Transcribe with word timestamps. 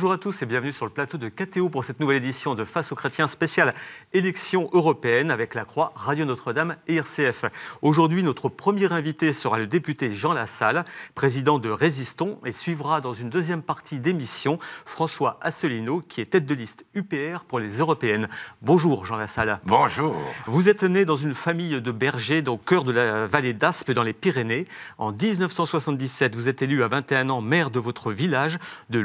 Bonjour 0.00 0.12
à 0.12 0.16
tous 0.16 0.40
et 0.40 0.46
bienvenue 0.46 0.72
sur 0.72 0.86
le 0.86 0.90
plateau 0.90 1.18
de 1.18 1.28
KTO 1.28 1.68
pour 1.68 1.84
cette 1.84 2.00
nouvelle 2.00 2.16
édition 2.16 2.54
de 2.54 2.64
Face 2.64 2.90
aux 2.90 2.94
chrétiens 2.94 3.28
spéciale 3.28 3.74
élection 4.14 4.70
européenne 4.72 5.30
avec 5.30 5.54
la 5.54 5.66
Croix, 5.66 5.92
Radio 5.94 6.24
Notre-Dame 6.24 6.76
et 6.88 6.96
RCF. 6.96 7.44
Aujourd'hui, 7.82 8.22
notre 8.22 8.48
premier 8.48 8.90
invité 8.94 9.34
sera 9.34 9.58
le 9.58 9.66
député 9.66 10.14
Jean 10.14 10.32
Lassalle, 10.32 10.86
président 11.14 11.58
de 11.58 11.68
Résistons, 11.68 12.38
et 12.46 12.52
suivra 12.52 13.02
dans 13.02 13.12
une 13.12 13.28
deuxième 13.28 13.60
partie 13.60 13.98
d'émission 13.98 14.58
François 14.86 15.38
Asselineau, 15.42 16.00
qui 16.00 16.22
est 16.22 16.30
tête 16.30 16.46
de 16.46 16.54
liste 16.54 16.86
UPR 16.94 17.44
pour 17.46 17.58
les 17.58 17.68
européennes. 17.76 18.30
Bonjour 18.62 19.04
Jean 19.04 19.16
Lassalle. 19.16 19.60
Bonjour. 19.66 20.16
Vous 20.46 20.70
êtes 20.70 20.82
né 20.82 21.04
dans 21.04 21.18
une 21.18 21.34
famille 21.34 21.78
de 21.78 21.92
bergers 21.92 22.42
au 22.46 22.56
cœur 22.56 22.84
de 22.84 22.92
la 22.92 23.26
vallée 23.26 23.52
d'Aspe 23.52 23.90
dans 23.90 24.02
les 24.02 24.14
Pyrénées. 24.14 24.66
En 24.96 25.12
1977, 25.12 26.34
vous 26.34 26.48
êtes 26.48 26.62
élu 26.62 26.82
à 26.82 26.88
21 26.88 27.28
ans 27.28 27.42
maire 27.42 27.68
de 27.68 27.78
votre 27.78 28.12
village 28.12 28.58
de 28.88 28.98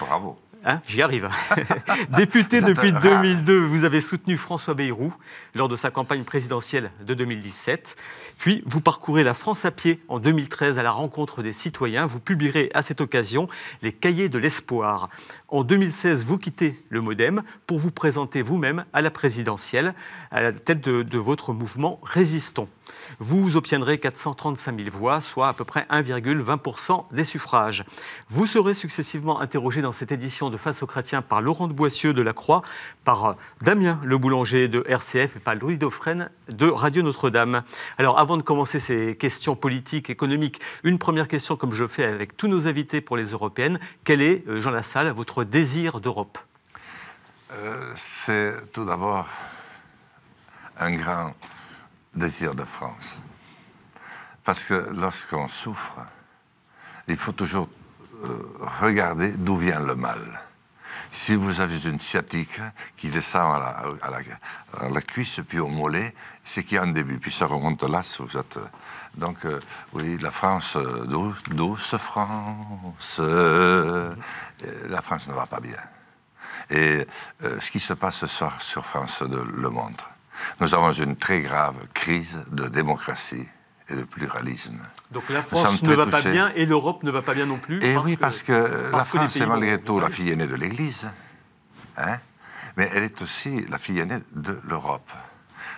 Bravo. 0.00 0.38
Hein, 0.64 0.80
J'y 0.88 1.02
arrive. 1.02 1.28
Député 2.16 2.60
depuis 2.60 2.92
2002, 2.92 3.60
vous 3.60 3.84
avez 3.84 4.00
soutenu 4.00 4.36
François 4.36 4.74
Bayrou 4.74 5.14
lors 5.54 5.68
de 5.68 5.76
sa 5.76 5.90
campagne 5.90 6.24
présidentielle 6.24 6.90
de 7.06 7.14
2017. 7.14 7.96
Puis, 8.38 8.62
vous 8.66 8.80
parcourez 8.80 9.22
la 9.22 9.34
France 9.34 9.64
à 9.64 9.70
pied 9.70 10.00
en 10.08 10.18
2013 10.18 10.78
à 10.78 10.82
la 10.82 10.90
rencontre 10.90 11.42
des 11.42 11.52
citoyens. 11.52 12.06
Vous 12.06 12.18
publierez 12.18 12.70
à 12.74 12.82
cette 12.82 13.00
occasion 13.00 13.48
les 13.82 13.92
Cahiers 13.92 14.28
de 14.28 14.38
l'espoir. 14.38 15.10
En 15.46 15.62
2016, 15.62 16.24
vous 16.24 16.38
quittez 16.38 16.82
le 16.88 17.00
Modem 17.00 17.42
pour 17.66 17.78
vous 17.78 17.92
présenter 17.92 18.42
vous-même 18.42 18.84
à 18.92 19.00
la 19.00 19.10
présidentielle, 19.10 19.94
à 20.32 20.42
la 20.42 20.52
tête 20.52 20.80
de, 20.80 21.02
de 21.02 21.18
votre 21.18 21.52
mouvement 21.52 22.00
Résistons. 22.02 22.68
Vous 23.18 23.56
obtiendrez 23.56 23.98
435 23.98 24.76
000 24.76 24.90
voix, 24.90 25.20
soit 25.20 25.48
à 25.48 25.52
peu 25.52 25.64
près 25.64 25.86
1,20% 25.90 27.04
des 27.12 27.24
suffrages. 27.24 27.84
Vous 28.28 28.46
serez 28.46 28.74
successivement 28.74 29.40
interrogé 29.40 29.82
dans 29.82 29.92
cette 29.92 30.12
édition 30.12 30.50
de 30.50 30.56
Face 30.56 30.82
aux 30.82 30.86
chrétiens 30.86 31.22
par 31.22 31.40
Laurent 31.40 31.68
de 31.68 31.72
Boissieu 31.72 32.12
de 32.12 32.22
la 32.22 32.32
Croix, 32.32 32.62
par 33.04 33.36
Damien 33.62 34.00
Le 34.04 34.18
Boulanger 34.18 34.68
de 34.68 34.84
RCF 34.86 35.36
et 35.36 35.40
par 35.40 35.54
Louis 35.54 35.78
Dauphren 35.78 36.30
de 36.48 36.68
Radio 36.68 37.02
Notre-Dame. 37.02 37.62
Alors 37.96 38.18
avant 38.18 38.36
de 38.36 38.42
commencer 38.42 38.80
ces 38.80 39.16
questions 39.16 39.56
politiques, 39.56 40.10
économiques, 40.10 40.60
une 40.84 40.98
première 40.98 41.28
question 41.28 41.56
comme 41.56 41.72
je 41.72 41.86
fais 41.86 42.04
avec 42.04 42.36
tous 42.36 42.48
nos 42.48 42.66
invités 42.66 43.00
pour 43.00 43.16
les 43.16 43.26
européennes. 43.26 43.78
Quel 44.04 44.22
est, 44.22 44.46
euh, 44.48 44.60
Jean 44.60 44.70
Lassalle, 44.70 45.10
votre 45.10 45.44
désir 45.44 46.00
d'Europe? 46.00 46.38
Euh, 47.52 47.92
C'est 47.96 48.54
tout 48.72 48.84
d'abord 48.84 49.26
un 50.78 50.92
grand 50.92 51.34
désir 52.14 52.54
de 52.54 52.64
France. 52.64 53.16
Parce 54.44 54.62
que 54.64 54.88
lorsqu'on 54.94 55.48
souffre, 55.48 55.96
il 57.06 57.16
faut 57.16 57.32
toujours 57.32 57.68
euh, 58.24 58.38
regarder 58.80 59.30
d'où 59.30 59.56
vient 59.56 59.80
le 59.80 59.94
mal. 59.94 60.40
Si 61.12 61.34
vous 61.34 61.60
avez 61.60 61.78
une 61.84 62.00
sciatique 62.00 62.60
qui 62.96 63.08
descend 63.08 63.62
à 63.62 64.90
la, 64.90 65.00
cuisse 65.00 65.40
puis 65.48 65.58
au 65.58 65.68
mollet, 65.68 66.14
c'est 66.44 66.64
qu'il 66.64 66.76
y 66.76 66.78
a 66.78 66.82
un 66.82 66.92
début. 66.92 67.18
Puis 67.18 67.32
ça 67.32 67.46
remonte 67.46 67.82
là, 67.82 68.02
vous 68.18 68.36
êtes. 68.36 68.58
Donc, 69.14 69.44
euh, 69.44 69.60
oui, 69.94 70.18
la 70.18 70.30
France, 70.30 70.76
euh, 70.76 71.06
douce 71.48 71.96
France, 71.96 73.16
euh, 73.20 74.14
la 74.88 75.00
France 75.00 75.26
ne 75.28 75.32
va 75.32 75.46
pas 75.46 75.60
bien. 75.60 75.78
Et 76.70 77.06
euh, 77.42 77.60
ce 77.60 77.70
qui 77.70 77.80
se 77.80 77.94
passe 77.94 78.16
ce 78.16 78.26
soir 78.26 78.60
sur 78.60 78.84
France 78.84 79.22
2 79.22 79.42
le 79.56 79.70
montre. 79.70 80.10
Nous 80.60 80.74
avons 80.74 80.92
une 80.92 81.16
très 81.16 81.40
grave 81.40 81.76
crise 81.94 82.40
de 82.50 82.68
démocratie 82.68 83.46
et 83.88 83.94
de 83.94 84.02
pluralisme. 84.02 84.80
Donc 85.10 85.28
la 85.30 85.42
France 85.42 85.82
ne 85.82 85.94
va 85.94 86.06
pas 86.06 86.22
bien 86.22 86.52
et 86.54 86.66
l'Europe 86.66 87.02
ne 87.02 87.10
va 87.10 87.22
pas 87.22 87.34
bien 87.34 87.46
non 87.46 87.58
plus 87.58 87.82
Et 87.82 87.96
oui, 87.96 88.16
parce 88.16 88.42
que 88.42 88.90
parce 88.90 89.12
la 89.12 89.20
France 89.20 89.36
est 89.36 89.46
malgré 89.46 89.80
tout 89.80 90.00
la 90.00 90.10
fille 90.10 90.30
aînée 90.30 90.46
de 90.46 90.54
l'Église, 90.54 91.06
hein 91.96 92.18
mais 92.76 92.90
elle 92.94 93.02
est 93.02 93.22
aussi 93.22 93.66
la 93.66 93.78
fille 93.78 93.98
aînée 93.98 94.20
de 94.32 94.60
l'Europe. 94.64 95.10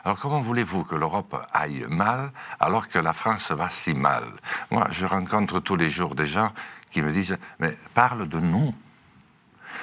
Alors 0.05 0.19
comment 0.19 0.41
voulez-vous 0.41 0.85
que 0.85 0.95
l'Europe 0.95 1.35
aille 1.53 1.87
mal 1.89 2.31
alors 2.59 2.89
que 2.89 2.99
la 2.99 3.13
France 3.13 3.51
va 3.51 3.71
si 3.71 3.95
mal? 3.95 4.25
Moi, 4.71 4.87
je 4.91 5.07
rencontre 5.07 5.61
tous 5.61 5.77
les 5.77 5.91
jours 5.91 6.15
des 6.15 6.27
gens 6.27 6.53
qui 6.91 7.03
me 7.03 7.13
disent, 7.13 7.37
mais 7.59 7.77
parle 7.95 8.29
de 8.29 8.41
nous. 8.41 8.75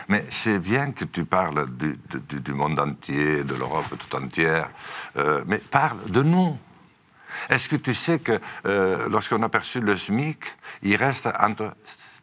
Mais 0.10 0.26
c'est 0.30 0.60
bien 0.60 0.92
que 0.92 1.06
tu 1.06 1.26
parles 1.26 1.68
du, 1.76 2.54
monde 2.54 2.80
entier, 2.80 3.44
de 3.44 3.56
l'Europe 3.56 3.94
tout 3.98 4.16
entière, 4.16 4.70
euh, 5.18 5.44
mais 5.48 5.58
parle 5.58 6.10
de 6.10 6.24
nous. 6.24 6.58
Est-ce 7.50 7.68
que 7.68 7.76
tu 7.76 7.94
sais 7.94 8.20
que 8.20 8.40
euh, 8.66 9.08
lorsqu'on 9.10 9.42
a 9.44 9.50
perçu 9.50 9.80
le 9.80 9.98
SMIC, 9.98 10.40
il 10.82 10.96
reste 10.96 11.28
entre 11.40 11.74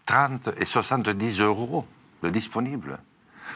30 0.06 0.50
et 0.59 0.65
70 0.65 1.41
euros 1.41 1.87
de 2.23 2.31
disponible 2.31 2.99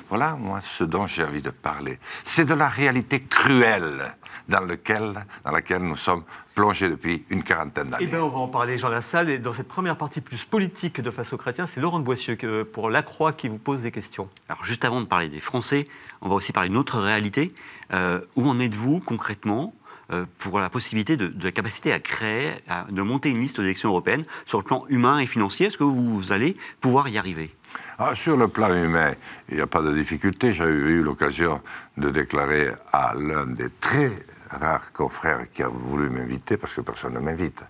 Voilà, 0.08 0.36
moi, 0.36 0.60
ce 0.62 0.84
dont 0.84 1.06
j'ai 1.06 1.24
envie 1.24 1.42
de 1.42 1.50
parler. 1.50 1.98
C'est 2.24 2.44
de 2.44 2.54
la 2.54 2.68
réalité 2.68 3.22
cruelle 3.22 4.14
dans 4.48 4.60
laquelle 4.60 5.82
nous 5.82 5.96
sommes 5.96 6.24
plongés 6.58 6.88
depuis 6.88 7.24
une 7.30 7.44
quarantaine 7.44 7.90
d'années. 7.90 8.04
Eh 8.08 8.10
bien, 8.10 8.20
on 8.20 8.28
va 8.28 8.38
en 8.38 8.48
parler, 8.48 8.76
Jean 8.78 8.88
Lassalle. 8.88 9.30
Et 9.30 9.38
dans 9.38 9.52
cette 9.52 9.68
première 9.68 9.96
partie 9.96 10.20
plus 10.20 10.44
politique 10.44 11.00
de 11.00 11.08
Face 11.12 11.32
aux 11.32 11.36
chrétiens, 11.36 11.66
c'est 11.66 11.80
Laurent 11.80 12.00
de 12.00 12.04
Boissieu 12.04 12.36
pour 12.64 12.90
La 12.90 13.04
Croix 13.04 13.32
qui 13.32 13.46
vous 13.46 13.58
pose 13.58 13.82
des 13.82 13.92
questions. 13.92 14.28
Alors, 14.48 14.64
juste 14.64 14.84
avant 14.84 15.00
de 15.00 15.06
parler 15.06 15.28
des 15.28 15.38
Français, 15.38 15.86
on 16.20 16.28
va 16.28 16.34
aussi 16.34 16.52
parler 16.52 16.68
d'une 16.68 16.78
autre 16.78 16.98
réalité. 16.98 17.54
Euh, 17.92 18.22
où 18.34 18.48
en 18.48 18.58
êtes-vous 18.58 18.98
concrètement 18.98 19.72
euh, 20.10 20.26
pour 20.38 20.58
la 20.58 20.68
possibilité 20.68 21.16
de, 21.16 21.28
de, 21.28 21.44
la 21.44 21.52
capacité 21.52 21.92
à 21.92 22.00
créer, 22.00 22.50
à, 22.68 22.86
de 22.90 23.02
monter 23.02 23.30
une 23.30 23.40
liste 23.40 23.60
d'élections 23.60 23.90
européennes 23.90 24.24
sur 24.44 24.58
le 24.58 24.64
plan 24.64 24.84
humain 24.88 25.20
et 25.20 25.26
financier? 25.26 25.68
Est-ce 25.68 25.78
que 25.78 25.84
vous 25.84 26.32
allez 26.32 26.56
pouvoir 26.80 27.06
y 27.08 27.18
arriver? 27.18 27.54
Ah, 28.00 28.16
Sur 28.16 28.36
le 28.36 28.48
plan 28.48 28.74
humain, 28.74 29.14
il 29.48 29.54
n'y 29.54 29.60
a 29.60 29.68
pas 29.68 29.82
de 29.82 29.94
difficulté. 29.94 30.54
J'ai 30.54 30.64
eu 30.64 31.02
l'occasion 31.02 31.60
de 31.98 32.10
déclarer 32.10 32.72
à 32.92 33.14
l'un 33.14 33.46
des 33.46 33.70
très 33.80 34.10
rares 34.50 34.92
confrères 34.92 35.50
qui 35.52 35.62
a 35.62 35.68
voulu 35.68 36.08
m'inviter, 36.08 36.56
parce 36.56 36.74
que 36.74 36.80
personne 36.80 37.14
ne 37.14 37.20
m'invite, 37.20 37.60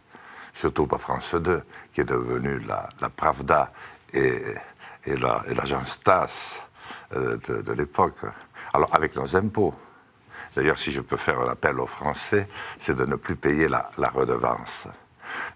surtout 0.54 0.86
pas 0.86 0.98
France 0.98 1.34
2, 1.34 1.62
qui 1.92 2.00
est 2.00 2.04
devenue 2.04 2.58
la, 2.60 2.88
la 3.00 3.08
Pravda 3.08 3.72
et, 4.12 4.42
et 5.04 5.16
l'agence 5.16 6.00
la, 6.06 6.26
TAS 6.26 6.62
euh, 7.14 7.36
de, 7.48 7.62
de 7.62 7.72
l'époque. 7.72 8.18
Alors, 8.72 8.94
avec 8.94 9.16
nos 9.16 9.34
impôts. 9.36 9.74
D'ailleurs, 10.54 10.78
si 10.78 10.92
je 10.92 11.00
peux 11.00 11.16
faire 11.16 11.40
un 11.40 11.48
appel 11.48 11.78
aux 11.78 11.86
Français, 11.86 12.48
c'est 12.78 12.94
de 12.94 13.04
ne 13.04 13.16
plus 13.16 13.36
payer 13.36 13.68
la, 13.68 13.90
la 13.98 14.08
redevance. 14.08 14.86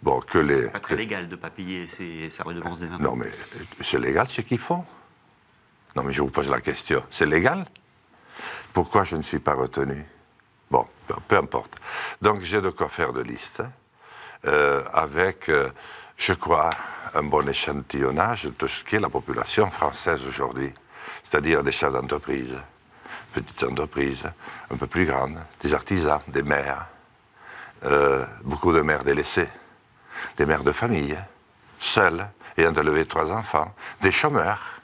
Bon, 0.03 0.21
que 0.21 0.39
les. 0.39 0.63
C'est 0.63 0.71
pas 0.71 0.81
très 0.81 0.97
légal 0.97 1.29
de 1.29 1.35
ne 1.35 1.41
pas 1.41 1.51
payer 1.51 1.87
ses, 1.87 2.31
sa 2.31 2.45
redevance 2.45 2.79
des 2.79 2.91
impôts. 2.91 3.03
Non, 3.03 3.17
mais 3.17 3.31
c'est 3.83 3.99
légal 3.99 4.29
ce 4.29 4.43
qu'ils 4.43 4.59
font. 4.59 4.85
Non, 5.97 6.03
mais 6.03 6.13
je 6.13 6.23
vous 6.23 6.31
pose 6.31 6.49
la 6.49 6.61
question. 6.61 7.03
C'est 7.11 7.27
légal? 7.27 7.67
Pourquoi 8.73 9.05
je 9.05 9.17
ne 9.17 9.23
suis 9.23 9.39
pas 9.39 9.55
retenu? 9.55 10.05
Bon, 10.73 10.87
peu 11.29 11.37
importe. 11.37 11.75
Donc, 12.23 12.41
j'ai 12.45 12.63
de 12.63 12.71
quoi 12.71 12.89
faire 12.89 13.13
de 13.13 13.21
liste 13.21 13.63
euh, 14.47 14.83
avec, 14.95 15.51
euh, 15.51 15.69
je 16.17 16.33
crois, 16.33 16.71
un 17.13 17.25
bon 17.25 17.47
échantillonnage 17.47 18.45
de 18.45 18.67
ce 18.67 18.83
qu'est 18.83 18.99
la 18.99 19.11
population 19.11 19.71
française 19.71 20.27
aujourd'hui, 20.27 20.73
c'est-à-dire 21.25 21.63
des 21.63 21.73
chefs 21.73 21.93
d'entreprise 21.93 22.57
petites 23.35 23.63
entreprises 23.65 24.25
un 24.71 24.77
peu 24.79 24.87
plus 24.87 25.05
grandes, 25.05 25.41
des 25.61 25.75
artisans, 25.75 26.23
des 26.27 26.43
mères, 26.43 26.87
euh, 27.85 28.25
beaucoup 28.43 28.73
de 28.73 28.81
mères 28.81 29.05
délaissées, 29.05 29.51
des 30.39 30.47
mères 30.47 30.65
de 30.65 30.73
famille, 30.73 31.19
seules, 31.81 32.27
ayant 32.57 32.73
élevé 32.73 33.05
trois 33.05 33.31
enfants, 33.31 33.75
des 34.01 34.11
chômeurs. 34.11 34.81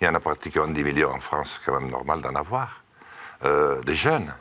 Il 0.00 0.06
y 0.06 0.08
en 0.08 0.14
a 0.16 0.20
pratiquement 0.20 0.66
10 0.66 0.82
millions 0.82 1.12
en 1.12 1.20
France, 1.20 1.60
c'est 1.60 1.70
quand 1.70 1.80
même 1.80 1.90
normal 1.90 2.20
d'en 2.20 2.34
avoir. 2.34 2.82
Euh, 3.44 3.80
des 3.82 3.94
jeunes 3.94 4.34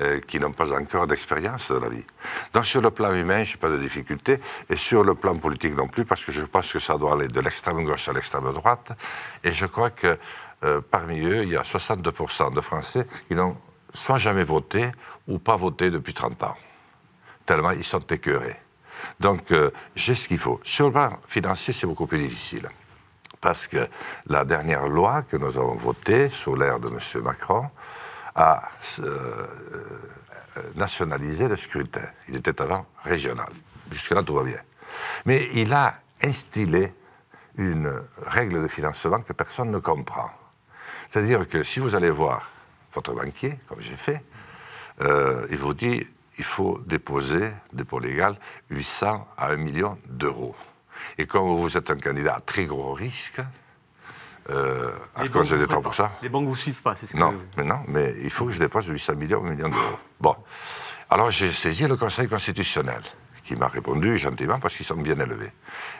euh, 0.00 0.20
qui 0.20 0.38
n'ont 0.40 0.52
pas 0.52 0.72
encore 0.72 1.06
d'expérience 1.06 1.70
de 1.70 1.76
la 1.76 1.88
vie. 1.88 2.04
Donc 2.52 2.66
sur 2.66 2.80
le 2.80 2.90
plan 2.90 3.14
humain, 3.14 3.44
je 3.44 3.52
n'ai 3.52 3.58
pas 3.58 3.70
de 3.70 3.78
difficulté, 3.78 4.40
et 4.68 4.76
sur 4.76 5.04
le 5.04 5.14
plan 5.14 5.36
politique 5.36 5.76
non 5.76 5.88
plus, 5.88 6.04
parce 6.04 6.24
que 6.24 6.32
je 6.32 6.42
pense 6.42 6.72
que 6.72 6.78
ça 6.78 6.98
doit 6.98 7.12
aller 7.12 7.28
de 7.28 7.40
l'extrême 7.40 7.84
gauche 7.84 8.08
à 8.08 8.12
l'extrême 8.12 8.52
droite, 8.52 8.92
et 9.42 9.52
je 9.52 9.66
crois 9.66 9.90
que 9.90 10.18
euh, 10.64 10.80
parmi 10.90 11.20
eux, 11.20 11.42
il 11.44 11.50
y 11.50 11.56
a 11.56 11.62
62% 11.62 12.54
de 12.54 12.60
Français 12.60 13.06
qui 13.28 13.34
n'ont 13.34 13.56
soit 13.92 14.18
jamais 14.18 14.44
voté 14.44 14.90
ou 15.28 15.38
pas 15.38 15.56
voté 15.56 15.90
depuis 15.90 16.14
30 16.14 16.42
ans, 16.42 16.56
tellement 17.46 17.70
ils 17.70 17.84
sont 17.84 18.00
écœurés. 18.00 18.56
Donc, 19.20 19.50
euh, 19.52 19.70
j'ai 19.94 20.14
ce 20.14 20.28
qu'il 20.28 20.38
faut. 20.38 20.60
Sur 20.64 20.86
le 20.86 20.92
plan 20.92 21.18
financier, 21.28 21.72
c'est 21.72 21.86
beaucoup 21.86 22.06
plus 22.06 22.18
difficile. 22.18 22.68
Parce 23.40 23.66
que 23.66 23.88
la 24.26 24.44
dernière 24.44 24.88
loi 24.88 25.22
que 25.22 25.36
nous 25.36 25.58
avons 25.58 25.74
votée 25.74 26.30
sous 26.30 26.56
l'ère 26.56 26.80
de 26.80 26.88
M. 26.88 27.22
Macron 27.22 27.68
a 28.34 28.62
euh, 29.00 29.46
nationalisé 30.74 31.48
le 31.48 31.56
scrutin. 31.56 32.08
Il 32.28 32.36
était 32.36 32.60
avant 32.60 32.86
régional. 33.02 33.48
Jusque-là, 33.90 34.22
tout 34.22 34.34
va 34.34 34.44
bien. 34.44 34.60
Mais 35.24 35.48
il 35.54 35.72
a 35.72 35.94
instillé 36.22 36.92
une 37.56 38.02
règle 38.26 38.62
de 38.62 38.68
financement 38.68 39.20
que 39.20 39.32
personne 39.32 39.70
ne 39.70 39.78
comprend. 39.78 40.30
C'est-à-dire 41.10 41.48
que 41.48 41.62
si 41.62 41.80
vous 41.80 41.94
allez 41.94 42.10
voir 42.10 42.50
votre 42.92 43.12
banquier, 43.12 43.58
comme 43.68 43.80
j'ai 43.80 43.96
fait, 43.96 44.22
euh, 45.00 45.46
il 45.50 45.58
vous 45.58 45.74
dit 45.74 46.06
il 46.38 46.44
faut 46.44 46.80
déposer, 46.86 47.52
dépôt 47.72 48.00
légal, 48.00 48.36
800 48.70 49.28
à 49.36 49.48
1 49.50 49.56
million 49.56 49.98
d'euros. 50.06 50.56
Et 51.18 51.26
comme 51.26 51.60
vous 51.60 51.76
êtes 51.76 51.90
un 51.90 51.98
candidat 51.98 52.36
à 52.36 52.40
très 52.40 52.64
gros 52.64 52.92
risque, 52.92 53.40
euh, 54.50 54.90
à 55.14 55.22
Les 55.22 55.28
cause 55.28 55.50
des 55.50 55.56
vous 55.56 55.64
3%. 55.64 55.96
pas. 55.96 56.12
Les 56.22 56.28
banques 56.28 56.46
vous 56.48 56.56
suivent 56.56 56.82
pas, 56.82 56.94
c'est 56.96 57.06
ce 57.06 57.16
Non, 57.16 57.32
que... 57.32 57.36
mais 57.58 57.64
non, 57.64 57.80
mais 57.88 58.14
il 58.22 58.30
faut 58.30 58.46
que 58.46 58.52
je 58.52 58.58
dépose 58.58 58.86
800 58.86 59.14
millions, 59.16 59.40
millions 59.42 59.68
d'euros. 59.68 59.98
Bon. 60.20 60.36
Alors 61.10 61.30
j'ai 61.30 61.52
saisi 61.52 61.86
le 61.86 61.96
Conseil 61.96 62.28
constitutionnel, 62.28 63.02
qui 63.44 63.56
m'a 63.56 63.68
répondu 63.68 64.16
gentiment 64.18 64.58
parce 64.58 64.74
qu'ils 64.76 64.86
sont 64.86 64.96
bien 64.96 65.18
élevés. 65.20 65.52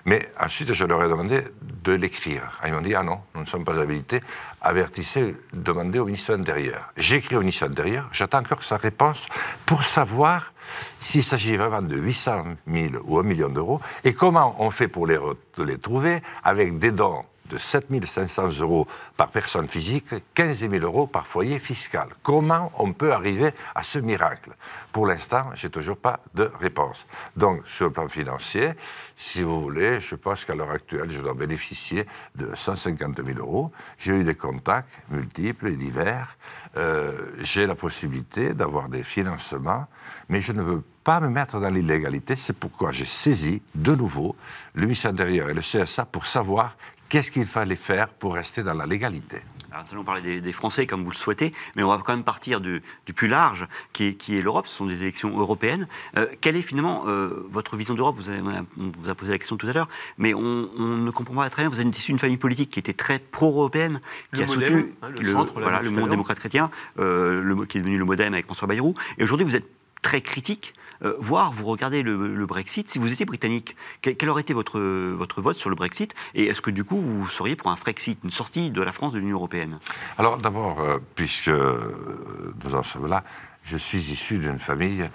Mais 0.06 0.28
ensuite, 0.40 0.72
je 0.72 0.84
leur 0.84 1.02
ai 1.04 1.08
demandé 1.08 1.42
de 1.62 1.92
l'écrire. 1.92 2.58
Ils 2.66 2.72
m'ont 2.72 2.80
dit 2.80 2.94
Ah 2.94 3.02
non, 3.02 3.20
nous 3.34 3.42
ne 3.42 3.46
sommes 3.46 3.64
pas 3.64 3.78
habilités. 3.78 4.20
Avertissez, 4.62 5.36
demandez 5.52 5.98
au 5.98 6.06
ministre 6.06 6.32
de 6.32 6.38
l'Intérieur. 6.38 6.90
J'ai 6.96 7.16
écrit 7.16 7.36
au 7.36 7.40
ministre 7.40 7.64
de 7.66 7.68
l'Intérieur, 7.70 8.08
j'attends 8.12 8.38
encore 8.38 8.64
sa 8.64 8.76
réponse 8.78 9.24
pour 9.66 9.84
savoir 9.84 10.52
s'il 11.00 11.22
s'agit 11.22 11.56
vraiment 11.56 11.82
de 11.82 11.96
800 11.96 12.44
000 12.66 12.94
ou 13.04 13.18
1 13.18 13.22
million 13.24 13.50
d'euros 13.50 13.80
et 14.02 14.14
comment 14.14 14.56
on 14.58 14.70
fait 14.70 14.88
pour 14.88 15.06
les, 15.06 15.18
les 15.58 15.76
trouver 15.78 16.22
avec 16.42 16.78
des 16.78 16.90
dons 16.90 17.24
de 17.54 17.58
7 17.58 17.86
500 18.04 18.60
euros 18.60 18.88
par 19.16 19.28
personne 19.28 19.68
physique, 19.68 20.06
15 20.34 20.58
000 20.58 20.74
euros 20.84 21.06
par 21.06 21.26
foyer 21.26 21.60
fiscal. 21.60 22.08
Comment 22.24 22.72
on 22.78 22.92
peut 22.92 23.12
arriver 23.12 23.54
à 23.74 23.84
ce 23.84 24.00
miracle? 24.00 24.50
Pour 24.92 25.06
l'instant, 25.06 25.50
j'ai 25.54 25.70
toujours 25.70 25.96
pas 25.96 26.18
de 26.34 26.50
réponse. 26.60 27.06
Donc, 27.36 27.66
sur 27.68 27.86
le 27.86 27.92
plan 27.92 28.08
financier, 28.08 28.72
si 29.16 29.42
vous 29.42 29.60
voulez, 29.60 30.00
je 30.00 30.16
pense 30.16 30.44
qu'à 30.44 30.56
l'heure 30.56 30.72
actuelle, 30.72 31.10
je 31.12 31.20
dois 31.20 31.34
bénéficier 31.34 32.06
de 32.34 32.50
150 32.54 33.24
000 33.24 33.38
euros. 33.38 33.70
J'ai 33.98 34.12
eu 34.12 34.24
des 34.24 34.34
contacts 34.34 34.90
multiples 35.10 35.68
et 35.68 35.76
divers. 35.76 36.36
Euh, 36.76 37.30
j'ai 37.42 37.66
la 37.66 37.76
possibilité 37.76 38.52
d'avoir 38.52 38.88
des 38.88 39.04
financements, 39.04 39.86
mais 40.28 40.40
je 40.40 40.50
ne 40.52 40.62
veux 40.62 40.82
pas 41.04 41.20
me 41.20 41.28
mettre 41.28 41.60
dans 41.60 41.68
l'illégalité. 41.68 42.34
C'est 42.34 42.56
pourquoi 42.56 42.90
j'ai 42.90 43.04
saisi 43.04 43.62
de 43.74 43.94
nouveau 43.94 44.34
le 44.72 44.82
ministère 44.82 45.12
de 45.12 45.18
l'Intérieur 45.18 45.50
et 45.50 45.54
le 45.54 45.60
CSA 45.60 46.06
pour 46.06 46.26
savoir 46.26 46.76
qu'est-ce 47.14 47.30
qu'il 47.30 47.46
fallait 47.46 47.76
faire 47.76 48.08
pour 48.08 48.34
rester 48.34 48.64
dans 48.64 48.74
la 48.74 48.86
légalité. 48.86 49.36
Alors, 49.70 49.84
nous 49.84 49.92
allons 49.92 50.02
parler 50.02 50.20
des, 50.20 50.40
des 50.40 50.52
Français 50.52 50.84
comme 50.84 51.04
vous 51.04 51.12
le 51.12 51.16
souhaitez, 51.16 51.52
mais 51.76 51.84
on 51.84 51.88
va 51.88 51.98
quand 52.04 52.12
même 52.12 52.24
partir 52.24 52.60
du, 52.60 52.82
du 53.06 53.12
plus 53.12 53.28
large, 53.28 53.68
qui 53.92 54.06
est, 54.08 54.14
qui 54.14 54.36
est 54.36 54.42
l'Europe. 54.42 54.66
Ce 54.66 54.76
sont 54.76 54.86
des 54.86 55.00
élections 55.02 55.38
européennes. 55.38 55.86
Euh, 56.16 56.26
quelle 56.40 56.56
est 56.56 56.62
finalement 56.62 57.04
euh, 57.06 57.46
votre 57.48 57.76
vision 57.76 57.94
d'Europe? 57.94 58.16
Vous 58.16 58.28
avez, 58.28 58.40
On 58.40 58.90
vous 58.98 59.08
a 59.08 59.14
posé 59.14 59.30
la 59.30 59.38
question 59.38 59.56
tout 59.56 59.68
à 59.68 59.72
l'heure, 59.72 59.88
mais 60.18 60.34
on, 60.34 60.68
on 60.76 60.86
ne 60.96 61.10
comprend 61.12 61.36
pas 61.36 61.50
très 61.50 61.62
bien. 61.62 61.70
Vous 61.70 61.78
êtes 61.80 61.96
issu 61.96 62.10
d'une 62.10 62.18
famille 62.18 62.36
politique 62.36 62.70
qui 62.70 62.80
était 62.80 62.92
très 62.94 63.20
pro-européenne, 63.20 64.00
qui 64.32 64.40
Le 64.40 64.44
a 64.44 64.46
Modem, 64.48 64.68
soutenu 64.68 64.94
hein, 65.02 65.08
le 65.16 65.32
centre, 65.32 65.60
voilà, 65.60 65.82
le 65.82 65.90
l'heure. 65.90 66.08
démocrate 66.08 66.40
chrétien, 66.40 66.68
euh, 66.98 67.40
le- 67.44 67.64
qui 67.66 67.78
est 67.78 67.80
devenu 67.80 67.96
le 67.96 68.04
MoDem 68.04 68.32
avec 68.34 68.46
François 68.46 68.66
Bayrou. 68.66 68.94
Et 69.18 69.22
aujourd'hui, 69.22 69.46
vous 69.46 69.54
êtes 69.54 69.68
très 70.02 70.20
critique, 70.20 70.74
euh, 71.04 71.14
voire 71.18 71.52
vous 71.52 71.64
regardez 71.66 72.02
le, 72.02 72.46
Brexit. 72.46 72.88
Si 72.88 72.98
vous 72.98 73.12
étiez 73.12 73.24
britannique, 73.24 73.76
quel, 74.02 74.28
aurait 74.28 74.42
été 74.42 74.54
votre, 74.54 74.80
votre 74.80 75.40
vote 75.40 75.56
sur 75.56 75.70
le 75.70 75.76
Brexit 75.76 76.14
Et 76.34 76.46
est-ce 76.46 76.60
que 76.60 76.70
du 76.70 76.84
coup, 76.84 77.00
vous 77.00 77.28
seriez 77.28 77.56
pour 77.56 77.70
un 77.70 77.76
Frexit, 77.76 78.18
une 78.22 78.30
sortie 78.30 78.70
de 78.70 78.82
la 78.82 78.92
France 78.92 79.12
de 79.12 79.18
l'Union 79.18 79.36
européenne? 79.36 79.78
Alors 80.18 80.38
d'abord, 80.38 80.80
euh, 80.80 80.98
puisque 81.14 81.48
euh, 81.48 82.54
nous 82.64 82.74
en 82.74 82.82
sommes 82.82 83.06
là, 83.06 83.24
je 83.64 83.76
suis 83.76 84.10
issu 84.10 84.38
d'une 84.38 84.58
famille 84.58 85.08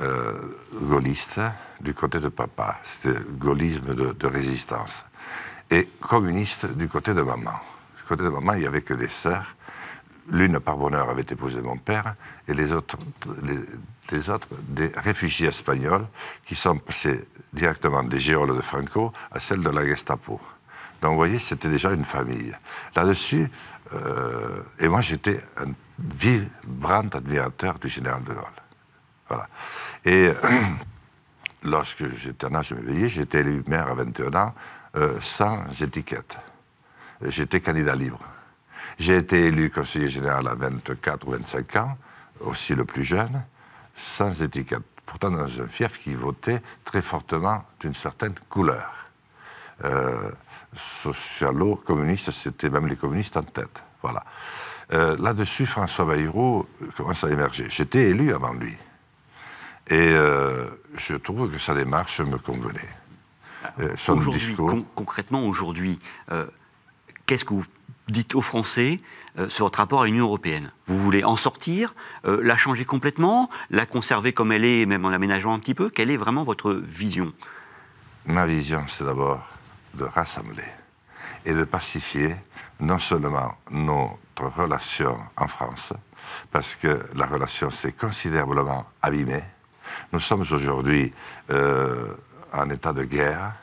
euh, 0.00 0.34
gaulliste 0.72 1.40
du 1.80 1.94
côté 1.94 2.20
de 2.20 2.28
papa. 2.28 2.78
C'était 2.84 3.18
gaullisme 3.38 3.94
de 3.94 4.26
résistance. 4.26 5.04
Et 5.70 5.88
communiste 6.00 6.66
du 6.66 6.88
côté 6.88 7.12
de 7.12 7.22
maman. 7.22 7.52
Du 7.96 8.04
côté 8.08 8.22
de 8.22 8.28
maman, 8.28 8.54
il 8.54 8.60
n'y 8.60 8.66
avait 8.66 8.82
que 8.82 8.94
des 8.94 9.08
sœurs. 9.08 9.54
L'une, 10.30 10.60
par 10.60 10.76
bonheur, 10.76 11.08
avait 11.08 11.22
épousé 11.22 11.60
mon 11.62 11.78
père, 11.78 12.14
et 12.46 12.54
les 12.54 12.72
autres, 12.72 12.98
des 14.68 14.92
réfugiés 14.94 15.48
espagnols 15.48 16.06
qui 16.46 16.54
sont 16.54 16.78
passés 16.78 17.26
directement 17.52 18.02
des 18.02 18.18
géoles 18.18 18.56
de 18.56 18.60
Franco 18.60 19.12
à 19.30 19.40
celles 19.40 19.62
de 19.62 19.70
la 19.70 19.86
Gestapo. 19.86 20.40
Donc 21.00 21.10
vous 21.12 21.16
voyez, 21.16 21.38
c'était 21.38 21.68
déjà 21.68 21.92
une 21.92 22.04
famille. 22.04 22.54
Là-dessus, 22.94 23.50
euh, 23.94 24.62
et 24.78 24.88
moi 24.88 25.00
j'étais 25.00 25.40
un 25.56 25.72
vibrant 25.98 27.08
admirateur 27.12 27.78
du 27.78 27.88
général 27.88 28.22
de 28.24 28.34
Gaulle. 28.34 28.44
Voilà. 29.28 29.48
Et 30.04 30.30
lorsque 31.62 32.04
j'étais 32.16 32.46
en 32.46 32.54
âge 32.54 32.70
de 32.70 32.76
m'éveiller, 32.76 33.20
été 33.20 33.38
élu 33.38 33.62
maire 33.66 33.88
à 33.88 33.94
21 33.94 34.34
ans 34.34 34.54
euh, 34.96 35.18
sans 35.20 35.64
étiquette. 35.80 36.36
J'étais 37.22 37.60
candidat 37.60 37.94
libre. 37.94 38.20
J'ai 38.98 39.16
été 39.18 39.44
élu 39.46 39.70
conseiller 39.70 40.08
général 40.08 40.48
à 40.48 40.54
24 40.54 41.26
ou 41.28 41.30
25 41.32 41.76
ans, 41.76 41.96
aussi 42.40 42.74
le 42.74 42.84
plus 42.84 43.04
jeune, 43.04 43.42
sans 43.96 44.42
étiquette. 44.42 44.82
Pourtant 45.06 45.30
dans 45.30 45.44
un 45.60 45.68
fief 45.68 45.98
qui 46.02 46.14
votait 46.14 46.60
très 46.84 47.00
fortement 47.00 47.64
d'une 47.80 47.94
certaine 47.94 48.34
couleur. 48.50 48.92
Euh, 49.84 50.30
socialo-communiste, 51.02 52.30
c'était 52.32 52.68
même 52.68 52.86
les 52.88 52.96
communistes 52.96 53.36
en 53.36 53.42
tête. 53.42 53.82
Voilà. 54.02 54.24
Euh, 54.92 55.16
Là-dessus, 55.18 55.66
François 55.66 56.04
Bayrou 56.04 56.66
commence 56.96 57.24
à 57.24 57.30
émerger. 57.30 57.66
J'étais 57.70 58.10
élu 58.10 58.34
avant 58.34 58.52
lui. 58.52 58.76
Et 59.88 59.94
euh, 60.12 60.66
je 60.98 61.14
trouve 61.14 61.50
que 61.50 61.58
sa 61.58 61.74
démarche 61.74 62.20
me 62.20 62.36
convenait. 62.38 62.88
Euh, 63.80 63.92
son 63.96 64.18
Aujourd'hui, 64.18 64.46
discours. 64.48 64.70
con- 64.70 64.86
concrètement, 64.94 65.42
aujourd'hui, 65.42 65.98
qu'est-ce 67.26 67.44
que 67.44 67.54
vous 67.54 67.64
dites 68.08 68.34
aux 68.34 68.42
Français 68.42 68.98
euh, 69.38 69.48
sur 69.48 69.66
votre 69.66 69.78
rapport 69.78 70.02
à 70.02 70.06
l'Union 70.06 70.24
européenne 70.24 70.72
Vous 70.86 70.98
voulez 70.98 71.24
en 71.24 71.36
sortir, 71.36 71.94
euh, 72.24 72.40
la 72.42 72.56
changer 72.56 72.84
complètement, 72.84 73.50
la 73.70 73.86
conserver 73.86 74.32
comme 74.32 74.52
elle 74.52 74.64
est, 74.64 74.86
même 74.86 75.04
en 75.04 75.10
l'aménageant 75.10 75.54
un 75.54 75.58
petit 75.58 75.74
peu? 75.74 75.90
Quelle 75.90 76.10
est 76.10 76.16
vraiment 76.16 76.44
votre 76.44 76.72
vision? 76.72 77.32
Ma 78.26 78.46
vision, 78.46 78.84
c'est 78.88 79.04
d'abord 79.04 79.40
de 79.94 80.04
rassembler 80.04 80.64
et 81.44 81.52
de 81.52 81.64
pacifier 81.64 82.36
non 82.80 82.98
seulement 82.98 83.54
notre 83.70 84.46
relation 84.56 85.18
en 85.36 85.48
France, 85.48 85.92
parce 86.50 86.74
que 86.74 87.06
la 87.14 87.26
relation 87.26 87.70
s'est 87.70 87.92
considérablement 87.92 88.86
abîmée. 89.02 89.44
Nous 90.12 90.20
sommes 90.20 90.42
aujourd'hui 90.42 91.12
euh, 91.50 92.14
en 92.52 92.68
état 92.70 92.92
de 92.92 93.04
guerre 93.04 93.54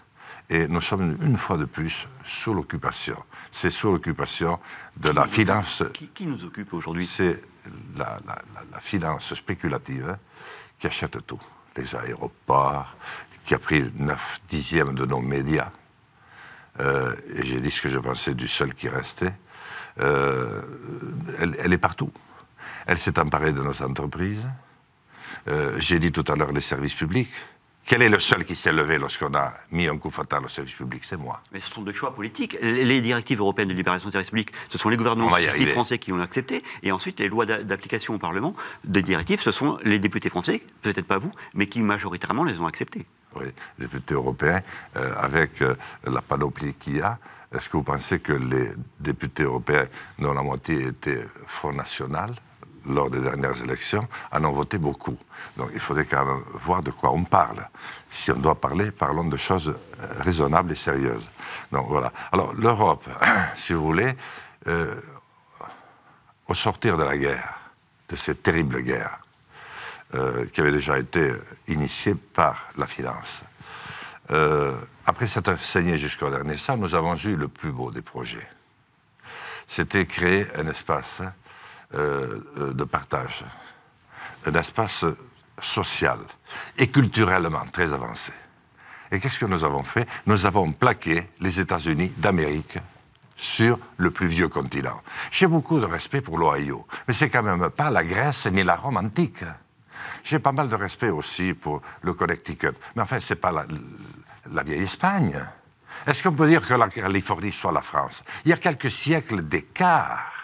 et 0.50 0.68
nous 0.68 0.82
sommes 0.82 1.18
une 1.22 1.38
fois 1.38 1.58
de 1.58 1.66
plus 1.66 2.08
sous 2.24 2.54
l'occupation. 2.54 3.18
C'est 3.58 3.70
sous 3.70 3.90
l'occupation 3.90 4.60
de 4.98 5.12
la 5.12 5.28
finance 5.28 5.82
Qui, 5.94 6.08
qui 6.10 6.26
nous 6.26 6.44
occupe 6.44 6.74
aujourd'hui? 6.74 7.06
C'est 7.08 7.42
la, 7.96 8.18
la- 8.28 8.42
la- 8.54 8.64
la 8.70 8.80
finance 8.82 9.34
spéculative 9.34 10.18
qui 10.78 10.88
achète 10.88 11.26
tout. 11.26 11.40
Les 11.78 11.96
aéroports, 11.96 12.94
qui 13.46 13.54
a 13.54 13.60
pris 13.60 13.90
9 13.96 14.42
dixièmes 14.50 14.94
de 14.94 15.06
nos 15.06 15.22
médias. 15.22 15.72
Euh, 16.82 17.16
et 17.34 17.46
j'ai 17.46 17.62
dit 17.62 17.72
ce 17.72 17.82
que 17.82 17.88
je 17.90 17.98
pensais 17.98 18.34
du 18.34 18.50
seul 18.50 18.74
qui 18.76 18.90
restait. 18.90 19.34
Euh, 20.02 20.62
elle, 21.40 21.56
elle 21.60 21.72
est 21.72 21.78
partout. 21.78 22.12
Elle 22.88 22.98
s'est 22.98 23.18
emparée 23.18 23.54
de 23.54 23.62
nos 23.62 23.82
entreprises. 23.82 24.46
Euh, 25.48 25.76
j'ai 25.80 26.00
dit 26.00 26.12
tout 26.12 26.26
à 26.30 26.36
l'heure 26.36 26.52
les 26.52 26.60
services 26.60 26.94
publics. 26.96 27.32
Quel 27.88 28.02
est 28.02 28.10
le 28.10 28.20
seul 28.20 28.46
qui 28.46 28.56
s'est 28.56 28.72
levé 28.72 28.98
lorsqu'on 28.98 29.34
a 29.36 29.54
mis 29.72 29.88
un 29.88 29.98
coup 30.00 30.10
fatal 30.10 30.44
au 30.44 30.48
service 30.48 30.74
public? 30.74 31.04
C'est 31.06 31.18
moi. 31.18 31.40
Mais 31.52 31.60
ce 31.60 31.70
sont 31.72 31.84
des 31.84 31.94
choix 31.94 32.16
politiques. 32.16 32.58
Les 32.62 33.00
directives 33.00 33.40
européennes 33.40 33.68
de 33.68 33.74
libération 33.76 34.08
des 34.08 34.14
services 34.14 34.32
publics, 34.32 34.50
ce 34.70 34.78
sont 34.80 34.90
les 34.90 34.98
gouvernements 34.98 35.30
successifs 35.32 35.72
français 35.72 36.00
qui 36.00 36.12
ont 36.12 36.20
accepté. 36.20 36.64
Et 36.82 36.92
ensuite, 36.92 37.20
les 37.20 37.28
lois 37.28 37.46
d'a- 37.46 37.62
d'application 37.64 38.16
au 38.16 38.18
Parlement 38.18 38.56
des 38.84 39.04
directives, 39.04 39.40
ce 39.40 39.52
sont 39.52 39.78
les 39.84 40.00
députés 40.00 40.30
français, 40.30 40.64
peut-être 40.82 41.06
pas 41.06 41.20
vous, 41.20 41.32
mais 41.54 41.68
qui 41.68 41.82
majoritairement 41.82 42.44
les 42.44 42.60
ont 42.60 42.66
acceptées. 42.66 43.06
oui, 43.36 43.46
députés 43.78 44.16
européens, 44.16 44.62
euh, 44.96 45.14
avec 45.18 45.62
euh, 45.62 45.76
la 46.08 46.22
panoplie 46.22 46.74
qu'il 46.74 46.98
y 46.98 47.02
a, 47.02 47.20
est-ce 47.54 47.70
que 47.70 47.78
vous 47.78 47.84
pensez 47.84 48.20
que 48.20 48.34
les 48.34 48.72
députés 49.00 49.44
européens, 49.44 49.88
dont 50.18 50.34
la 50.34 50.42
moitié 50.42 50.88
était 50.88 51.28
Front 51.46 51.74
National, 51.74 52.34
lors 52.88 53.10
des 53.10 53.20
dernières 53.20 53.62
élections, 53.62 54.08
en 54.32 54.44
ont 54.44 54.52
voté 54.52 54.78
beaucoup 54.78 55.18
Donc 55.58 55.72
il 55.74 55.80
faudrait 55.80 56.06
quand 56.06 56.26
même 56.26 56.44
voir 56.54 56.82
de 56.82 56.92
quoi 56.92 57.12
on 57.12 57.24
parle. 57.24 57.68
Si 58.10 58.32
on 58.32 58.38
doit 58.38 58.56
parler, 58.56 58.92
parlons 58.92 59.26
de 59.26 59.38
choses 59.38 59.70
euh, 59.70 60.08
raisonnables 60.20 60.72
et 60.72 60.76
sérieuses. 60.76 61.28
Donc 61.72 61.88
voilà. 61.88 62.12
Alors 62.32 62.54
l'Europe, 62.54 63.08
si 63.58 63.74
vous 63.74 63.84
voulez, 63.84 64.16
euh, 64.68 64.96
au 66.48 66.54
sortir 66.54 66.98
de 66.98 67.04
la 67.04 67.18
guerre, 67.18 67.56
de 68.10 68.16
cette 68.16 68.44
terrible 68.44 68.82
guerre, 68.82 69.20
euh, 70.14 70.46
qui 70.54 70.62
avait 70.62 70.72
déjà 70.72 71.00
été 71.00 71.34
initiée 71.68 72.16
par 72.16 72.68
la 72.78 72.88
finance. 72.88 73.42
Après 75.08 75.28
s'être 75.28 75.60
saigné 75.60 76.00
jusqu'au 76.00 76.32
dernier 76.32 76.58
sang, 76.58 76.78
nous 76.78 76.96
avons 76.96 77.16
eu 77.16 77.36
le 77.36 77.48
plus 77.48 77.72
beau 77.72 77.92
des 77.92 78.02
projets. 78.02 78.48
C'était 79.68 80.06
créer 80.06 80.48
un 80.56 80.68
espace 80.68 81.22
euh, 81.94 82.40
euh, 82.58 82.74
de 82.74 82.84
partage, 82.84 83.44
un 84.46 84.54
espace 84.54 85.06
social 85.60 86.20
et 86.78 86.90
culturellement 86.90 87.66
très 87.72 87.94
avancé. 87.94 88.34
Et 89.12 89.20
qu'est-ce 89.20 89.40
que 89.40 89.46
nous 89.46 89.64
avons 89.64 89.84
fait? 89.84 90.08
Nous 90.26 90.46
avons 90.46 90.72
plaqué 90.72 91.30
les 91.40 91.60
États-Unis 91.60 92.12
d'Amérique 92.18 92.80
sur 93.38 93.78
le 93.98 94.12
plus 94.12 94.28
vieux 94.28 94.50
continent. 94.50 95.02
J'ai 95.32 95.48
beaucoup 95.48 95.80
de 95.80 95.86
respect 95.86 96.22
pour 96.22 96.38
l'Ohio, 96.38 96.88
mais 97.08 97.14
c'est 97.14 97.30
quand 97.30 97.44
même 97.44 97.70
pas 97.70 97.90
la 97.90 98.04
Grèce 98.04 98.48
ni 98.48 98.64
la 98.64 98.76
Rome 98.76 98.98
antique. 98.98 99.44
J'ai 100.24 100.40
pas 100.40 100.52
mal 100.52 100.70
de 100.70 100.76
respect 100.76 101.10
aussi 101.10 101.54
pour 101.54 101.82
le 102.02 102.14
Connecticut, 102.14 102.76
mais 102.96 103.04
enfin, 103.04 103.20
c'est 103.20 103.36
pas 103.36 103.52
la, 103.52 103.66
la 104.52 104.64
vieille 104.64 104.84
Espagne. 104.84 105.40
Est-ce 106.06 106.24
qu'on 106.24 106.34
peut 106.34 106.48
dire 106.48 106.68
que 106.68 106.74
la 106.74 106.90
Californie 106.90 107.52
soit 107.52 107.72
la 107.72 107.82
France? 107.82 108.24
Il 108.44 108.50
y 108.50 108.54
a 108.54 108.58
quelques 108.58 108.92
siècles 108.92 109.42
d'écart 109.44 110.35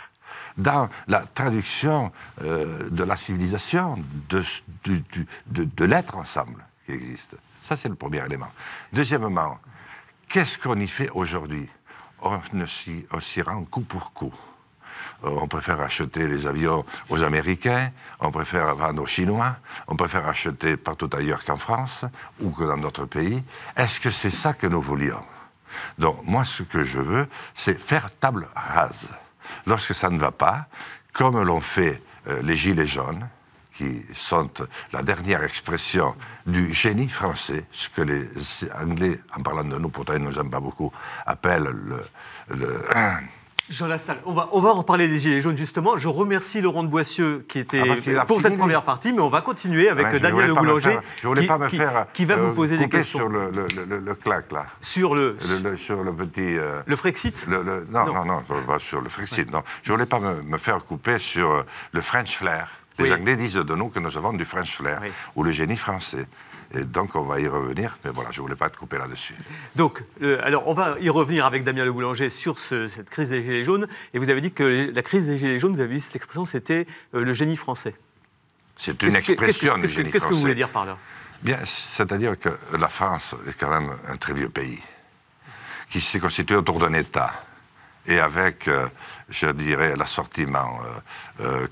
dans 0.58 0.90
la 1.08 1.22
traduction 1.22 2.12
euh, 2.42 2.90
de 2.90 3.04
la 3.04 3.16
civilisation, 3.16 3.98
de, 4.30 4.44
de 4.86 5.86
l'être 5.86 6.18
ensemble 6.18 6.64
qui 6.86 6.94
existe. 6.94 7.36
Ça, 7.64 7.76
c'est 7.78 7.90
le 7.90 7.96
premier 7.96 8.26
élément. 8.26 8.52
Deuxièmement, 8.92 9.60
qu'est-ce 10.28 10.58
qu'on 10.58 10.80
y 10.80 10.88
fait 10.88 11.10
aujourd'hui? 11.12 11.70
On 12.22 12.40
s'y 13.20 13.42
rend 13.42 13.64
coup 13.64 13.82
pour 13.82 14.14
coup. 14.14 14.34
Euh, 15.24 15.30
on 15.42 15.48
préfère 15.48 15.80
acheter 15.82 16.28
les 16.28 16.46
avions 16.46 16.86
aux 17.10 17.24
Américains, 17.24 17.92
on 18.20 18.32
préfère 18.32 18.76
vendre 18.76 19.04
aux 19.04 19.08
Chinois, 19.08 19.56
on 19.88 19.96
préfère 19.96 20.28
acheter 20.28 20.78
partout 20.78 21.10
ailleurs 21.14 21.44
qu'en 21.44 21.58
France 21.58 22.06
ou 22.40 22.52
que 22.52 22.64
dans 22.64 22.78
notre 22.78 23.06
pays. 23.06 23.44
Est-ce 23.76 24.00
que 24.00 24.12
c'est 24.12 24.32
ça 24.32 24.54
que 24.54 24.68
nous 24.68 24.82
voulions? 24.82 25.24
Donc 25.98 26.22
moi, 26.26 26.44
ce 26.44 26.64
que 26.64 26.84
je 26.84 27.00
veux, 27.00 27.28
c'est 27.56 27.80
faire 27.80 28.12
table 28.20 28.48
rase. 28.56 29.08
Lorsque 29.66 29.96
ça 29.96 30.10
ne 30.10 30.18
va 30.18 30.32
pas, 30.32 30.68
comme 31.14 31.42
l'ont 31.42 31.62
fait 31.62 32.02
euh, 32.28 32.42
les 32.42 32.58
Gilets 32.58 32.88
jaunes, 32.88 33.28
qui 33.78 34.02
sont 34.14 34.50
la 34.92 35.02
dernière 35.02 35.44
expression 35.44 36.16
du 36.46 36.74
génie 36.74 37.10
français, 37.10 37.66
ce 37.72 37.90
que 37.90 38.02
les 38.02 38.28
Anglais, 38.80 39.20
en 39.36 39.42
parlant 39.42 39.64
de 39.64 39.78
nous, 39.78 39.90
pourtant 39.90 40.14
ils 40.14 40.22
ne 40.24 40.30
nous 40.30 40.40
aiment 40.40 40.52
pas 40.52 40.60
beaucoup, 40.60 40.92
appellent 41.26 41.64
le, 41.64 42.06
le 42.50 42.84
Jean 43.72 43.88
Lassalle, 43.88 44.18
on 44.26 44.34
va, 44.34 44.50
on 44.52 44.60
va 44.60 44.70
en 44.70 44.80
reparler 44.80 45.08
des 45.08 45.20
Gilets 45.20 45.42
jaunes 45.42 45.58
justement. 45.58 45.96
Je 45.96 46.10
remercie 46.10 46.60
Laurent 46.60 46.84
de 46.84 46.90
Boissieu 46.90 47.46
qui 47.48 47.60
était 47.60 47.82
ah 47.82 47.96
bah, 48.14 48.26
pour 48.26 48.42
cette 48.42 48.58
première 48.58 48.84
partie, 48.84 49.14
mais 49.14 49.22
on 49.22 49.30
va 49.30 49.42
continuer 49.42 49.88
avec 49.88 50.22
Daniel 50.22 50.48
Le 50.48 50.54
Boulanger. 50.54 51.00
je 51.22 51.28
voulais 51.28 51.48
pas 51.48 51.58
me 51.58 51.70
faire 51.70 52.08
qui, 52.14 52.26
va 52.26 52.36
vous 52.36 52.50
euh, 52.50 52.54
poser 52.54 52.78
des 52.78 52.90
questions. 52.90 53.20
sur 53.20 53.30
le, 53.30 53.50
le, 53.50 54.16
clac 54.16 54.52
là. 54.52 54.66
Sur 54.82 55.16
le, 55.16 55.38
sur 55.78 56.04
le 56.04 56.14
petit. 56.14 56.58
Euh, 56.58 56.82
le 56.86 56.96
Frexit 56.98 57.48
non, 57.48 57.64
non, 57.64 58.26
non, 58.26 58.44
pas 58.68 58.80
sur 58.80 59.00
le 59.00 59.08
Frexit. 59.08 59.50
Non, 59.50 59.64
je 59.84 59.92
voulais 59.94 60.06
pas 60.06 60.20
me, 60.20 60.58
faire 60.58 60.84
couper 60.84 61.18
sur 61.18 61.50
euh, 61.52 61.66
le 61.94 62.02
French 62.02 62.36
flair. 62.36 62.68
Les 63.00 63.12
Anglais 63.14 63.38
disent 63.38 63.56
de 63.56 63.76
nous 63.76 63.88
que 63.88 64.00
nous 64.00 64.16
avons 64.18 64.34
du 64.34 64.46
French 64.46 64.76
flair 64.76 65.02
ou 65.36 65.44
le 65.44 65.52
génie 65.52 65.78
français. 65.78 66.28
Et 66.74 66.84
donc, 66.84 67.16
on 67.16 67.24
va 67.24 67.40
y 67.40 67.48
revenir. 67.48 67.98
Mais 68.06 68.12
voilà, 68.12 68.32
je 68.32 68.40
ne 68.40 68.44
voulais 68.44 68.56
pas 68.56 68.70
te 68.70 68.78
couper 68.78 68.98
là-dessus. 68.98 69.36
Donc, 69.76 70.04
euh, 70.22 70.40
alors, 70.44 70.68
on 70.68 70.74
va 70.74 70.96
y 71.00 71.10
revenir 71.10 71.46
avec 71.46 71.64
Damien 71.64 71.84
Le 71.84 71.92
Boulanger 71.92 72.30
sur 72.30 72.60
cette 72.60 73.10
crise 73.10 73.30
des 73.30 73.44
Gilets 73.44 73.64
jaunes. 73.64 73.88
Et 74.14 74.20
vous 74.20 74.30
avez 74.30 74.42
dit 74.42 74.52
que 74.52 74.92
la 74.94 75.02
crise 75.02 75.28
des 75.28 75.38
Gilets 75.38 75.60
jaunes, 75.60 75.76
vous 75.76 75.82
avez 75.82 75.96
dit 75.96 76.02
cette 76.02 76.16
expression, 76.16 76.46
c'était 76.46 76.88
euh, 77.14 77.24
le 77.24 77.34
génie 77.34 77.58
français. 77.58 77.94
C'est 78.78 79.04
une 79.04 79.16
expression 79.16 79.78
du 79.78 79.88
génie 79.88 79.96
français. 79.96 80.12
Qu'est-ce 80.12 80.28
que 80.28 80.34
vous 80.34 80.40
voulez 80.40 80.56
dire 80.56 80.70
par 80.70 80.86
là? 80.86 80.98
Bien, 81.42 81.60
c'est-à-dire 81.66 82.40
que 82.40 82.50
la 82.78 82.88
France 82.88 83.36
est 83.48 83.54
quand 83.60 83.70
même 83.70 83.92
un 84.08 84.16
très 84.16 84.34
vieux 84.34 84.50
pays 84.50 84.80
qui 85.90 86.00
s'est 86.00 86.20
constitué 86.20 86.56
autour 86.56 86.80
d'un 86.80 86.94
État 86.94 87.34
et 88.06 88.20
avec, 88.20 88.68
euh, 88.68 88.88
je 89.30 89.48
dirais, 89.48 89.96
l'assortiment 89.96 90.80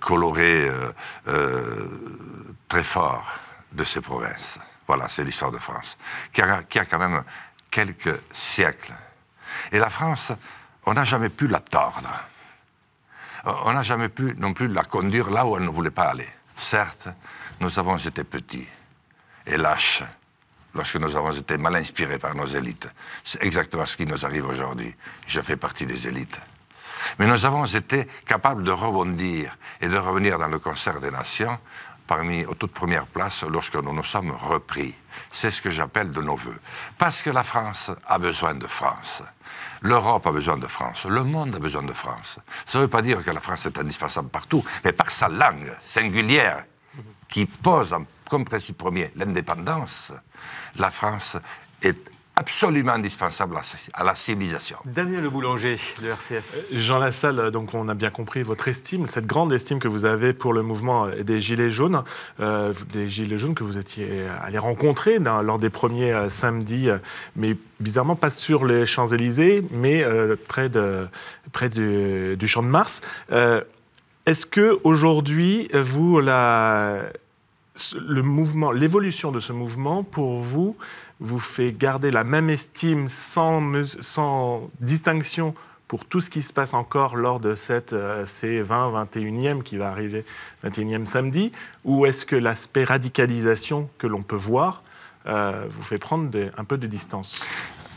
coloré 0.02 0.70
très 2.68 2.84
fort 2.84 3.40
de 3.72 3.84
ces 3.84 4.02
provinces. 4.02 4.60
Voilà, 4.90 5.08
c'est 5.08 5.24
l'histoire 5.24 5.52
de 5.52 5.60
France, 5.60 6.00
qui 6.34 6.42
a, 6.42 6.64
quand 6.64 6.98
même 6.98 7.24
quelques 7.70 8.20
siècles. 8.32 8.96
Et 9.72 9.78
la 9.78 9.92
France, 9.92 10.32
on 10.84 10.96
n'a 10.96 11.04
jamais 11.04 11.30
pu 11.30 11.48
la 11.48 11.60
tordre. 11.60 12.10
On 13.46 13.72
n'a 13.72 13.84
jamais 13.84 14.10
pu 14.10 14.34
non 14.36 14.56
plus 14.56 14.68
la 14.68 14.84
conduire 14.84 15.30
là 15.30 15.46
où 15.46 15.56
elle 15.56 15.66
ne 15.66 15.70
voulait 15.70 15.92
pas 15.92 16.10
aller. 16.10 16.28
Certes, 16.58 17.08
nous 17.60 17.78
avons 17.78 17.98
été 17.98 18.24
petits 18.24 18.68
et 19.46 19.58
lâches 19.58 20.02
lorsque 20.74 20.96
nous 20.96 21.16
avons 21.16 21.34
été 21.34 21.60
mal 21.60 21.76
inspirés 21.76 22.18
par 22.18 22.34
nos 22.34 22.48
élites. 22.48 22.90
C'est 23.24 23.44
exactement 23.44 23.86
ce 23.86 23.96
qui 23.96 24.08
nous 24.08 24.26
arrive 24.26 24.48
aujourd'hui. 24.48 24.96
Je 25.28 25.40
fais 25.42 25.56
partie 25.56 25.86
des 25.86 26.08
élites. 26.08 26.40
Mais 27.20 27.28
nous 27.28 27.46
avons 27.46 27.66
été 27.66 28.08
capables 28.26 28.64
de 28.64 28.72
rebondir 28.72 29.56
et 29.82 29.88
de 29.88 29.98
revenir 30.00 30.40
dans 30.40 30.48
le 30.48 30.58
concert 30.58 31.00
des 31.00 31.12
nations 31.12 31.60
parmi 32.10 32.44
aux 32.44 32.56
toutes 32.56 32.74
premières 32.74 33.06
places 33.06 33.44
lorsque 33.44 33.76
nous 33.76 33.94
nous 33.94 34.04
sommes 34.04 34.32
repris. 34.32 34.96
C'est 35.32 35.52
ce 35.52 35.62
que 35.62 35.70
j'appelle 35.70 36.12
de 36.12 36.22
nos 36.22 36.36
voeux. 36.36 36.60
Parce 36.98 37.22
que 37.22 37.30
la 37.30 37.44
France 37.44 37.92
a 38.08 38.18
besoin 38.18 38.56
de 38.56 38.66
France. 38.66 39.22
L'Europe 39.84 40.26
a 40.26 40.32
besoin 40.32 40.58
de 40.58 40.66
France. 40.66 41.06
Le 41.06 41.24
monde 41.24 41.56
a 41.56 41.60
besoin 41.60 41.84
de 41.84 41.94
France. 41.94 42.40
Ça 42.66 42.80
ne 42.80 42.84
veut 42.86 42.90
pas 42.90 43.04
dire 43.04 43.24
que 43.24 43.30
la 43.30 43.40
France 43.40 43.68
est 43.68 43.78
indispensable 43.78 44.30
partout, 44.30 44.66
mais 44.84 44.92
par 44.92 45.12
sa 45.12 45.30
langue 45.30 45.72
singulière 45.86 46.66
qui 47.30 47.46
pose 47.46 47.96
comme 48.28 48.44
principe 48.44 48.80
premier 48.80 49.12
l'indépendance, 49.16 50.12
la 50.78 50.90
France 50.90 51.38
est 51.84 52.10
absolument 52.40 52.94
indispensable 52.94 53.58
à 53.94 54.04
la 54.04 54.16
civilisation. 54.16 54.78
Daniel 54.86 55.24
Le 55.24 55.30
Boulanger, 55.30 55.78
de 56.02 56.08
RCF. 56.08 56.54
Euh, 56.56 56.62
Jean 56.72 56.98
Lassalle, 56.98 57.52
donc 57.52 57.74
on 57.74 57.90
a 57.90 57.94
bien 57.94 58.12
compris 58.12 58.44
votre 58.44 58.70
estime, 58.70 59.10
cette 59.10 59.28
grande 59.28 59.52
estime 59.52 59.80
que 59.80 59.90
vous 59.90 60.06
avez 60.06 60.32
pour 60.32 60.54
le 60.54 60.64
mouvement 60.64 61.10
des 61.10 61.42
Gilets 61.42 61.70
jaunes, 61.70 62.02
euh, 62.40 62.74
des 62.94 63.10
Gilets 63.10 63.38
jaunes 63.38 63.56
que 63.56 63.66
vous 63.66 63.78
étiez 63.78 64.24
allé 64.42 64.58
rencontrer 64.58 65.20
lors 65.20 65.60
des 65.60 65.70
premiers 65.70 66.14
euh, 66.14 66.30
samedis, 66.30 66.88
mais 67.36 67.58
bizarrement 67.82 68.16
pas 68.16 68.30
sur 68.30 68.66
les 68.66 68.86
Champs-Élysées, 68.86 69.66
mais 69.72 70.06
près, 70.48 70.70
de, 70.70 71.08
près 71.52 71.68
du, 71.68 72.38
du, 72.38 72.48
Champ 72.48 72.64
de 72.64 72.68
Mars. 72.68 73.02
Est-ce 74.26 74.46
que 74.46 74.80
aujourd'hui, 74.84 75.70
vous, 75.74 76.20
la, 76.20 77.04
le 78.00 78.22
mouvement, 78.22 78.72
l'évolution 78.72 79.32
de 79.32 79.40
ce 79.40 79.54
mouvement, 79.54 80.04
pour 80.04 80.40
vous, 80.40 80.78
vous 81.20 81.40
fait 81.40 81.72
garder 81.72 82.12
la 82.12 82.24
même 82.24 82.50
estime 82.50 83.08
sans, 83.08 84.70
distinction 84.80 85.54
pour 85.88 86.06
tout 86.06 86.22
ce 86.22 86.30
qui 86.30 86.42
se 86.42 86.54
passe 86.54 86.74
encore 86.74 87.16
lors 87.16 87.40
de 87.40 87.56
cette, 87.56 87.94
euh, 87.94 88.26
ces 88.26 88.62
20, 88.62 89.06
21e 89.06 89.64
qui 89.64 89.78
va 89.78 89.90
arriver, 89.90 90.24
21e 90.64 91.08
samedi, 91.08 91.52
ou 91.84 92.06
est-ce 92.06 92.26
que 92.26 92.36
l'aspect 92.36 92.84
radicalisation 92.84 93.90
que 93.98 94.06
l'on 94.06 94.22
peut 94.22 94.36
voir 94.36 94.84
euh, 95.26 95.66
vous 95.70 95.82
fait 95.82 95.98
prendre 95.98 96.30
un 96.58 96.64
peu 96.64 96.78
de 96.78 96.86
distance? 96.86 97.40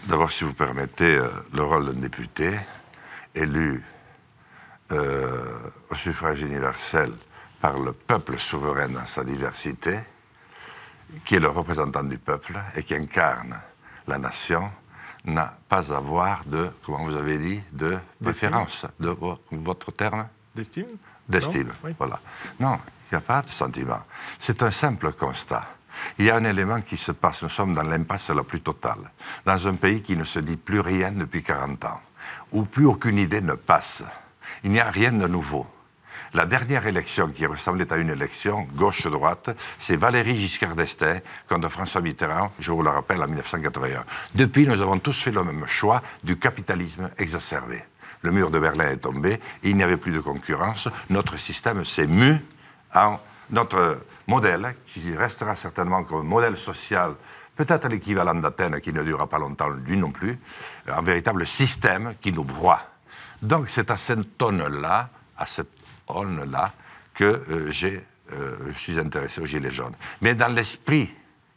D'abord, 0.06 0.32
si 0.32 0.44
vous 0.44 0.54
permettez, 0.54 1.16
euh, 1.16 1.28
le 1.52 1.62
rôle 1.62 1.92
d'un 1.92 2.00
député 2.00 2.58
élu 3.34 3.82
au 4.90 5.94
suffrage 5.94 6.42
universel 6.42 7.12
par 7.62 7.78
le 7.78 7.92
peuple 7.92 8.38
souverain 8.38 8.88
dans 8.88 9.06
sa 9.06 9.22
diversité, 9.22 10.00
qui 11.24 11.36
est 11.36 11.40
le 11.40 11.48
représentant 11.48 12.02
du 12.02 12.18
peuple 12.18 12.58
et 12.74 12.82
qui 12.82 12.94
incarne 12.94 13.56
la 14.08 14.18
nation, 14.18 14.68
n'a 15.24 15.56
pas 15.68 15.92
à 15.92 15.96
avoir 15.98 16.44
de, 16.44 16.70
comment 16.84 17.04
vous 17.04 17.14
avez 17.14 17.38
dit, 17.38 17.62
de 17.70 17.98
préférence, 18.20 18.84
de 18.98 19.16
votre 19.52 19.92
terme 19.92 20.26
D'estime 20.54 20.98
D'estime, 21.28 21.72
voilà. 21.96 22.18
Non, 22.58 22.80
il 23.10 23.14
n'y 23.14 23.18
a 23.18 23.20
pas 23.20 23.42
de 23.42 23.50
sentiment. 23.50 24.00
C'est 24.40 24.60
un 24.64 24.72
simple 24.72 25.12
constat. 25.12 25.64
Il 26.18 26.24
y 26.24 26.30
a 26.30 26.36
un 26.36 26.44
élément 26.44 26.80
qui 26.80 26.96
se 26.96 27.12
passe, 27.12 27.42
nous 27.42 27.48
sommes 27.48 27.74
dans 27.74 27.84
l'impasse 27.84 28.30
la 28.30 28.42
plus 28.42 28.60
totale, 28.60 29.12
dans 29.46 29.68
un 29.68 29.74
pays 29.74 30.02
qui 30.02 30.16
ne 30.16 30.24
se 30.24 30.40
dit 30.40 30.56
plus 30.56 30.80
rien 30.80 31.12
depuis 31.12 31.44
40 31.44 31.84
ans, 31.84 32.00
où 32.50 32.64
plus 32.64 32.86
aucune 32.86 33.18
idée 33.18 33.40
ne 33.40 33.54
passe. 33.54 34.02
Il 34.64 34.72
n'y 34.72 34.80
a 34.80 34.90
rien 34.90 35.12
de 35.12 35.28
nouveau. 35.28 35.64
La 36.34 36.46
dernière 36.46 36.86
élection 36.86 37.28
qui 37.28 37.44
ressemblait 37.44 37.92
à 37.92 37.96
une 37.96 38.08
élection 38.08 38.66
gauche-droite, 38.74 39.50
c'est 39.78 39.96
Valérie 39.96 40.34
Giscard 40.34 40.74
d'Estaing 40.74 41.20
contre 41.46 41.68
François 41.68 42.00
Mitterrand, 42.00 42.52
je 42.58 42.72
vous 42.72 42.82
le 42.82 42.88
rappelle, 42.88 43.22
en 43.22 43.26
1981. 43.26 44.06
Depuis, 44.34 44.66
nous 44.66 44.80
avons 44.80 44.98
tous 44.98 45.20
fait 45.20 45.30
le 45.30 45.44
même 45.44 45.66
choix 45.66 46.00
du 46.24 46.38
capitalisme 46.38 47.10
exacerbé. 47.18 47.82
Le 48.22 48.30
mur 48.30 48.50
de 48.50 48.58
Berlin 48.58 48.88
est 48.88 48.96
tombé, 48.96 49.40
il 49.62 49.76
n'y 49.76 49.82
avait 49.82 49.98
plus 49.98 50.12
de 50.12 50.20
concurrence, 50.20 50.88
notre 51.10 51.36
système 51.38 51.84
s'est 51.84 52.06
mu 52.06 52.38
en 52.94 53.18
notre 53.50 53.98
modèle, 54.26 54.74
qui 54.86 55.14
restera 55.14 55.54
certainement 55.54 56.02
comme 56.04 56.26
modèle 56.26 56.56
social 56.56 57.14
peut-être 57.54 57.88
l'équivalent 57.88 58.36
d'Athènes 58.36 58.80
qui 58.80 58.94
ne 58.94 59.02
durera 59.02 59.26
pas 59.26 59.38
longtemps, 59.38 59.68
lui 59.68 59.98
non 59.98 60.10
plus, 60.10 60.38
un 60.88 61.02
véritable 61.02 61.46
système 61.46 62.14
qui 62.22 62.32
nous 62.32 62.44
broie. 62.44 62.80
Donc 63.42 63.68
c'est 63.68 63.90
à 63.90 63.98
cette 63.98 64.38
tonne-là, 64.38 65.10
à 65.36 65.44
cette 65.44 65.81
là 66.20 66.72
que 67.14 67.24
euh, 67.24 67.70
j'ai, 67.70 68.02
euh, 68.32 68.56
je 68.72 68.78
suis 68.78 68.98
intéressé 68.98 69.40
aux 69.40 69.46
Gilets 69.46 69.70
jaunes. 69.70 69.94
Mais 70.20 70.34
dans 70.34 70.52
l'esprit 70.52 71.10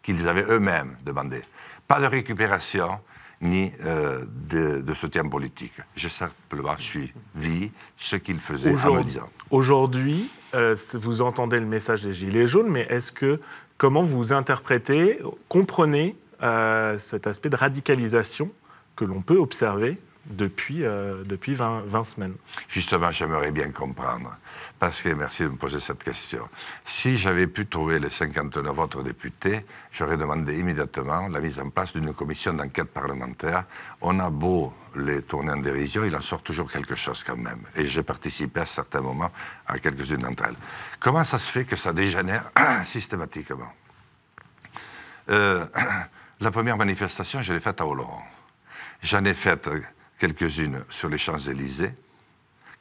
qu'ils 0.03 0.27
avaient 0.27 0.45
eux-mêmes 0.47 0.97
demandé. 1.03 1.41
Pas 1.87 1.99
de 1.99 2.05
récupération 2.05 2.99
ni 3.41 3.71
euh, 3.83 4.23
de, 4.27 4.93
soutien 4.93 5.27
politique. 5.27 5.73
J'ai 5.95 6.09
simplement 6.09 6.77
suivi 6.77 7.71
ce 7.97 8.15
qu'ils 8.15 8.39
faisaient 8.39 8.75
en 8.85 8.95
me 8.95 9.03
disant. 9.03 9.29
Aujourd'hui, 9.49 10.31
vous 10.93 11.21
entendez 11.21 11.59
le 11.59 11.65
message 11.65 12.03
des 12.03 12.13
Gilets 12.13 12.47
jaunes, 12.47 12.69
mais 12.69 12.87
est-ce 12.89 13.11
que, 13.11 13.41
comment 13.77 14.03
vous 14.03 14.31
interprétez, 14.31 15.19
comprenez 15.49 16.15
cet 16.97 17.27
aspect 17.27 17.49
de 17.49 17.57
radicalisation 17.57 18.51
que 18.95 19.03
l'on 19.03 19.21
peut 19.21 19.37
observer 19.37 19.97
depuis, 20.25 20.83
euh, 20.83 21.23
depuis 21.23 21.53
20, 21.53 21.83
20 21.85 22.03
semaines. 22.03 22.35
Justement, 22.69 23.11
j'aimerais 23.11 23.51
bien 23.51 23.71
comprendre. 23.71 24.35
Parce 24.79 25.01
que, 25.01 25.09
merci 25.09 25.43
de 25.43 25.49
me 25.49 25.55
poser 25.55 25.79
cette 25.79 26.03
question. 26.03 26.49
Si 26.85 27.17
j'avais 27.17 27.47
pu 27.47 27.67
trouver 27.67 27.99
les 27.99 28.09
59 28.09 28.77
autres 28.77 29.03
députés, 29.03 29.65
j'aurais 29.91 30.17
demandé 30.17 30.57
immédiatement 30.57 31.27
la 31.27 31.39
mise 31.39 31.59
en 31.59 31.69
place 31.69 31.93
d'une 31.93 32.13
commission 32.13 32.53
d'enquête 32.53 32.91
parlementaire. 32.91 33.65
On 34.01 34.19
a 34.19 34.29
beau 34.29 34.73
les 34.95 35.21
tourner 35.21 35.51
en 35.51 35.57
dérision, 35.57 36.03
il 36.03 36.15
en 36.15 36.21
sort 36.21 36.41
toujours 36.41 36.71
quelque 36.71 36.95
chose 36.95 37.23
quand 37.23 37.37
même. 37.37 37.61
Et 37.75 37.85
j'ai 37.85 38.03
participé 38.03 38.61
à 38.61 38.65
certains 38.65 39.01
moments 39.01 39.31
à 39.67 39.77
quelques-unes 39.79 40.21
d'entre 40.21 40.45
elles. 40.45 40.55
Comment 40.99 41.23
ça 41.23 41.37
se 41.37 41.51
fait 41.51 41.65
que 41.65 41.75
ça 41.75 41.93
dégénère 41.93 42.49
systématiquement? 42.85 43.71
Euh, 45.29 45.65
La 46.41 46.51
première 46.51 46.75
manifestation, 46.75 47.41
je 47.41 47.53
l'ai 47.53 47.61
faite 47.61 47.79
à 47.79 47.87
Oloron. 47.87 48.19
J'en 49.01 49.23
ai 49.23 49.33
fait 49.33 49.69
quelques-unes 50.19 50.83
sur 50.89 51.09
les 51.09 51.17
Champs-Élysées 51.17 51.91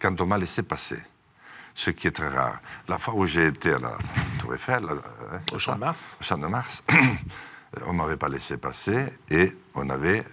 quand 0.01 0.21
on 0.21 0.27
m'a 0.27 0.39
laissé 0.39 0.63
passer, 0.63 0.99
ce 1.75 1.91
qui 1.91 2.07
est 2.09 2.13
très 2.13 2.29
rare. 2.29 2.59
La 2.89 2.99
fois 2.99 3.15
où 3.15 3.27
j'ai 3.27 3.47
été 3.49 3.73
à 3.73 3.79
la 3.79 3.97
Tour 4.41 4.55
Eiffel, 4.55 4.85
euh, 4.85 5.39
Au 5.53 5.59
Champ 5.59 5.75
de 5.75 5.81
Mars 5.81 6.17
au 6.21 6.25
Champ 6.25 6.39
de 6.39 6.47
Mars, 6.47 6.83
on 7.87 7.93
ne 7.93 7.99
m'avait 7.99 8.17
pas 8.17 8.29
laissé 8.29 8.57
passer 8.57 9.07
et 9.31 9.53
on 9.75 9.89
avait 9.91 10.25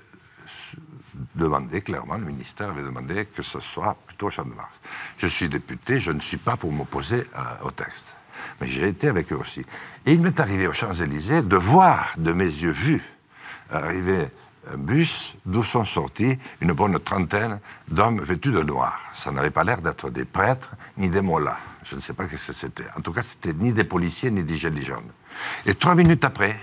demandé, 1.36 1.82
clairement, 1.82 2.18
le 2.18 2.26
ministère 2.26 2.70
avait 2.70 2.82
demandé 2.84 3.26
que 3.26 3.44
ce 3.44 3.60
soit 3.60 3.96
plutôt 4.08 4.28
au 4.28 4.30
Champ 4.30 4.46
de 4.46 4.54
Mars. 4.54 4.74
Je 5.18 5.28
suis 5.28 5.50
député, 5.50 6.00
je 6.00 6.12
ne 6.12 6.20
suis 6.20 6.38
pas 6.38 6.58
pour 6.58 6.72
m'opposer 6.72 7.26
à- 7.34 7.64
au 7.64 7.72
texte. 7.72 8.06
Mais 8.60 8.68
j'ai 8.70 8.88
été 8.88 9.08
avec 9.08 9.32
eux 9.32 9.38
aussi. 9.38 9.62
Et 10.06 10.14
il 10.14 10.22
m'est 10.22 10.40
arrivé 10.40 10.68
aux 10.68 10.74
Champs-Élysées 10.74 11.42
de 11.44 11.56
voir 11.58 12.14
de 12.18 12.32
mes 12.34 12.46
yeux 12.46 12.72
vus 12.72 13.04
arriver 13.70 14.28
un 14.70 14.78
bus 14.78 15.34
d'où 15.46 15.64
sont 15.64 15.86
sortis 15.86 16.38
une 16.62 16.74
bonne 16.74 17.00
trentaine 17.00 17.60
d'hommes 17.88 18.22
vêtus 18.22 18.52
de 18.52 18.62
noir. 18.62 19.00
Ça 19.16 19.32
n'avait 19.32 19.50
pas 19.50 19.64
l'air 19.64 19.82
d'être 19.82 20.10
des 20.10 20.26
prêtres 20.26 20.70
ni 20.98 21.10
des 21.10 21.22
mollahs. 21.22 21.58
Je 21.90 21.96
ne 21.96 22.02
sais 22.02 22.14
pas 22.14 22.26
ce 22.28 22.36
que 22.48 22.54
c'était. 22.54 22.86
En 22.96 23.02
tout 23.02 23.12
cas, 23.12 23.22
c'était 23.24 23.54
ni 23.54 23.74
des 23.74 23.84
policiers 23.84 24.30
ni 24.30 24.44
des 24.44 24.56
gilets 24.56 24.84
jaunes. 24.84 25.12
Et 25.66 25.74
trois 25.74 25.96
minutes 25.96 26.24
après, 26.24 26.60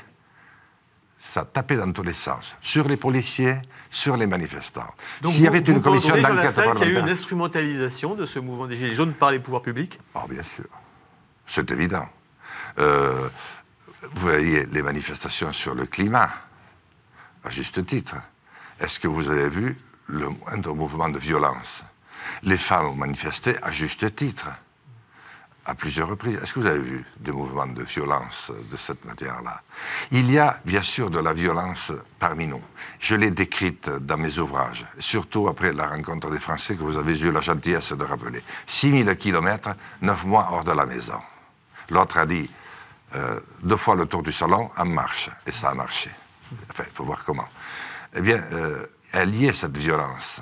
ça 1.19 1.45
tapait 1.45 1.76
dans 1.76 1.90
tous 1.93 2.05
les 2.05 2.12
sens, 2.14 2.55
sur 2.62 2.87
les 2.88 2.97
policiers, 2.97 3.57
sur 3.90 4.17
les 4.17 4.26
manifestants. 4.26 4.95
Donc 5.21 5.33
S'il 5.33 5.40
y 5.40 5.43
vous- 5.45 5.49
avait 5.49 5.61
vous 5.61 5.73
une 5.73 5.83
commission 5.83 6.14
d'enquête 6.17 6.55
qu'il 6.76 6.88
y 6.93 6.97
a 6.97 7.00
eu 7.00 7.02
une 7.02 7.09
instrumentalisation 7.09 8.14
de 8.14 8.25
ce 8.26 8.38
mouvement 8.38 8.67
des 8.67 8.76
Gilets 8.76 8.95
jaunes 8.95 9.12
par 9.12 9.33
les 9.33 9.40
pouvoirs 9.40 9.62
publics? 9.62 9.99
Oh, 10.14 10.26
bien 10.28 10.43
sûr. 10.45 10.64
C'est 11.47 11.71
évident. 11.73 12.07
Euh, 12.78 13.28
vous 14.14 14.21
voyez 14.21 14.67
les 14.67 14.83
manifestations 14.83 15.52
sur 15.52 15.75
le 15.75 15.87
climat, 15.87 16.31
à 17.49 17.50
juste 17.50 17.85
titre. 17.87 18.17
Est-ce 18.78 19.00
que 19.00 19.09
vous 19.09 19.31
avez 19.31 19.49
vu 19.49 19.76
le 20.07 20.28
moindre 20.28 20.75
mouvement 20.75 21.09
de 21.09 21.19
violence? 21.19 21.83
Les 22.43 22.59
femmes 22.59 22.88
ont 22.88 22.95
manifesté 22.95 23.57
à 23.62 23.73
juste 23.73 24.14
titre, 24.14 24.49
à 25.64 25.75
plusieurs 25.75 26.09
reprises. 26.09 26.38
Est-ce 26.43 26.52
que 26.52 26.61
vous 26.61 26.67
avez 26.67 26.81
vu 26.81 27.07
des 27.21 27.33
mouvements 27.33 27.67
de 27.67 27.83
violence 27.85 28.52
de 28.71 28.76
cette 28.76 29.02
manière-là? 29.07 29.62
Il 30.11 30.31
y 30.31 30.38
a 30.38 30.61
bien 30.67 30.83
sûr 30.83 31.09
de 31.09 31.19
la 31.19 31.33
violence 31.33 31.90
parmi 32.19 32.47
nous. 32.47 32.61
Je 33.00 33.14
l'ai 33.14 33.31
décrite 33.31 33.88
dans 33.88 34.19
mes 34.19 34.38
ouvrages, 34.38 34.85
surtout 34.99 35.49
après 35.49 35.73
la 35.73 35.88
rencontre 35.88 36.31
des 36.31 36.40
Français 36.40 36.76
que 36.76 36.83
vous 36.83 36.99
avez 36.99 37.19
eu 37.19 37.33
la 37.33 37.40
gentillesse 37.40 37.93
de 37.93 38.05
rappeler. 38.05 38.42
6000 38.66 39.16
kilomètres, 39.16 39.70
9 40.03 40.25
mois 40.27 40.49
hors 40.53 40.64
de 40.64 40.73
la 40.73 40.85
maison. 40.85 41.20
L'autre 41.88 42.18
a 42.18 42.27
dit 42.27 42.51
euh, 43.14 43.40
deux 43.62 43.79
fois 43.79 43.94
le 43.94 44.05
tour 44.05 44.23
du 44.23 44.33
salon 44.33 44.70
en 44.77 44.85
marche, 44.85 45.31
et 45.46 45.53
ça 45.53 45.70
a 45.70 45.75
marché. 45.75 46.11
Enfin, 46.71 46.85
il 46.87 46.95
faut 46.95 47.05
voir 47.05 47.25
comment. 47.25 47.49
Eh 48.15 48.21
bien, 48.21 48.43
euh, 48.53 48.87
elle 49.13 49.35
y 49.35 49.47
est, 49.47 49.53
cette 49.53 49.77
violence. 49.77 50.41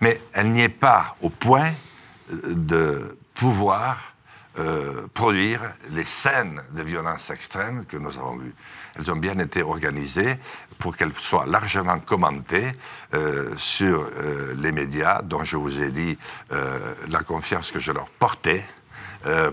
Mais 0.00 0.20
elle 0.32 0.50
n'y 0.50 0.62
est 0.62 0.68
pas 0.68 1.16
au 1.20 1.30
point 1.30 1.72
euh, 2.32 2.54
de 2.54 3.18
pouvoir 3.34 4.14
euh, 4.58 5.06
produire 5.14 5.60
les 5.90 6.04
scènes 6.04 6.60
de 6.72 6.82
violence 6.82 7.30
extrême 7.30 7.86
que 7.86 7.96
nous 7.96 8.18
avons 8.18 8.36
vues. 8.36 8.54
Elles 8.96 9.10
ont 9.12 9.16
bien 9.16 9.38
été 9.38 9.62
organisées 9.62 10.36
pour 10.80 10.96
qu'elles 10.96 11.12
soient 11.18 11.46
largement 11.46 12.00
commentées 12.00 12.72
sur 13.56 14.08
les 14.56 14.72
médias, 14.72 15.22
dont 15.22 15.44
je 15.44 15.56
vous 15.56 15.80
ai 15.80 15.90
dit 15.90 16.18
la 16.50 17.20
confiance 17.24 17.70
que 17.70 17.78
je 17.78 17.92
leur 17.92 18.08
portais 18.08 18.64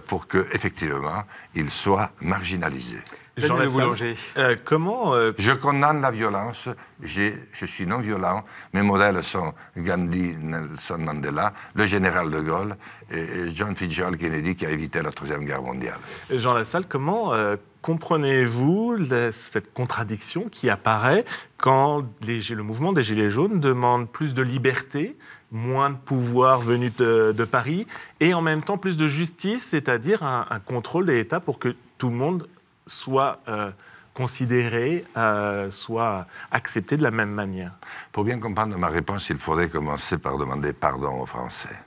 pour 0.08 0.28
que 0.28 0.48
effectivement 0.52 1.24
ils 1.54 1.70
soient 1.70 2.12
marginalisés. 2.22 3.02
Jean 3.38 3.56
Lassalle, 3.58 3.74
Boulanger. 3.74 4.16
euh, 4.38 4.56
comment 4.64 5.14
euh, 5.14 5.32
Je 5.38 5.52
condamne 5.52 6.02
la 6.02 6.12
violence, 6.12 6.70
je 7.04 7.32
suis 7.66 7.86
non 7.86 8.00
violent, 8.00 8.44
mes 8.74 8.82
modèles 8.82 9.24
sont 9.24 9.54
Gandhi, 9.78 10.36
Nelson 10.40 10.98
Mandela, 11.00 11.54
le 11.74 11.86
général 11.86 12.30
de 12.32 12.40
Gaulle 12.40 12.78
et 13.12 13.50
John 13.54 13.76
Fitzgerald 13.76 14.18
Kennedy 14.18 14.56
qui 14.56 14.66
a 14.66 14.70
évité 14.72 15.02
la 15.02 15.12
Troisième 15.12 15.44
Guerre 15.46 15.62
mondiale. 15.62 16.00
Jean 16.30 16.54
Lassalle, 16.54 16.86
comment 16.88 17.34
euh, 17.34 17.58
comprenez-vous 17.82 18.96
cette 19.32 19.74
contradiction 19.74 20.48
qui 20.50 20.70
apparaît 20.70 21.26
quand 21.58 22.04
les- 22.22 22.40
le 22.56 22.64
mouvement 22.64 22.94
des 22.94 23.04
Gilets 23.04 23.30
jaunes 23.30 23.60
demande 23.60 24.10
plus 24.10 24.34
de 24.34 24.42
liberté, 24.42 25.18
moins 25.52 25.90
de 25.90 25.96
pouvoir 25.98 26.60
venu 26.60 26.90
de, 26.98 27.34
de 27.36 27.44
Paris, 27.46 27.86
et 28.20 28.34
en 28.34 28.42
même 28.42 28.64
temps 28.64 28.78
plus 28.78 28.98
de 28.98 29.08
justice, 29.08 29.66
c'est-à-dire 29.66 30.24
un, 30.24 30.46
un 30.50 30.60
contrôle 30.60 31.06
de 31.06 31.12
l'État 31.12 31.40
pour 31.40 31.60
que 31.60 31.76
tout 31.98 32.10
le 32.10 32.16
monde 32.16 32.48
soit 32.88 33.40
euh, 33.48 33.72
considéré, 34.14 35.06
euh, 35.18 35.70
soit 35.72 36.26
accepté 36.52 36.98
de 36.98 37.04
la 37.04 37.12
même 37.12 37.32
manière 37.32 37.72
Pour 38.12 38.24
bien 38.24 38.40
comprendre 38.40 38.78
ma 38.78 38.88
réponse, 38.88 39.30
il 39.30 39.38
faudrait 39.38 39.70
commencer 39.70 40.18
par 40.18 40.38
demander 40.38 40.74
pardon 40.74 41.22
aux 41.22 41.26
Français. 41.26 41.78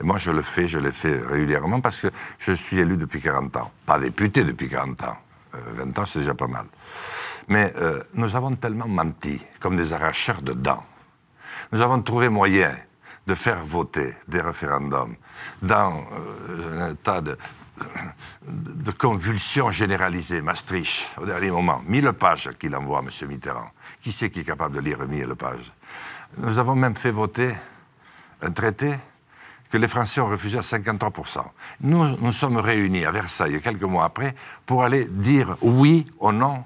Et 0.00 0.02
moi, 0.02 0.16
je 0.16 0.30
le 0.30 0.42
fais, 0.42 0.66
je 0.66 0.78
le 0.78 0.90
fais 0.90 1.20
régulièrement 1.20 1.80
parce 1.80 1.98
que 1.98 2.08
je 2.38 2.52
suis 2.52 2.78
élu 2.78 2.96
depuis 2.96 3.20
40 3.20 3.56
ans. 3.56 3.70
Pas 3.84 3.98
député 3.98 4.42
depuis 4.42 4.68
40 4.68 5.02
ans. 5.04 5.16
Euh, 5.54 5.58
20 5.84 5.98
ans, 5.98 6.04
c'est 6.06 6.20
déjà 6.20 6.34
pas 6.34 6.46
mal. 6.46 6.66
Mais 7.48 7.72
euh, 7.76 8.02
nous 8.14 8.34
avons 8.34 8.54
tellement 8.56 8.88
menti, 8.88 9.40
comme 9.60 9.76
des 9.76 9.92
arracheurs 9.92 10.42
de 10.42 10.52
dents. 10.52 10.84
Nous 11.72 11.80
avons 11.80 12.00
trouvé 12.02 12.28
moyen 12.28 12.74
de 13.26 13.34
faire 13.34 13.64
voter 13.64 14.14
des 14.28 14.40
référendums 14.40 15.16
dans 15.62 16.04
euh, 16.48 16.90
un 16.90 16.94
tas 16.94 17.20
de, 17.20 17.36
de 18.46 18.90
convulsions 18.92 19.70
généralisées. 19.70 20.40
Maastricht, 20.40 21.06
au 21.20 21.26
dernier 21.26 21.50
moment, 21.50 21.82
1000 21.86 22.12
pages 22.12 22.50
qu'il 22.58 22.74
envoie, 22.74 23.00
M. 23.00 23.28
Mitterrand. 23.28 23.70
Qui 24.02 24.12
c'est 24.12 24.30
qui 24.30 24.40
est 24.40 24.44
capable 24.44 24.76
de 24.76 24.80
lire 24.80 24.98
1000 24.98 25.34
pages? 25.34 25.72
Nous 26.38 26.58
avons 26.58 26.74
même 26.74 26.96
fait 26.96 27.10
voter 27.10 27.54
un 28.42 28.50
traité 28.50 28.96
que 29.70 29.78
les 29.78 29.88
Français 29.88 30.20
ont 30.20 30.28
refusé 30.28 30.58
à 30.58 30.62
53%. 30.62 31.42
Nous 31.80 32.16
nous 32.18 32.32
sommes 32.32 32.58
réunis 32.58 33.04
à 33.04 33.10
Versailles 33.10 33.60
quelques 33.60 33.82
mois 33.82 34.04
après 34.04 34.34
pour 34.64 34.84
aller 34.84 35.06
dire 35.06 35.56
oui 35.60 36.06
au 36.18 36.32
non 36.32 36.64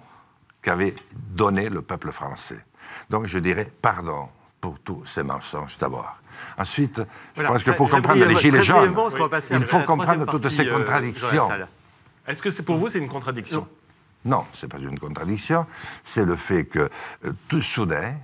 qu'avait 0.62 0.94
donné 1.12 1.68
le 1.68 1.82
peuple 1.82 2.12
français. 2.12 2.64
Donc 3.08 3.26
je 3.26 3.38
dirais 3.38 3.70
pardon 3.80 4.28
pour 4.60 4.78
tous 4.80 5.06
ces 5.06 5.22
mensonges 5.22 5.78
d'abord. 5.78 6.16
Ensuite, 6.58 6.98
je 6.98 7.04
Voilà, 7.34 7.50
pense 7.50 7.62
que 7.62 7.70
pour 7.72 7.88
très 7.88 7.96
comprendre 7.98 8.24
les 8.24 8.36
gilets 8.36 8.62
jaunes, 8.62 8.94
il 9.50 9.64
faut 9.64 9.80
comprendre 9.80 10.26
toutes 10.26 10.42
partie, 10.42 10.56
ces 10.56 10.68
euh, 10.68 10.78
contradictions. 10.78 11.48
Est-ce 12.26 12.42
que 12.42 12.50
c'est 12.50 12.62
pour 12.62 12.76
vous 12.76 12.88
c'est 12.88 12.98
une 12.98 13.08
contradiction? 13.08 13.66
Non, 14.24 14.44
ce 14.52 14.66
n'est 14.66 14.70
pas 14.70 14.78
une 14.78 14.98
contradiction. 14.98 15.66
C'est 16.04 16.24
le 16.24 16.36
fait 16.36 16.64
que 16.64 16.90
euh, 17.24 17.32
tout 17.48 17.62
soudain, 17.62 18.16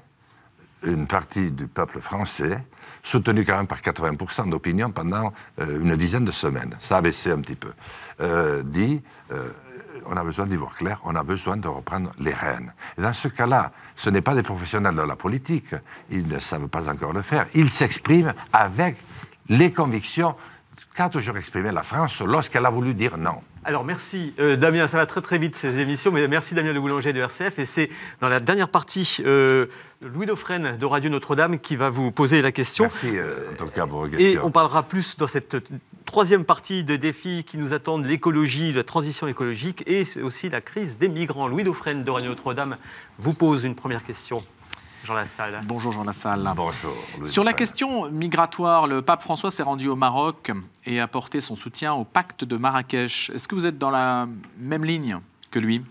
une 0.83 1.07
partie 1.07 1.51
du 1.51 1.67
peuple 1.67 2.01
français, 2.01 2.63
soutenu 3.03 3.45
quand 3.45 3.57
même 3.57 3.67
par 3.67 3.81
80% 3.81 4.51
d'opinion 4.51 4.91
pendant 4.91 5.33
euh, 5.61 5.81
une 5.81 5.97
dizaine 5.97 6.25
de 6.25 6.33
semaines, 6.33 6.77
ça 6.81 6.99
a 6.99 7.01
baissé 7.01 7.31
un 7.31 7.41
petit 7.41 7.57
peu, 7.57 7.73
euh, 8.21 8.63
dit 8.63 9.03
euh, 9.33 9.51
on 10.09 10.17
a 10.17 10.25
besoin 10.25 10.47
d'y 10.47 10.57
voir 10.57 10.75
clair, 10.75 11.01
on 11.05 11.15
a 11.15 11.23
besoin 11.23 11.57
de 11.57 11.69
reprendre 11.69 12.13
les 12.19 12.33
rênes. 12.33 12.73
Dans 12.99 13.13
ce 13.13 13.29
cas-là, 13.29 13.73
ce 13.97 14.11
n'est 14.11 14.21
pas 14.21 14.35
des 14.35 14.43
professionnels 14.43 14.95
de 14.95 15.03
la 15.03 15.17
politique, 15.17 15.75
ils 16.11 16.27
ne 16.27 16.39
savent 16.39 16.69
pas 16.69 16.89
encore 16.89 17.13
le 17.13 17.23
faire, 17.23 17.47
ils 17.55 17.71
s'expriment 17.71 18.35
avec 18.53 18.97
les 19.49 19.73
convictions 19.73 20.35
qu'a 20.95 21.09
toujours 21.09 21.37
exprimé 21.37 21.71
la 21.71 21.83
France 21.83 22.21
lorsqu'elle 22.21 22.67
a 22.67 22.71
voulu 22.71 22.95
dire 22.95 23.17
non. 23.19 23.43
Alors 23.67 23.83
merci 23.83 24.33
euh, 24.39 24.55
Damien, 24.55 24.87
ça 24.87 24.97
va 24.97 25.07
très 25.07 25.21
très 25.21 25.39
vite 25.39 25.57
ces 25.57 25.81
émissions, 25.81 26.13
mais 26.13 26.29
merci 26.29 26.55
Damien 26.55 26.73
Le 26.73 26.81
Boulanger 26.81 27.13
de 27.13 27.19
RCF. 27.19 27.59
Et 27.59 27.67
c'est 27.67 27.91
dans 28.21 28.29
la 28.29 28.39
dernière 28.39 28.69
partie 28.69 29.17
euh, 29.27 29.67
Louis 30.01 30.25
Dauphren 30.25 30.77
de 30.79 30.87
Radio 30.87 31.11
Notre-Dame 31.11 31.59
qui 31.59 31.75
va 31.75 31.91
vous 31.91 32.13
poser 32.13 32.43
la 32.43 32.53
question. 32.53 32.85
Merci 32.85 33.19
euh, 33.19 33.51
en 33.61 33.65
tout 33.65 33.71
cas 33.73 33.87
Et 34.21 34.39
on 34.39 34.53
parlera 34.53 34.85
plus 34.85 35.17
dans 35.17 35.27
cette 35.27 35.57
troisième 36.05 36.45
partie 36.45 36.85
de 36.85 36.95
défis 36.95 37.43
qui 37.45 37.59
nous 37.59 37.73
attendent, 37.73 38.07
l'écologie, 38.07 38.73
la 38.73 38.85
transition 38.85 39.27
écologique 39.27 39.83
et 39.89 40.05
aussi 40.23 40.49
la 40.49 40.61
crise 40.61 40.97
des 40.97 41.09
migrants. 41.09 41.49
Louis 41.49 41.65
Dauphren 41.65 42.05
de 42.05 42.11
Radio 42.13 42.31
Notre-Dame 42.31 42.77
vous 43.19 43.35
pose 43.35 43.65
une 43.65 43.75
première 43.75 44.05
question. 44.05 44.45
Jean 45.05 45.15
Lassalle. 45.15 45.61
Bonjour 45.65 45.93
Jean 45.93 46.05
Lassalle. 46.05 46.53
Bonjour. 46.57 46.95
Louis 47.19 47.29
Sur 47.29 47.45
la 47.45 47.53
question 47.53 48.11
migratoire, 48.11 48.87
le 48.87 49.03
pape 49.03 49.23
François 49.23 49.51
s'est 49.51 49.63
rendu 49.63 49.89
au 49.89 49.97
Maroc 49.97 50.51
et 50.85 51.01
a 51.01 51.05
apporté 51.05 51.41
son 51.41 51.57
soutien 51.57 51.95
au 51.95 52.05
pacte 52.05 52.45
de 52.45 52.57
Marrakech. 52.57 53.31
Est-ce 53.35 53.47
que 53.47 53.55
vous 53.55 53.67
êtes 53.67 53.79
dans 53.79 53.91
la 53.91 54.27
même 54.59 54.85
ligne 54.85 55.19
que 55.51 55.59
lui? 55.59 55.85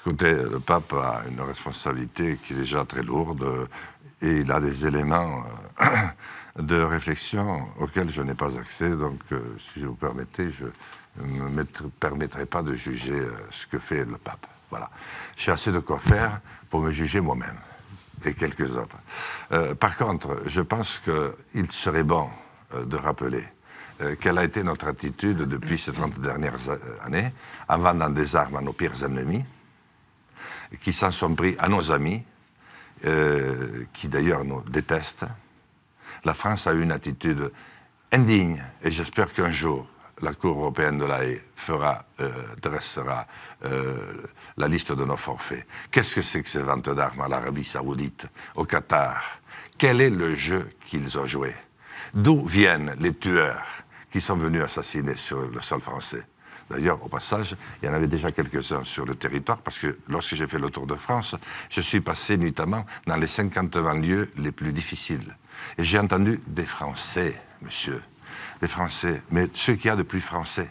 Écoutez, 0.00 0.32
le 0.32 0.60
pape 0.60 0.92
a 0.94 1.22
une 1.30 1.40
responsabilité 1.40 2.38
qui 2.42 2.54
est 2.54 2.56
déjà 2.56 2.84
très 2.84 3.02
lourde. 3.02 3.68
et 4.22 4.38
il 4.40 4.52
a 4.52 4.60
des 4.60 4.86
éléments 4.86 5.44
euh, 5.80 5.86
de 6.62 6.80
réflexion 6.80 7.66
auxquels 7.78 8.10
je 8.10 8.22
n'ai 8.22 8.34
pas 8.34 8.58
accès. 8.58 8.90
Donc, 8.90 9.20
euh, 9.32 9.56
si 9.72 9.80
vous 9.80 9.94
permettez, 9.94 10.50
je 10.50 10.66
ne 11.22 11.48
me 11.48 11.64
permettrai 12.00 12.46
pas 12.46 12.62
de 12.62 12.74
juger 12.74 13.12
euh, 13.12 13.32
ce 13.50 13.66
que 13.66 13.78
fait 13.78 14.04
le 14.04 14.16
pape. 14.16 14.46
Voilà. 14.70 14.90
J'ai 15.36 15.52
assez 15.52 15.72
de 15.72 15.80
quoi 15.80 15.98
faire 15.98 16.40
pour 16.70 16.80
me 16.80 16.90
juger 16.90 17.20
moi-même 17.20 17.56
et 18.24 18.34
quelques 18.34 18.76
autres. 18.76 18.96
par 19.76 19.96
contre, 19.96 20.42
je 20.46 20.60
pense 20.60 21.00
qu'il 21.04 21.72
serait 21.72 22.02
bon 22.02 22.28
de 22.72 22.96
rappeler 22.96 23.44
quelle 24.20 24.38
a 24.38 24.44
été 24.44 24.62
notre 24.62 24.88
attitude 24.88 25.38
depuis 25.38 25.78
ces 25.78 25.92
30 25.92 26.20
dernières 26.20 26.60
années, 27.04 27.32
en 27.68 27.78
vendant 27.78 28.10
des 28.10 28.36
armes 28.36 28.56
à 28.56 28.60
nos 28.60 28.72
pires 28.72 29.04
ennemis, 29.04 29.44
qui 30.80 30.92
s'en 30.92 31.10
sont 31.10 31.34
pris 31.34 31.56
à 31.58 31.68
nos 31.68 31.90
amis, 31.90 32.22
euh, 33.04 33.86
qui 33.92 34.08
d'ailleurs 34.08 34.44
nous 34.44 34.62
détestent. 34.62 35.24
La 36.24 36.34
France 36.34 36.66
a 36.66 36.74
eu 36.74 36.82
une 36.82 36.92
attitude 36.92 37.50
indigne, 38.12 38.62
et 38.82 38.90
j'espère 38.90 39.32
qu'un 39.32 39.50
jour, 39.50 39.86
la 40.22 40.34
Cour 40.34 40.58
européenne 40.58 40.98
de 40.98 41.04
la 41.04 41.24
Haye 41.24 41.40
fera, 41.56 42.04
euh, 42.20 42.30
dressera 42.60 43.26
euh, 43.64 44.22
la 44.56 44.68
liste 44.68 44.92
de 44.92 45.04
nos 45.04 45.16
forfaits. 45.16 45.66
Qu'est-ce 45.90 46.14
que 46.14 46.22
c'est 46.22 46.42
que 46.42 46.48
ces 46.48 46.62
ventes 46.62 46.90
d'armes 46.90 47.22
à 47.22 47.28
l'Arabie 47.28 47.64
saoudite, 47.64 48.26
au 48.54 48.64
Qatar? 48.64 49.40
Quel 49.78 50.00
est 50.00 50.10
le 50.10 50.34
jeu 50.34 50.70
qu'ils 50.86 51.18
ont 51.18 51.26
joué? 51.26 51.54
D'où 52.12 52.46
viennent 52.46 52.94
les 53.00 53.14
tueurs 53.14 53.66
qui 54.10 54.20
sont 54.20 54.36
venus 54.36 54.62
assassiner 54.62 55.16
sur 55.16 55.40
le 55.48 55.60
sol 55.60 55.80
français? 55.80 56.24
D'ailleurs, 56.70 57.04
au 57.04 57.08
passage, 57.08 57.56
il 57.82 57.86
y 57.86 57.88
en 57.88 57.94
avait 57.94 58.06
déjà 58.06 58.30
quelques-uns 58.30 58.84
sur 58.84 59.04
le 59.04 59.16
territoire, 59.16 59.58
parce 59.58 59.78
que 59.78 59.98
lorsque 60.08 60.36
j'ai 60.36 60.46
fait 60.46 60.58
le 60.58 60.70
tour 60.70 60.86
de 60.86 60.94
France, 60.94 61.34
je 61.68 61.80
suis 61.80 62.00
passé 62.00 62.36
notamment 62.36 62.86
dans 63.06 63.16
les 63.16 63.26
50 63.26 63.76
lieux 64.00 64.30
les 64.36 64.52
plus 64.52 64.72
difficiles. 64.72 65.36
Et 65.78 65.84
j'ai 65.84 65.98
entendu 65.98 66.40
des 66.46 66.66
Français, 66.66 67.34
monsieur, 67.60 68.00
des 68.60 68.68
Français, 68.68 69.22
mais 69.30 69.48
ceux 69.54 69.74
qui 69.74 69.88
a 69.88 69.96
de 69.96 70.02
plus 70.02 70.20
Français, 70.20 70.68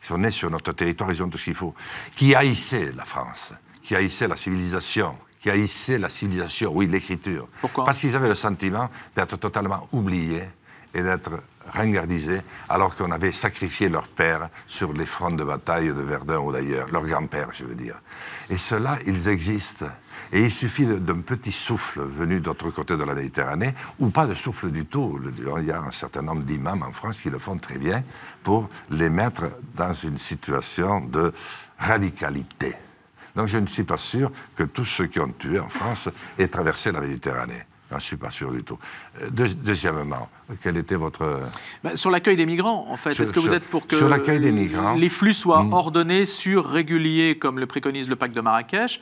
qui 0.00 0.06
sont 0.06 0.18
nés 0.18 0.30
sur 0.30 0.50
notre 0.50 0.72
territoire, 0.72 1.12
ils 1.12 1.22
ont 1.22 1.28
tout 1.28 1.38
ce 1.38 1.44
qu'il 1.44 1.54
faut, 1.54 1.74
qui 2.14 2.34
haïssaient 2.34 2.92
la 2.92 3.04
France, 3.04 3.52
qui 3.82 3.94
haïssaient 3.94 4.28
la 4.28 4.36
civilisation, 4.36 5.16
qui 5.40 5.50
haïssaient 5.50 5.98
la 5.98 6.08
civilisation, 6.08 6.72
oui, 6.74 6.86
l'écriture. 6.86 7.48
Pourquoi? 7.60 7.84
Parce 7.84 7.98
qu'ils 7.98 8.16
avaient 8.16 8.28
le 8.28 8.34
sentiment 8.34 8.88
d'être 9.14 9.36
totalement 9.36 9.88
oubliés 9.92 10.48
et 10.94 11.02
d'être 11.02 11.42
ringardisés 11.72 12.40
alors 12.68 12.96
qu'on 12.96 13.10
avait 13.10 13.32
sacrifié 13.32 13.88
leur 13.88 14.08
père 14.08 14.48
sur 14.66 14.92
les 14.92 15.06
fronts 15.06 15.30
de 15.30 15.44
bataille 15.44 15.88
de 15.88 16.02
Verdun 16.02 16.38
ou 16.38 16.52
d'ailleurs, 16.52 16.88
leur 16.90 17.04
grand-père, 17.04 17.48
je 17.52 17.64
veux 17.64 17.74
dire. 17.74 18.00
Et 18.50 18.58
cela, 18.58 18.98
ils 19.06 19.28
existent. 19.28 19.86
Et 20.32 20.42
il 20.42 20.50
suffit 20.50 20.86
d'un 20.86 21.20
petit 21.20 21.52
souffle 21.52 22.02
venu 22.02 22.40
d'autre 22.40 22.70
côté 22.70 22.96
de 22.96 23.04
la 23.04 23.14
Méditerranée, 23.14 23.74
ou 23.98 24.10
pas 24.10 24.26
de 24.26 24.34
souffle 24.34 24.70
du 24.70 24.86
tout. 24.86 25.20
Il 25.58 25.64
y 25.64 25.70
a 25.70 25.80
un 25.80 25.90
certain 25.90 26.22
nombre 26.22 26.42
d'imams 26.42 26.82
en 26.82 26.92
France 26.92 27.20
qui 27.20 27.30
le 27.30 27.38
font 27.38 27.58
très 27.58 27.78
bien 27.78 28.02
pour 28.42 28.68
les 28.90 29.10
mettre 29.10 29.44
dans 29.74 29.94
une 29.94 30.18
situation 30.18 31.00
de 31.00 31.32
radicalité. 31.78 32.74
Donc 33.34 33.48
je 33.48 33.58
ne 33.58 33.66
suis 33.66 33.84
pas 33.84 33.96
sûr 33.96 34.30
que 34.56 34.62
tous 34.62 34.84
ceux 34.84 35.06
qui 35.06 35.20
ont 35.20 35.32
tué 35.32 35.58
en 35.58 35.68
France 35.68 36.08
aient 36.38 36.48
traversé 36.48 36.92
la 36.92 37.00
Méditerranée. 37.00 37.64
Je 37.98 38.04
ne 38.04 38.08
suis 38.08 38.16
pas 38.16 38.30
sûr 38.30 38.50
du 38.52 38.62
tout. 38.62 38.78
Euh, 39.20 39.28
deuxièmement, 39.30 40.28
quel 40.62 40.76
était 40.76 40.96
votre... 40.96 41.42
Bah, 41.82 41.96
sur 41.96 42.10
l'accueil 42.10 42.36
des 42.36 42.46
migrants, 42.46 42.86
en 42.90 42.96
fait. 42.96 43.18
Est-ce 43.18 43.32
que 43.32 43.40
vous 43.40 43.54
êtes 43.54 43.64
pour 43.64 43.86
que 43.86 44.38
des 44.38 44.52
migrants, 44.52 44.94
les 44.94 45.08
flux 45.08 45.32
soient 45.32 45.62
hmm. 45.62 45.72
ordonnés, 45.72 46.24
sûrs, 46.24 46.66
réguliers, 46.66 47.38
comme 47.38 47.58
le 47.58 47.66
préconise 47.66 48.08
le 48.08 48.16
pacte 48.16 48.34
de 48.34 48.40
Marrakech? 48.40 49.00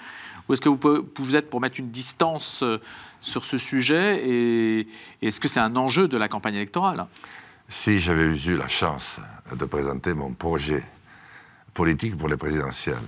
Ou 0.49 0.53
est-ce 0.53 0.61
que 0.61 0.69
vous, 0.69 0.79
vous, 1.17 1.37
êtes 1.37 1.49
pour 1.51 1.61
mettre 1.61 1.79
une 1.81 1.91
distance 1.91 2.63
euh, 2.63 2.79
sur 3.21 3.45
ce 3.45 3.59
sujet 3.59 4.23
Et 4.27 4.89
est-ce 5.23 5.41
que 5.41 5.49
c'est 5.49 5.61
un 5.61 5.77
enjeu 5.77 6.09
de 6.09 6.17
la 6.17 6.29
campagne 6.29 6.57
électorale? 6.57 7.07
Si 7.69 8.01
j'avais 8.01 8.25
eu 8.25 8.57
la 8.57 8.69
chance 8.69 9.19
de 9.55 9.65
présenter 9.65 10.13
mon 10.15 10.33
projet 10.33 10.85
politique 11.73 12.19
pour 12.19 12.29
les 12.29 12.37
présidentielles, 12.37 12.99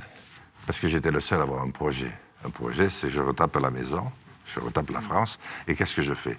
parce 0.66 0.80
que 0.80 0.88
j'étais 0.88 1.10
le 1.10 1.20
seul 1.20 1.40
à 1.40 1.42
avoir 1.42 1.62
un 1.62 1.70
projet. 1.70 2.12
Un 2.44 2.50
projet, 2.50 2.88
c'est 2.88 3.10
je 3.10 3.20
retape 3.20 3.56
la 3.56 3.70
maison, 3.70 4.10
je 4.46 4.60
retape 4.60 4.90
la 4.90 5.00
France, 5.00 5.38
et 5.66 5.74
qu'est-ce 5.74 5.94
que 5.94 6.02
je 6.02 6.14
fais? 6.14 6.38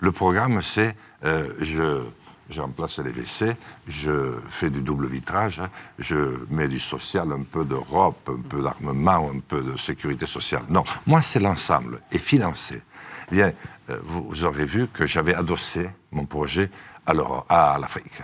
Le 0.00 0.12
programme, 0.12 0.62
c'est 0.62 0.96
euh, 1.24 1.52
je 2.50 2.60
remplace 2.60 2.98
les 2.98 3.10
WC, 3.10 3.56
je 3.88 4.34
fais 4.50 4.70
du 4.70 4.82
double 4.82 5.06
vitrage, 5.06 5.60
je 5.98 6.44
mets 6.50 6.68
du 6.68 6.80
social, 6.80 7.32
un 7.32 7.42
peu 7.42 7.64
d'Europe, 7.64 8.28
un 8.28 8.42
peu 8.42 8.62
d'armement, 8.62 9.30
un 9.34 9.40
peu 9.40 9.62
de 9.62 9.76
sécurité 9.76 10.26
sociale. 10.26 10.62
Non, 10.68 10.84
moi 11.06 11.22
c'est 11.22 11.40
l'ensemble, 11.40 12.00
et 12.10 12.18
financé. 12.18 12.82
Eh 13.30 13.34
bien, 13.34 13.52
euh, 13.90 13.98
vous 14.04 14.44
aurez 14.44 14.64
vu 14.64 14.88
que 14.88 15.06
j'avais 15.06 15.34
adossé 15.34 15.88
mon 16.10 16.26
projet 16.26 16.70
à 17.06 17.78
l'Afrique. 17.80 18.22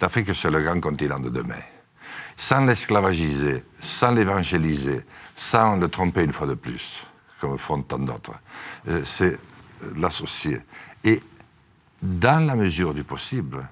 L'Afrique, 0.00 0.34
c'est 0.34 0.50
le 0.50 0.62
grand 0.62 0.80
continent 0.80 1.20
de 1.20 1.28
demain. 1.28 1.62
Sans 2.36 2.64
l'esclavagiser, 2.64 3.64
sans 3.80 4.12
l'évangéliser, 4.12 5.04
sans 5.34 5.76
le 5.76 5.88
tromper 5.88 6.22
une 6.22 6.32
fois 6.32 6.46
de 6.46 6.54
plus, 6.54 7.04
comme 7.40 7.58
font 7.58 7.82
tant 7.82 7.98
d'autres. 7.98 8.34
Euh, 8.88 9.02
c'est 9.04 9.38
l'associer. 9.96 10.60
Et 11.04 11.22
dans 12.02 12.44
la 12.46 12.54
mesure 12.54 12.94
du 12.94 13.04
possible, 13.04 13.68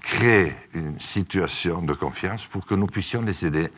créer 0.00 0.54
une 0.74 0.98
situation 1.00 1.82
de 1.82 1.92
confiance 1.94 2.46
pour 2.46 2.64
que 2.64 2.74
nous 2.74 2.86
puissions 2.86 3.22
les 3.22 3.44
aider 3.44 3.68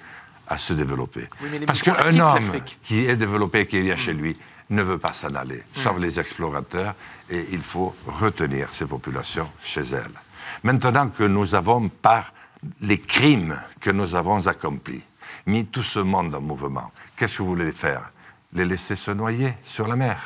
à 0.47 0.59
se 0.59 0.73
développer. 0.73 1.29
Parce 1.67 1.83
qu'un 1.83 2.19
homme 2.19 2.61
qui 2.83 3.07
est 3.07 3.17
développé, 3.17 3.67
qui 3.67 3.81
vient 3.83 3.97
chez 3.97 4.13
lui, 4.13 4.37
ne 4.71 4.83
veut 4.83 4.99
pas 4.99 5.13
s'en 5.13 5.35
aller, 5.35 5.57
mm. 5.57 5.81
sauf 5.81 5.99
les 5.99 6.19
explorateurs, 6.19 6.95
et 7.29 7.47
il 7.53 7.63
faut 7.63 7.95
retenir 8.07 8.69
ces 8.73 8.87
populations 8.87 9.51
chez 9.63 9.83
elles. 9.83 10.19
Maintenant 10.63 11.09
que 11.09 11.25
nous 11.25 11.55
avons, 11.55 11.89
par 11.89 12.33
les 12.81 12.99
crimes 12.99 13.61
que 13.81 13.91
nous 13.91 14.15
avons 14.15 14.47
accomplis, 14.47 15.03
mis 15.47 15.67
tout 15.67 15.83
ce 15.83 15.99
monde 15.99 16.35
en 16.35 16.41
mouvement, 16.41 16.93
qu'est-ce 17.17 17.39
que 17.39 17.43
vous 17.43 17.51
voulez 17.51 17.73
faire? 17.73 18.11
Les 18.53 18.65
laisser 18.65 18.97
se 18.97 19.11
noyer 19.11 19.55
sur 19.65 19.87
la 19.87 19.97
mer. 19.97 20.21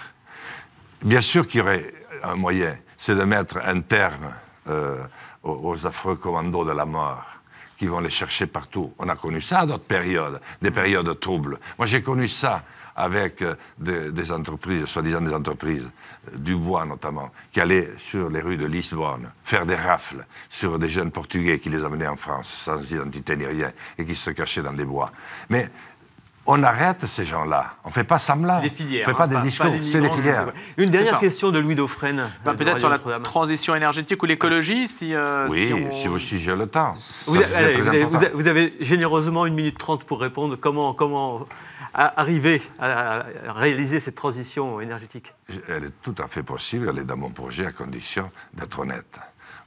Bien 1.02 1.20
sûr 1.20 1.46
qu'il 1.46 1.58
y 1.58 1.62
aurait 1.62 1.92
un 2.22 2.36
moyen, 2.36 2.76
c'est 2.98 3.14
de 3.14 3.24
mettre 3.24 3.58
un 3.64 3.80
terme 3.80 4.34
euh, 4.68 5.02
aux, 5.42 5.86
affreux 5.86 6.16
commandos 6.16 6.64
de 6.64 6.72
la 6.72 6.86
mort 6.86 7.26
qui 7.76 7.86
vont 7.86 8.00
les 8.00 8.10
chercher 8.10 8.46
partout. 8.46 8.94
On 8.98 9.08
a 9.08 9.16
connu 9.16 9.40
ça 9.40 9.60
à 9.60 9.66
d'autres 9.66 9.84
périodes, 9.84 10.40
des 10.62 10.70
périodes 10.70 11.20
troubles. 11.20 11.58
Moi, 11.76 11.86
j'ai 11.86 12.02
connu 12.02 12.28
ça 12.28 12.62
avec 12.96 13.42
euh, 13.42 13.56
des, 13.78 14.32
entreprises, 14.32 14.86
soi-disant 14.86 15.20
des 15.20 15.32
entreprises, 15.32 15.90
euh, 16.28 16.38
du 16.38 16.56
bois 16.56 16.86
notamment, 16.86 17.30
qui 17.52 17.60
allaient 17.60 17.90
sur 17.98 18.30
les 18.30 18.40
rues 18.40 18.56
de 18.56 18.66
Lisbonne 18.66 19.30
faire 19.44 19.66
des 19.66 19.74
rafles 19.74 20.24
sur 20.48 20.78
des 20.78 20.88
jeunes 20.88 21.10
Portugais 21.10 21.58
qui 21.58 21.68
les 21.68 21.84
amenaient 21.84 22.06
en 22.06 22.16
France 22.16 22.48
sans 22.48 22.80
identité 22.90 23.36
ni 23.36 23.46
rien 23.46 23.72
et 23.98 24.06
qui 24.06 24.14
se 24.14 24.30
cachaient 24.30 24.62
dans 24.62 24.72
les 24.72 24.84
bois. 24.84 25.12
Mais 25.50 25.68
on 26.46 26.62
arrête 26.62 27.06
ces 27.06 27.24
gens-là. 27.24 27.74
On 27.84 27.88
ne 27.88 27.92
fait 27.92 28.04
pas 28.04 28.18
semblant. 28.18 28.60
Des 28.60 28.70
filières. 28.70 29.06
On 29.06 29.10
ne 29.10 29.14
fait 29.14 29.18
pas 29.18 29.26
des 29.26 29.40
discours. 29.40 29.70
C'est 29.82 30.00
des 30.00 30.10
filières. 30.10 30.52
Une 30.76 30.90
dernière 30.90 31.18
question 31.18 31.50
de 31.50 31.58
Louis 31.58 31.74
Dauphren. 31.74 32.30
Bah, 32.44 32.54
peut-être 32.54 32.78
sur 32.78 32.88
la 32.88 32.98
transition 33.20 33.74
énergétique 33.74 34.22
ou 34.22 34.26
l'écologie, 34.26 34.88
si, 34.88 35.14
euh, 35.14 35.46
oui, 35.48 35.72
si, 36.20 36.38
j'ai 36.38 36.54
le 36.54 36.66
temps. 36.66 36.94
Vous, 38.34 38.46
avez, 38.46 38.74
généreusement 38.80 39.46
une 39.46 39.54
minute 39.54 39.78
trente 39.78 40.04
pour 40.04 40.20
répondre. 40.20 40.56
Comment, 40.56 40.92
comment 40.92 41.46
arriver 41.94 42.60
à 42.78 43.24
réaliser 43.48 44.00
cette 44.00 44.16
transition 44.16 44.80
énergétique? 44.80 45.32
Elle 45.68 45.84
est 45.84 46.02
tout 46.02 46.14
à 46.18 46.28
fait 46.28 46.42
possible. 46.42 46.88
Elle 46.90 47.00
est 47.00 47.04
dans 47.04 47.16
mon 47.16 47.30
projet 47.30 47.66
à 47.66 47.72
condition 47.72 48.30
d'être 48.52 48.78
honnête. 48.78 49.18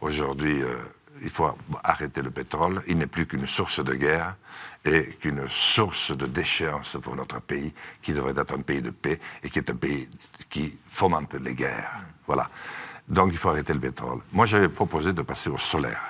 Aujourd'hui, 0.02 0.62
euh, 0.62 0.76
il 1.24 1.30
faut 1.30 1.50
arrêter 1.84 2.22
le 2.22 2.30
pétrole. 2.30 2.84
Il 2.88 2.98
n'est 2.98 3.08
plus 3.08 3.26
qu'une 3.26 3.48
source 3.48 3.84
de 3.84 3.94
guerre 3.94 4.36
et 4.86 5.10
qu'une 5.20 5.48
source 5.50 6.12
de 6.16 6.26
déchéance 6.26 6.98
pour 7.02 7.16
notre 7.16 7.42
pays, 7.42 7.74
qui 8.02 8.14
devrait 8.14 8.34
être 8.38 8.54
un 8.56 8.62
pays 8.62 8.82
de 8.82 8.92
paix 8.92 9.20
et 9.44 9.50
qui 9.50 9.60
est 9.60 9.70
un 9.70 9.76
pays 9.76 10.08
qui 10.50 10.78
fomente 10.90 11.34
les 11.36 11.54
guerres. 11.54 12.00
Voilà. 12.26 12.50
Donc 13.08 13.30
il 13.32 13.38
faut 13.38 13.50
arrêter 13.50 13.74
le 13.74 13.80
pétrole. 13.80 14.20
Moi, 14.32 14.46
j'avais 14.46 14.70
proposé 14.70 15.14
de 15.14 15.22
passer 15.22 15.50
au 15.50 15.58
solaire. 15.58 16.02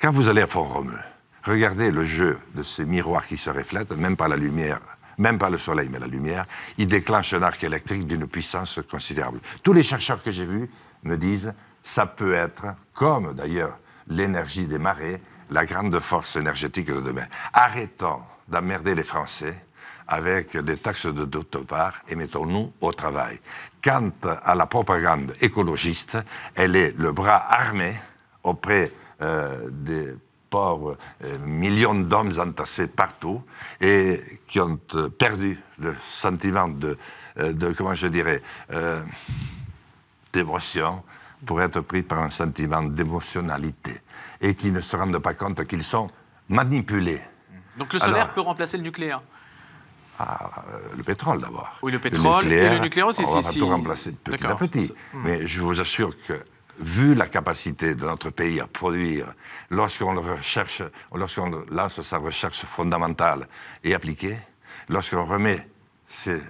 Quand 0.00 0.10
vous 0.10 0.28
allez 0.28 0.42
à 0.42 0.46
Font-Romeu, 0.46 0.98
regardez 1.44 1.90
le 1.90 2.04
jeu 2.04 2.38
de 2.54 2.62
ces 2.62 2.84
miroirs 2.84 3.26
qui 3.26 3.36
se 3.36 3.50
reflètent, 3.50 3.92
même 3.92 4.16
par 4.16 4.28
la 4.28 4.36
lumière, 4.36 4.80
même 5.18 5.38
pas 5.38 5.50
le 5.50 5.58
soleil, 5.58 5.88
mais 5.90 5.98
la 5.98 6.06
lumière, 6.06 6.46
il 6.78 6.86
déclenche 6.86 7.32
un 7.34 7.42
arc 7.42 7.62
électrique 7.62 8.06
d'une 8.06 8.26
puissance 8.26 8.80
considérable. 8.90 9.40
Tous 9.62 9.72
les 9.72 9.82
chercheurs 9.82 10.22
que 10.22 10.30
j'ai 10.30 10.46
vus 10.46 10.68
me 11.04 11.16
disent, 11.16 11.54
ça 11.82 12.06
peut 12.06 12.34
être, 12.34 12.64
comme 12.94 13.34
d'ailleurs 13.34 13.78
l'énergie 14.08 14.66
des 14.66 14.78
marées, 14.78 15.20
la 15.50 15.64
grande 15.64 15.98
force 16.00 16.36
énergétique 16.36 16.86
de 16.86 17.00
demain. 17.00 17.26
Arrêtons 17.52 18.22
d'emmerder 18.48 18.94
les 18.94 19.04
Français 19.04 19.56
avec 20.06 20.56
des 20.56 20.76
taxes 20.76 21.06
de 21.06 21.24
d'autre 21.24 21.60
part 21.60 21.94
et 22.08 22.14
mettons-nous 22.14 22.72
au 22.80 22.92
travail. 22.92 23.40
Quant 23.82 24.10
à 24.22 24.54
la 24.54 24.66
propagande 24.66 25.34
écologiste, 25.40 26.18
elle 26.54 26.76
est 26.76 26.94
le 26.98 27.12
bras 27.12 27.46
armé 27.48 27.94
auprès 28.42 28.92
euh, 29.22 29.68
des 29.70 30.14
pauvres 30.50 30.96
euh, 31.24 31.38
millions 31.38 31.94
d'hommes 31.94 32.38
entassés 32.38 32.86
partout 32.86 33.42
et 33.80 34.20
qui 34.46 34.60
ont 34.60 34.78
euh, 34.94 35.08
perdu 35.08 35.58
le 35.78 35.96
sentiment 36.10 36.68
de, 36.68 36.96
de 37.36 37.72
comment 37.72 37.94
je 37.94 38.06
dirais, 38.06 38.40
d'émotion 40.32 41.02
pour 41.44 41.60
être 41.60 41.80
pris 41.80 42.02
par 42.02 42.20
un 42.20 42.30
sentiment 42.30 42.82
d'émotionnalité 42.82 44.00
et 44.44 44.54
qui 44.54 44.70
ne 44.70 44.80
se 44.82 44.94
rendent 44.96 45.18
pas 45.18 45.32
compte 45.34 45.66
qu'ils 45.66 45.82
sont 45.82 46.06
manipulés. 46.48 47.22
Donc 47.78 47.92
le 47.94 47.98
solaire 47.98 48.24
Alors- 48.24 48.34
peut 48.34 48.40
remplacer 48.42 48.76
le 48.76 48.82
nucléaire 48.82 49.22
Ah, 50.18 50.62
euh, 50.68 50.78
le 50.96 51.02
pétrole 51.02 51.40
d'abord. 51.40 51.76
Oui, 51.82 51.90
le 51.90 51.98
pétrole 51.98 52.52
et 52.52 52.68
le 52.70 52.78
nucléaire 52.78 53.06
aussi, 53.08 53.22
On 53.26 53.34
va 53.34 53.42
si- 53.42 53.58
tout 53.58 53.66
remplacer 53.66 54.12
petit 54.12 54.46
à 54.46 54.54
petit. 54.54 54.92
Mais 55.14 55.46
je 55.46 55.60
vous 55.60 55.80
assure 55.80 56.12
que, 56.28 56.44
vu 56.78 57.14
la 57.14 57.26
capacité 57.26 57.94
de 57.94 58.04
notre 58.04 58.30
pays 58.30 58.60
à 58.60 58.66
produire, 58.66 59.26
le 59.70 59.76
lorsqu'on 61.16 61.52
lance 61.70 62.00
sa 62.02 62.18
recherche 62.18 62.64
fondamentale 62.66 63.48
et 63.82 63.94
appliquée, 63.94 64.36
lorsqu'on 64.88 65.24
remet 65.24 65.66
ces, 66.14 66.40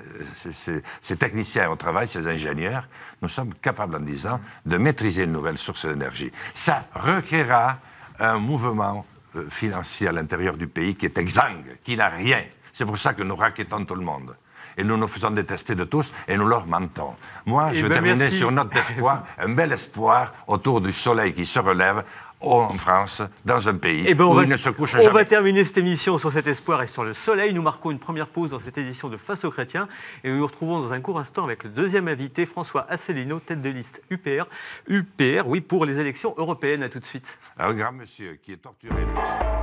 ces- 0.43 0.53
ces- 0.53 0.83
ces 1.03 1.17
techniciens 1.17 1.71
au 1.71 1.77
travail, 1.77 2.09
ces 2.09 2.27
ingénieurs, 2.27 2.87
nous 3.23 3.29
sommes 3.29 3.55
capables 3.55 3.97
en 3.97 4.01
10 4.01 4.27
ans 4.27 4.41
de 4.67 4.77
maîtriser 4.77 5.25
une 5.25 5.33
nouvelle 5.33 5.59
source 5.59 5.87
d'énergie. 5.87 6.31
Ça 6.55 6.85
requérera 6.95 7.79
un 8.19 8.39
mouvement 8.39 9.05
euh, 9.37 9.49
financier 9.51 10.07
à 10.09 10.13
l'intérieur 10.13 10.57
du 10.57 10.67
pays 10.69 10.95
qui 10.95 11.07
est 11.07 11.19
exsangue, 11.19 11.79
qui 11.83 11.97
n'a 11.97 12.09
rien. 12.09 12.43
C'est 12.73 12.85
pour 12.85 12.99
ça 12.99 13.15
que 13.15 13.23
nous 13.23 13.37
raquettons 13.37 13.85
tout 13.85 13.95
le 13.97 14.05
monde. 14.05 14.37
Et 14.77 14.83
nous 14.83 14.97
nous 14.97 15.07
faisons 15.07 15.31
détester 15.31 15.77
de 15.77 15.85
tous 15.85 16.13
et 16.27 16.37
nous 16.37 16.47
leur 16.49 16.67
mentons. 16.67 17.15
Moi, 17.47 17.71
Eh 17.73 17.77
je 17.79 17.87
ben, 17.87 17.93
terminais 17.95 18.17
merci. 18.17 18.39
sur 18.39 18.49
une 18.49 18.57
note 18.57 18.73
d'espoir, 18.73 19.23
un 19.39 19.49
bel 19.51 19.73
espoir 19.73 20.33
autour 20.49 20.81
du 20.81 20.93
soleil 20.93 21.33
qui 21.33 21.47
se 21.47 21.61
relève 21.61 22.03
en 22.41 22.69
France, 22.77 23.23
dans 23.45 23.69
un 23.69 23.75
pays 23.75 24.05
Eh 24.07 24.15
ben, 24.15 24.25
on 24.25 24.33
où 24.33 24.35
va, 24.35 24.43
il 24.43 24.49
ne 24.49 24.57
se 24.57 24.69
couche 24.69 24.95
on 24.95 24.99
jamais. 24.99 25.11
va 25.11 25.25
terminer 25.25 25.65
cette 25.65 25.79
émission 25.79 26.19
sur 26.19 26.31
cet 26.31 26.47
espoir 26.47 26.83
et 26.83 26.87
sur 26.87 27.03
le 27.05 27.15
soleil. 27.15 27.55
Nous 27.55 27.63
marquons 27.63 27.91
une 27.91 27.99
première 27.99 28.27
pause 28.29 28.51
dans 28.51 28.59
cette 28.59 28.77
édition 28.77 29.09
de 29.09 29.17
Face 29.17 29.45
aux 29.45 29.51
chrétiens 29.51 29.89
et 30.23 30.31
nous 30.31 30.39
nous 30.39 30.47
retrouvons 30.47 30.81
dans 30.81 30.93
un 30.93 31.01
court 31.01 31.19
instant 31.19 31.45
avec 31.45 31.65
le 31.65 31.71
deuxième 31.71 32.09
invité, 32.09 32.45
François 32.45 32.87
Asselineau, 32.91 33.41
tête 33.41 33.63
de 33.63 33.71
liste 33.71 34.03
UPR. 34.11 34.45
UPR, 34.89 35.47
oui, 35.47 35.61
pour 35.61 35.87
les 35.87 35.99
élections 35.99 36.35
européennes. 36.37 36.83
À 36.83 36.89
tout 36.89 37.01
de 37.01 37.07
suite. 37.07 37.39
Un 37.59 37.73
grand 37.73 37.93
monsieur 37.93 38.39
qui 38.43 38.53
est 38.53 38.57
torturé 38.59 38.95
lui 39.01 39.54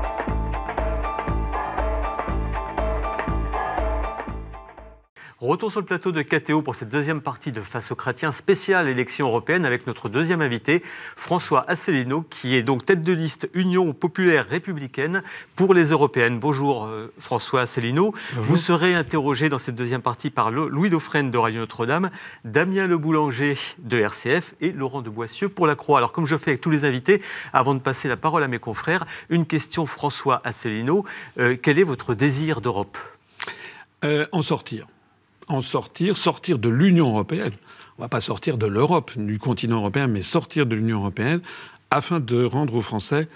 Retour 5.42 5.72
sur 5.72 5.80
le 5.80 5.88
plateau 5.88 6.12
de 6.12 6.22
KTO 6.22 6.62
pour 6.62 6.76
cette 6.76 6.90
deuxième 6.90 7.20
partie 7.20 7.52
de 7.52 7.62
Face 7.62 7.92
aux 7.92 7.96
chrétiens 7.96 8.32
spéciale 8.32 8.88
élection 8.88 9.26
européenne 9.28 9.66
avec 9.66 9.88
notre 9.88 10.08
deuxième 10.08 10.40
invité, 10.40 10.84
François 11.16 11.66
Asselineau, 11.68 12.22
qui 12.30 12.56
est 12.56 12.62
donc 12.62 12.86
tête 12.86 13.02
de 13.02 13.12
liste 13.12 13.50
Union 13.56 13.92
populaire 13.94 14.46
républicaine 14.48 15.24
pour 15.56 15.74
les 15.74 15.86
européennes. 15.86 16.38
Bonjour 16.40 16.86
euh, 16.86 17.12
François 17.18 17.62
Asselineau. 17.62 18.14
Vous 18.38 18.56
serez 18.56 18.94
interrogé 18.94 19.50
dans 19.50 19.58
cette 19.58 19.74
deuxième 19.74 20.04
partie 20.04 20.30
par 20.30 20.52
Lo- 20.52 20.70
Louis 20.70 20.92
Dauphren 20.92 21.32
de 21.32 21.38
Radio 21.40 21.62
Notre-Dame, 21.62 22.12
Damien 22.46 22.86
Le 22.86 23.00
Boulanger 23.00 23.58
de 23.80 23.98
RCF 23.98 24.54
et 24.62 24.72
Laurent 24.72 25.02
de 25.02 25.10
Boissieu 25.10 25.50
pour 25.50 25.66
la 25.66 25.74
Croix. 25.74 25.98
Alors 25.98 26.12
comme 26.12 26.28
je 26.28 26.38
fais 26.38 26.52
avec 26.52 26.62
tous 26.62 26.70
les 26.70 26.86
invités, 26.86 27.20
avant 27.52 27.74
de 27.74 27.80
passer 27.80 28.08
la 28.08 28.16
parole 28.16 28.44
à 28.44 28.48
mes 28.48 28.60
confrères, 28.60 29.08
une 29.30 29.48
question 29.48 29.88
François 29.88 30.40
Asselineau. 30.44 31.04
Euh, 31.40 31.58
quel 31.60 31.80
est 31.80 31.84
votre 31.84 32.14
désir 32.14 32.62
d'Europe? 32.62 32.96
Euh, 34.04 34.28
en 34.32 34.44
sortir. 34.44 34.86
En 35.52 35.62
sortir, 35.62 36.16
sortir 36.16 36.60
de 36.60 36.70
l'Union 36.70 37.10
européenne. 37.10 37.52
On 37.98 38.04
ne 38.04 38.06
va 38.06 38.08
pas 38.08 38.22
sortir 38.22 38.58
de 38.58 38.68
l'Europe, 38.68 39.12
du 39.18 39.38
continent 39.38 39.80
européen, 39.80 40.08
mais 40.08 40.22
sortir 40.22 40.66
de 40.66 40.76
l'Union 40.76 41.00
européenne 41.00 41.42
afin 41.90 42.22
de 42.22 42.46
rendre 42.46 42.76
aux 42.76 42.82
Français 42.82 43.28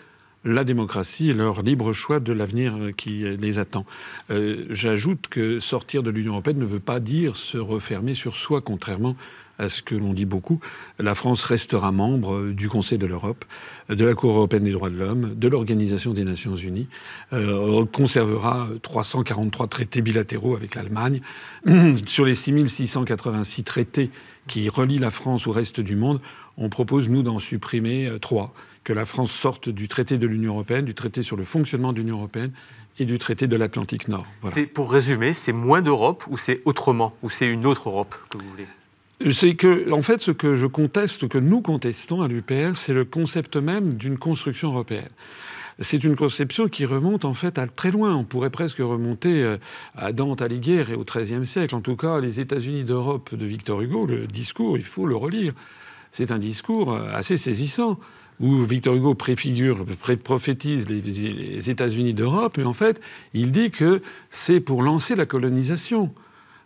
la 0.45 0.63
démocratie 0.63 1.29
et 1.29 1.33
leur 1.33 1.61
libre 1.61 1.91
choix 1.91 2.21
de 2.21 2.31
l'avenir 2.31 2.73
qui 2.95 3.25
les 3.37 3.59
attend. 3.59 3.85
Euh, 4.29 4.65
J'ajoute 4.69 5.27
que 5.27 5.59
sortir 5.59 6.03
de 6.03 6.09
l'Union 6.09 6.31
européenne 6.31 6.59
ne 6.59 6.65
veut 6.65 6.79
pas 6.79 7.01
dire 7.01 7.35
se 7.35 7.57
refermer 7.57 8.15
sur 8.15 8.37
soi, 8.37 8.61
contrairement 8.61 9.17
à 9.59 9.67
ce 9.67 9.81
que 9.81 9.95
l'on 9.95 10.13
dit 10.13 10.25
beaucoup. 10.25 10.61
La 10.99 11.15
France 11.15 11.43
restera 11.43 11.91
membre 11.91 12.51
du 12.51 12.69
Conseil 12.69 12.97
de 12.97 13.07
l'Europe, 13.07 13.43
de 13.89 14.05
la 14.05 14.13
Cour 14.13 14.31
européenne 14.31 14.63
des 14.63 14.71
droits 14.71 14.89
de 14.89 14.95
l'homme, 14.95 15.35
de 15.35 15.47
l'Organisation 15.47 16.13
des 16.13 16.23
Nations 16.23 16.55
Unies, 16.55 16.87
euh, 17.33 17.85
conservera 17.85 18.67
343 18.81 19.67
traités 19.67 20.01
bilatéraux 20.01 20.55
avec 20.55 20.75
l'Allemagne. 20.75 21.21
Sur 22.05 22.25
les 22.25 22.35
6686 22.35 23.63
traités 23.63 24.09
qui 24.47 24.69
relient 24.69 24.99
la 24.99 25.11
France 25.11 25.47
au 25.47 25.51
reste 25.51 25.79
du 25.79 25.95
monde, 25.95 26.21
on 26.57 26.69
propose, 26.69 27.09
nous, 27.09 27.21
d'en 27.21 27.39
supprimer 27.39 28.07
euh, 28.07 28.19
trois. 28.19 28.53
Que 28.83 28.93
la 28.93 29.05
France 29.05 29.31
sorte 29.31 29.69
du 29.69 29.87
traité 29.87 30.17
de 30.17 30.27
l'Union 30.27 30.53
européenne, 30.53 30.85
du 30.85 30.93
traité 30.93 31.23
sur 31.23 31.35
le 31.35 31.43
fonctionnement 31.43 31.91
de 31.91 31.97
l'Union 31.97 32.17
européenne 32.17 32.51
et 32.99 33.05
du 33.05 33.17
traité 33.17 33.47
de 33.47 33.55
l'Atlantique 33.55 34.07
Nord. 34.07 34.25
Pour 34.73 34.91
résumer, 34.91 35.33
c'est 35.33 35.53
moins 35.53 35.81
d'Europe 35.81 36.23
ou 36.29 36.37
c'est 36.37 36.61
autrement 36.65 37.13
ou 37.23 37.29
c'est 37.29 37.47
une 37.47 37.65
autre 37.65 37.89
Europe 37.89 38.15
que 38.29 38.37
vous 38.37 38.47
voulez? 38.49 38.67
C'est 39.31 39.55
que, 39.55 39.91
en 39.91 40.01
fait, 40.01 40.19
ce 40.19 40.31
que 40.31 40.55
je 40.57 40.65
conteste, 40.67 41.27
que 41.29 41.37
nous 41.37 41.61
contestons 41.61 42.21
à 42.21 42.27
l'UPR, 42.27 42.75
c'est 42.75 42.93
le 42.93 43.05
concept 43.05 43.55
même 43.55 43.93
d'une 43.93 44.17
construction 44.17 44.71
européenne. 44.71 45.07
C'est 45.79 46.03
une 46.03 46.15
conception 46.15 46.67
qui 46.67 46.85
remonte 46.85 47.25
en 47.25 47.33
fait 47.33 47.57
à 47.57 47.67
très 47.67 47.91
loin. 47.91 48.15
On 48.15 48.23
pourrait 48.23 48.49
presque 48.49 48.77
remonter 48.77 49.43
euh, 49.43 49.57
à 49.95 50.11
Dante 50.13 50.41
Alighieri 50.41 50.93
et 50.93 50.95
au 50.95 51.03
XIIIe 51.03 51.45
siècle. 51.45 51.75
En 51.75 51.81
tout 51.81 51.95
cas, 51.97 52.19
les 52.19 52.39
États-Unis 52.39 52.83
d'Europe 52.85 53.33
de 53.35 53.45
Victor 53.45 53.81
Hugo, 53.81 54.05
le 54.05 54.27
discours, 54.27 54.77
il 54.77 54.83
faut 54.85 55.05
le 55.05 55.15
relire. 55.15 55.53
C'est 56.11 56.31
un 56.31 56.39
discours 56.39 56.93
euh, 56.93 57.09
assez 57.13 57.35
saisissant 57.37 57.99
où 58.39 58.63
Victor 58.63 58.95
Hugo 58.95 59.15
préfigure, 59.15 59.85
pré- 60.01 60.17
prophétise 60.17 60.87
les, 60.89 61.01
les 61.01 61.69
États-Unis 61.69 62.13
d'Europe, 62.13 62.55
mais 62.57 62.65
en 62.65 62.73
fait, 62.73 63.01
il 63.33 63.51
dit 63.53 63.71
que 63.71 64.01
c'est 64.29 64.59
pour 64.59 64.81
lancer 64.81 65.15
la 65.15 65.25
colonisation. 65.25 66.13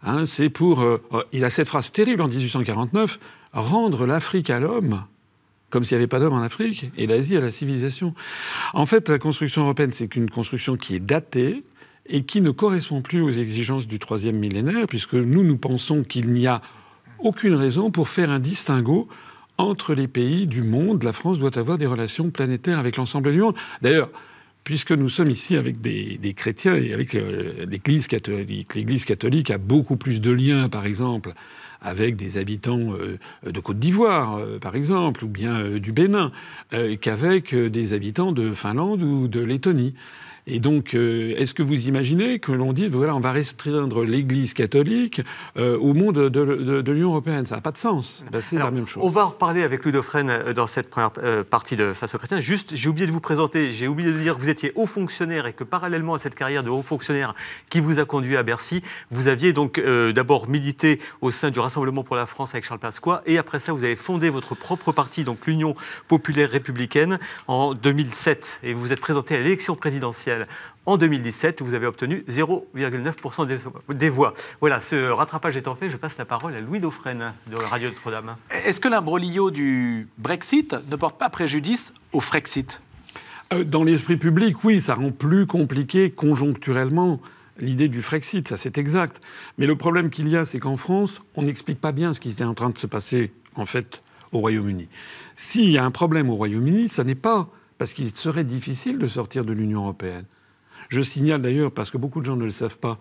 Hein, 0.04 0.26
c'est 0.26 0.50
pour. 0.50 0.82
euh, 0.82 1.02
euh, 1.14 1.24
il 1.34 1.44
a 1.44 1.50
cette 1.50 1.68
phrase 1.68 1.92
terrible 1.92 2.22
en 2.22 2.28
1849 2.28 3.20
rendre 3.54 4.06
l'Afrique 4.06 4.50
à 4.50 4.60
l'homme, 4.60 5.04
comme 5.70 5.84
s'il 5.84 5.98
n'y 5.98 6.02
avait 6.02 6.08
pas 6.08 6.20
d'homme 6.20 6.34
en 6.34 6.42
Afrique, 6.42 6.92
et 6.98 7.08
l'Asie 7.08 7.36
à 7.36 7.42
la 7.42 7.52
civilisation. 7.52 8.14
En 8.74 8.86
fait, 8.86 9.10
la 9.10 9.20
construction 9.20 9.64
européenne, 9.64 9.92
c'est 9.92 10.08
qu'une 10.08 10.30
construction 10.30 10.76
qui 10.76 10.96
est 10.96 11.00
datée 11.00 11.64
et 12.06 12.24
qui 12.24 12.42
ne 12.42 12.52
correspond 12.52 13.02
plus 13.02 13.22
aux 13.22 13.32
exigences 13.32 13.88
du 13.88 14.00
troisième 14.00 14.38
millénaire, 14.38 14.88
puisque 14.88 15.14
nous, 15.16 15.44
nous 15.44 15.58
pensons 15.58 16.04
qu'il 16.04 16.32
n'y 16.32 16.48
a 16.48 16.62
aucune 17.20 17.56
raison 17.56 17.92
pour 17.92 18.08
faire 18.10 18.32
un 18.32 18.40
distinguo 18.40 19.08
entre 19.58 19.94
les 19.94 20.08
pays 20.08 20.48
du 20.48 20.62
monde. 20.64 21.04
La 21.04 21.12
France 21.12 21.38
doit 21.38 21.58
avoir 21.58 21.78
des 21.78 21.86
relations 21.86 22.32
planétaires 22.32 22.80
avec 22.80 22.96
l'ensemble 22.96 23.32
du 23.32 23.42
monde. 23.42 23.56
D'ailleurs, 23.82 24.10
puisque 24.70 24.92
nous 24.92 25.10
sommes 25.10 25.32
ici 25.32 25.58
avec 25.58 25.82
des, 25.82 26.34
chrétiens 26.36 26.76
et 26.76 26.94
avec 26.94 27.16
euh, 27.16 27.66
l'Église 27.68 28.06
catholique, 28.06 28.76
l'Église 28.76 29.04
catholique 29.04 29.50
a 29.50 29.58
beaucoup 29.58 29.98
plus 29.98 30.22
de 30.22 30.30
liens, 30.30 30.70
par 30.70 30.86
exemple, 30.86 31.34
avec 31.82 32.16
des 32.16 32.38
habitants 32.38 32.94
euh, 32.94 33.18
de 33.50 33.60
Côte 33.62 33.80
d'Ivoire, 33.80 34.38
euh, 34.38 34.60
par 34.60 34.76
exemple, 34.76 35.24
ou 35.24 35.28
bien 35.28 35.80
du 35.80 35.92
Bénin, 35.92 36.32
qu'avec 37.02 37.56
des 37.56 37.94
habitants 37.94 38.32
de 38.32 38.54
Finlande 38.54 39.02
ou 39.02 39.28
de 39.28 39.40
Lettonie. 39.40 39.96
Et 40.52 40.60
donc, 40.60 40.96
euh, 40.96 41.36
est-ce 41.38 41.54
que 41.54 41.62
vous 41.62 41.88
imaginez 41.88 42.40
que 42.40 42.52
l'on 42.52 42.74
dise, 42.74 42.90
voilà, 42.90 43.16
on 43.16 43.20
va 43.20 43.32
restreindre 43.32 44.04
l'Église 44.04 44.56
catholique 44.56 45.22
euh, 45.58 45.78
au 45.78 45.94
monde 45.94 46.16
de, 46.16 46.30
de- 46.30 46.82
de 46.82 46.92
l'Union 46.92 47.10
européenne? 47.12 47.46
Ça 47.46 47.56
n'a 47.56 47.62
pas 47.62 47.72
de 47.72 47.78
sens. 47.78 48.24
Ben, 48.32 48.42
c'est 48.42 48.58
la 48.58 48.72
même 48.72 48.88
chose. 48.88 49.04
On 49.06 49.10
va 49.10 49.26
en 49.26 49.30
reparler 49.30 49.62
avec 49.62 49.84
Louis 49.84 49.92
Dauphren 49.92 50.28
euh, 50.30 50.54
dans 50.54 50.66
cette 50.66 50.90
première 50.90 51.12
euh, 51.20 51.44
partie 51.44 51.76
de 51.76 51.94
Face 51.94 52.16
aux 52.16 52.18
chrétiens. 52.18 52.42
Juste, 52.42 52.76
j'ai 52.76 52.90
oublié 52.90 53.06
de 53.06 53.12
vous 53.12 53.20
présenter, 53.20 53.72
j'ai 53.72 53.88
oublié 53.88 54.12
de 54.12 54.18
dire 54.18 54.36
que 54.36 54.42
vous 54.42 54.50
étiez 54.50 54.72
haut 54.76 54.88
fonctionnaire 54.88 55.46
et 55.46 55.54
que 55.54 55.64
parallèlement 55.64 56.16
à 56.16 56.20
cette 56.20 56.34
carrière 56.36 56.64
de 56.64 56.70
haut 56.72 56.82
fonctionnaire 56.82 57.36
qui 57.70 57.80
vous 57.80 58.00
a 58.00 58.06
conduit 58.06 58.36
à 58.36 58.42
Bercy, 58.42 58.82
vous 59.12 59.28
aviez 59.28 59.54
donc 59.54 59.80
d'abord 59.80 60.50
milité 60.50 61.00
au 61.22 61.30
sein 61.32 61.52
du 61.52 61.60
Rassemblement 61.60 62.04
pour 62.04 62.16
la 62.16 62.26
France 62.26 62.50
avec 62.52 62.66
Charles 62.66 62.80
Pasqua 62.80 63.22
et 63.28 63.38
après 63.38 63.60
ça, 63.60 63.72
vous 63.74 63.84
avez 63.84 63.96
fondé 63.96 64.30
votre 64.32 64.56
propre 64.56 64.92
parti, 64.92 65.24
donc 65.24 65.46
l'Union 65.46 65.76
populaire 66.08 66.50
républicaine, 66.50 67.20
en 67.48 67.74
2007. 67.76 68.62
Et 68.64 68.74
vous 68.74 68.82
vous 68.82 68.94
êtes 68.94 69.00
présenté 69.02 69.36
à 69.36 69.40
l'élection 69.40 69.76
présidentielle 69.76 70.39
en 70.86 70.98
2017 70.98 71.62
où 71.62 71.66
vous 71.66 71.74
avez 71.74 71.86
obtenu 71.86 72.24
0,9% 72.30 73.48
des, 73.48 73.58
des 73.94 74.10
voix. 74.10 74.34
Voilà, 74.60 74.80
ce 74.80 75.10
rattrapage 75.10 75.58
étant 75.58 75.76
fait, 75.76 75.90
je 75.90 75.98
passe 75.98 76.18
la 76.18 76.26
parole 76.26 76.56
à 76.56 76.62
Louis 76.62 76.80
Dauphren 76.80 77.34
de 77.48 77.56
Radio 77.56 77.90
Notre-Dame. 77.90 78.36
Est-ce 78.66 78.80
que 78.80 78.88
l'imbroglio 78.88 79.52
du 79.52 80.08
Brexit 80.18 80.76
ne 80.90 80.96
porte 80.96 81.18
pas 81.18 81.30
préjudice 81.30 81.94
au 82.14 82.20
Frexit? 82.20 82.82
Euh, 83.54 83.64
Dans 83.64 83.84
l'esprit 83.84 84.18
public, 84.18 84.64
oui, 84.64 84.82
ça 84.82 84.96
rend 84.96 85.12
plus 85.12 85.48
compliqué 85.48 86.12
conjoncturellement 86.12 87.20
l'idée 87.60 87.88
du 87.90 88.02
Frexit, 88.02 88.48
ça 88.48 88.58
c'est 88.58 88.78
exact. 88.78 89.22
Mais 89.58 89.66
le 89.66 89.76
problème 89.76 90.10
qu'il 90.10 90.30
y 90.30 90.38
a, 90.38 90.46
c'est 90.46 90.60
qu'en 90.60 90.78
France, 90.78 91.20
on 91.36 91.44
n'explique 91.44 91.82
pas 91.82 91.92
bien 91.92 92.14
ce 92.14 92.20
qui 92.20 92.30
était 92.30 92.44
en 92.44 92.54
train 92.54 92.70
de 92.70 92.78
se 92.78 92.88
passer, 92.88 93.32
en 93.56 93.66
fait, 93.66 94.02
au 94.32 94.40
Royaume-Uni. 94.40 94.88
S'il 95.36 95.70
y 95.70 95.78
a 95.78 95.84
un 95.84 95.92
problème 95.92 96.30
au 96.30 96.36
Royaume-Uni, 96.36 96.88
ça 96.90 97.04
n'est 97.04 97.16
pas 97.16 97.50
parce 97.80 97.94
qu'il 97.94 98.14
serait 98.14 98.44
difficile 98.44 99.00
de 99.00 99.08
sortir 99.08 99.44
de 99.44 99.54
l'Union 99.54 99.82
européenne. 99.82 100.26
Je 100.90 101.02
signale 101.02 101.42
d'ailleurs, 101.42 101.72
parce 101.72 101.90
que 101.90 101.98
beaucoup 101.98 102.20
de 102.20 102.26
gens 102.26 102.36
ne 102.36 102.46
le 102.46 102.52
savent 102.52 102.78
pas, 102.78 103.00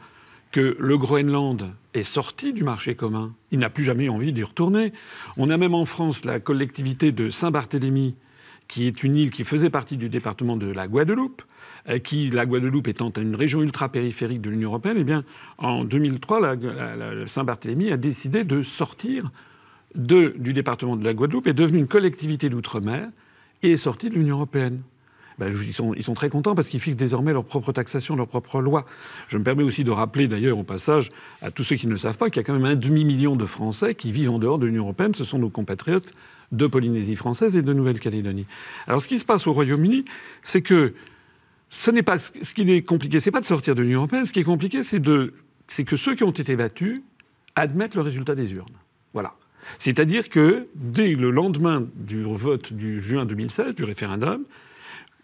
que 0.52 0.76
le 0.78 0.96
Groenland 0.96 1.72
est 1.92 2.02
sorti 2.02 2.54
du 2.54 2.64
marché 2.64 2.94
commun. 2.94 3.34
Il 3.50 3.58
n'a 3.58 3.68
plus 3.68 3.84
jamais 3.84 4.08
envie 4.08 4.32
d'y 4.32 4.42
retourner. 4.42 4.94
On 5.36 5.50
a 5.50 5.58
même 5.58 5.74
en 5.74 5.84
France 5.84 6.24
la 6.24 6.40
collectivité 6.40 7.12
de 7.12 7.28
Saint-Barthélemy, 7.28 8.16
qui 8.66 8.86
est 8.86 9.02
une 9.02 9.16
île 9.16 9.30
qui 9.30 9.44
faisait 9.44 9.68
partie 9.70 9.96
du 9.96 10.08
département 10.08 10.56
de 10.56 10.66
la 10.66 10.88
Guadeloupe, 10.88 11.42
euh, 11.88 11.98
qui, 11.98 12.30
la 12.30 12.46
Guadeloupe 12.46 12.88
étant 12.88 13.10
une 13.12 13.34
région 13.34 13.62
ultra-périphérique 13.62 14.40
de 14.40 14.50
l'Union 14.50 14.68
européenne, 14.70 14.96
eh 14.98 15.04
bien, 15.04 15.24
en 15.58 15.84
2003, 15.84 16.40
la, 16.40 16.54
la- 16.54 16.96
la- 17.14 17.26
Saint-Barthélemy 17.26 17.90
a 17.92 17.96
décidé 17.96 18.44
de 18.44 18.62
sortir 18.62 19.30
du 19.94 20.52
département 20.52 20.96
de 20.96 21.04
la 21.04 21.14
Guadeloupe 21.14 21.46
est 21.46 21.54
devenue 21.54 21.78
une 21.78 21.88
collectivité 21.88 22.48
d'outre-mer 22.50 23.08
et 23.62 23.72
est 23.72 23.76
sortie 23.76 24.10
de 24.10 24.14
l'Union 24.14 24.36
européenne. 24.36 24.82
Ben, 25.38 25.54
ils, 25.64 25.72
sont, 25.72 25.94
ils, 25.94 26.02
sont, 26.02 26.14
très 26.14 26.30
contents 26.30 26.56
parce 26.56 26.68
qu'ils 26.68 26.80
fixent 26.80 26.96
désormais 26.96 27.32
leur 27.32 27.44
propre 27.44 27.72
taxation, 27.72 28.16
leur 28.16 28.26
propre 28.26 28.60
loi. 28.60 28.84
Je 29.28 29.38
me 29.38 29.44
permets 29.44 29.62
aussi 29.62 29.84
de 29.84 29.90
rappeler 29.92 30.26
d'ailleurs 30.26 30.58
au 30.58 30.64
passage 30.64 31.10
à 31.42 31.52
tous 31.52 31.62
ceux 31.62 31.76
qui 31.76 31.86
ne 31.86 31.92
le 31.92 31.98
savent 31.98 32.18
pas 32.18 32.28
qu'il 32.28 32.40
y 32.40 32.40
a 32.40 32.42
quand 32.44 32.54
même 32.54 32.64
un 32.64 32.74
demi-million 32.74 33.36
de 33.36 33.46
Français 33.46 33.94
qui 33.94 34.10
vivent 34.10 34.30
en 34.30 34.40
dehors 34.40 34.58
de 34.58 34.66
l'Union 34.66 34.82
européenne. 34.82 35.14
Ce 35.14 35.24
sont 35.24 35.38
nos 35.38 35.50
compatriotes 35.50 36.12
de 36.50 36.66
Polynésie 36.66 37.14
française 37.14 37.54
et 37.56 37.62
de 37.62 37.72
Nouvelle-Calédonie. 37.72 38.46
Alors 38.88 39.00
ce 39.00 39.06
qui 39.06 39.20
se 39.20 39.24
passe 39.24 39.46
au 39.46 39.52
Royaume-Uni, 39.52 40.04
c'est 40.42 40.62
que 40.62 40.94
ce 41.70 41.90
n'est 41.90 42.02
pas 42.02 42.18
ce 42.18 42.54
qui 42.54 42.68
est 42.70 42.82
compliqué, 42.82 43.20
c'est 43.20 43.30
pas 43.30 43.40
de 43.40 43.46
sortir 43.46 43.74
de 43.76 43.82
l'Union 43.82 44.00
européenne. 44.00 44.26
Ce 44.26 44.32
qui 44.32 44.40
est 44.40 44.44
compliqué, 44.44 44.82
c'est 44.82 45.02
c'est 45.68 45.84
que 45.84 45.96
ceux 45.96 46.14
qui 46.14 46.24
ont 46.24 46.30
été 46.30 46.56
battus 46.56 47.02
admettent 47.54 47.94
le 47.94 48.00
résultat 48.00 48.34
des 48.34 48.52
urnes. 48.52 48.76
Voilà. 49.12 49.34
C'est-à-dire 49.78 50.28
que 50.28 50.68
dès 50.74 51.14
le 51.14 51.31
lendemain 51.31 51.87
du 51.94 52.22
vote 52.22 52.72
du 52.72 53.02
juin 53.02 53.26
2016, 53.26 53.74
du 53.74 53.85
référendum, 53.85 54.44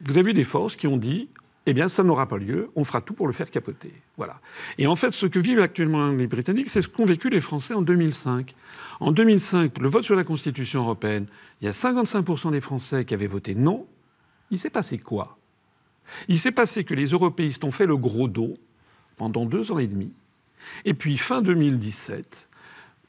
vous 0.05 0.19
avez 0.19 0.31
eu 0.31 0.35
des 0.35 0.45
forces 0.45 0.77
qui 0.77 0.87
ont 0.87 0.97
dit 0.97 1.29
eh 1.67 1.73
bien, 1.73 1.89
ça 1.89 2.03
n'aura 2.03 2.29
pas 2.29 2.37
lieu, 2.37 2.71
on 2.77 2.85
fera 2.85 3.01
tout 3.01 3.15
pour 3.15 3.27
le 3.27 3.33
faire 3.33 3.51
capoter. 3.51 3.95
Voilà. 4.19 4.41
Et 4.77 4.87
en 4.87 4.97
fait, 4.97 5.13
ce 5.13 5.25
que 5.25 5.39
vivent 5.39 5.61
actuellement 5.61 6.11
les 6.11 6.27
Britanniques, 6.27 6.69
c'est 6.69 6.83
ce 6.83 6.89
qu'ont 6.89 7.07
vécu 7.07 7.31
les 7.31 7.41
Français 7.41 7.73
en 7.73 7.81
2005. 7.81 8.55
En 9.01 9.13
2005, 9.13 9.79
le 9.79 9.89
vote 9.89 10.05
sur 10.05 10.15
la 10.15 10.25
Constitution 10.25 10.83
européenne, 10.83 11.27
il 11.61 11.65
y 11.65 11.69
a 11.69 11.71
55% 11.71 12.53
des 12.53 12.61
Français 12.61 13.05
qui 13.07 13.15
avaient 13.15 13.27
voté 13.27 13.55
non. 13.55 13.87
Il 14.51 14.59
s'est 14.59 14.71
passé 14.71 14.99
quoi? 14.99 15.39
Il 16.29 16.39
s'est 16.39 16.53
passé 16.53 16.85
que 16.85 16.93
les 16.93 17.07
européistes 17.07 17.65
ont 17.65 17.71
fait 17.71 17.87
le 17.87 17.97
gros 17.97 18.29
dos 18.29 18.55
pendant 19.17 19.47
deux 19.47 19.73
ans 19.73 19.79
et 19.79 19.87
demi. 19.87 20.13
Et 20.85 20.93
puis, 20.93 21.17
fin 21.17 21.41
2017, 21.41 22.51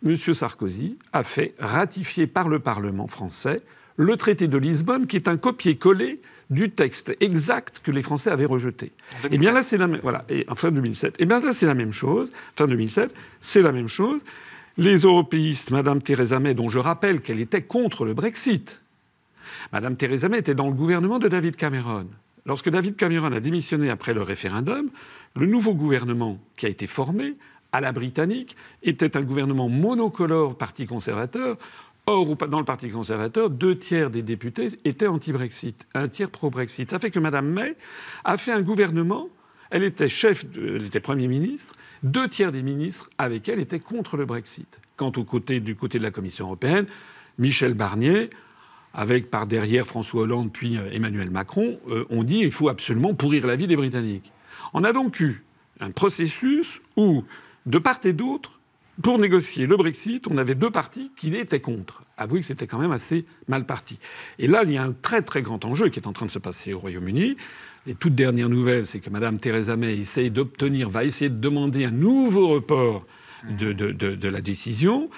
M. 0.06 0.16
Sarkozy 0.16 0.98
a 1.14 1.24
fait 1.24 1.56
ratifier 1.60 2.28
par 2.28 2.48
le 2.48 2.60
Parlement 2.60 3.08
français 3.08 3.62
le 3.98 4.18
traité 4.18 4.48
de 4.48 4.58
Lisbonne, 4.58 5.08
qui 5.08 5.16
est 5.16 5.28
un 5.28 5.38
copier-coller 5.38 6.20
du 6.50 6.70
texte 6.70 7.16
exact 7.22 7.82
que 7.84 7.92
les 7.92 8.02
Français 8.02 8.30
avaient 8.30 8.46
rejeté. 8.46 8.88
Et 9.24 9.30
eh 9.32 9.38
bien 9.38 9.52
là, 9.52 9.64
c'est 9.64 9.78
la 9.78 9.88
même. 9.88 10.02
Voilà. 10.04 10.26
Et 10.30 10.46
en 10.48 10.56
fin 10.56 10.72
2007. 10.72 11.16
Et 11.16 11.24
eh 11.24 11.26
bien 11.26 11.40
là, 11.40 11.54
c'est 11.54 11.66
la 11.66 11.74
même 11.74 11.92
chose. 11.92 12.32
Fin 12.56 12.68
2007, 12.68 13.12
c'est 13.42 13.62
la 13.62 13.72
même 13.72 13.88
chose. 13.88 14.24
Les 14.78 14.98
européistes, 14.98 15.72
Madame 15.72 16.02
Theresa 16.02 16.40
May, 16.40 16.54
dont 16.54 16.70
je 16.70 16.80
rappelle 16.80 17.22
qu'elle 17.22 17.40
était 17.40 17.62
contre 17.62 18.06
le 18.06 18.14
Brexit. 18.14 18.82
Madame 19.72 19.96
Theresa 19.96 20.30
May 20.30 20.40
était 20.40 20.56
dans 20.56 20.68
le 20.68 20.74
gouvernement 20.74 21.18
de 21.18 21.28
David 21.28 21.56
Cameron. 21.56 22.08
Lorsque 22.46 22.70
David 22.70 22.96
Cameron 22.96 23.32
a 23.32 23.40
démissionné 23.40 23.90
après 23.90 24.14
le 24.14 24.22
référendum, 24.22 24.90
le 25.36 25.46
nouveau 25.46 25.74
gouvernement 25.74 26.40
qui 26.58 26.68
a 26.68 26.70
été 26.70 26.86
formé 26.86 27.36
à 27.76 27.82
la 27.82 27.92
britannique 27.92 28.56
était 28.84 29.18
un 29.18 29.22
gouvernement 29.22 29.70
monocolore 29.70 30.58
parti 30.58 30.86
conservateur 30.86 31.58
Or, 32.08 32.36
dans 32.36 32.60
le 32.60 32.66
Parti 32.66 32.90
conservateur, 32.90 33.50
deux 33.50 33.80
tiers 33.80 34.12
des 34.12 34.22
députés 34.22 34.68
étaient 34.86 35.08
anti-Brexit, 35.08 35.88
un 35.96 36.08
tiers 36.08 36.30
pro-Brexit. 36.30 36.92
Ça 36.92 37.00
fait 37.00 37.10
que 37.10 37.18
Mme 37.18 37.48
May 37.48 37.76
a 38.24 38.38
fait 38.38 38.52
un 38.52 38.62
gouvernement, 38.62 39.28
elle 39.72 39.84
était 39.84 40.08
chef, 40.08 40.46
elle 40.56 40.86
était 40.86 41.00
Premier 41.00 41.28
ministre, 41.28 41.74
deux 42.04 42.28
tiers 42.28 42.52
des 42.52 42.62
ministres 42.62 43.10
avec 43.18 43.50
elle 43.50 43.60
étaient 43.60 43.80
contre 43.80 44.18
le 44.18 44.26
Brexit. 44.26 44.80
Quant 44.98 45.12
au 45.18 45.24
côté, 45.24 45.60
du 45.60 45.76
côté 45.76 45.98
de 45.98 46.04
la 46.04 46.12
Commission 46.12 46.46
européenne, 46.46 46.86
Michel 47.40 47.74
Barnier, 47.74 48.30
avec 48.94 49.32
par 49.32 49.48
derrière 49.48 49.88
François 49.88 50.22
Hollande 50.22 50.54
puis 50.54 50.78
euh, 50.78 50.92
Emmanuel 50.92 51.32
Macron, 51.32 51.80
euh, 51.90 52.06
ont 52.12 52.24
dit 52.24 52.42
qu'il 52.42 52.52
faut 52.52 52.70
absolument 52.70 53.16
pourrir 53.16 53.48
la 53.48 53.56
vie 53.56 53.66
des 53.66 53.76
Britanniques. 53.76 54.32
On 54.76 54.84
a 54.84 54.94
donc 54.94 55.20
eu 55.20 55.44
un 55.80 55.90
processus 55.90 56.82
où, 56.96 57.24
de 57.66 57.78
part 57.80 58.00
et 58.04 58.14
d'autre, 58.14 58.60
pour 59.02 59.20
négocier 59.20 59.66
le 59.66 59.76
Brexit, 59.76 60.26
on 60.30 60.38
avait 60.38 60.56
deux 60.56 60.72
partis 60.72 61.12
qui 61.18 61.36
étaient 61.36 61.60
contre. 61.60 62.04
Avouez 62.18 62.40
que 62.40 62.48
c'était 62.48 62.68
quand 62.68 62.80
même 62.80 62.94
assez 62.94 63.26
mal 63.48 63.66
parti. 63.66 64.00
Et 64.40 64.48
là, 64.48 64.64
il 64.64 64.72
y 64.72 64.78
a 64.78 64.84
un 64.84 64.94
très 64.94 65.22
très 65.22 65.42
grand 65.42 65.66
enjeu 65.66 65.90
qui 65.90 66.00
est 66.00 66.08
en 66.08 66.14
train 66.14 66.26
de 66.26 66.32
se 66.32 66.40
passer 66.40 66.74
au 66.74 66.80
Royaume-Uni. 66.80 67.36
Les 67.88 67.96
toutes 67.96 68.16
dernières 68.16 68.50
nouvelles, 68.50 68.86
c'est 68.86 69.00
que 69.00 69.10
Mme 69.10 69.40
Theresa 69.40 69.76
May 69.76 69.98
essaye 69.98 70.32
d'obtenir, 70.32 70.90
va 70.90 71.04
essayer 71.04 71.30
de 71.30 71.36
demander 71.36 71.86
un 71.86 71.92
nouveau 71.92 72.48
report 72.48 73.06
de, 73.50 74.28
la 74.28 74.42
décision. 74.42 75.10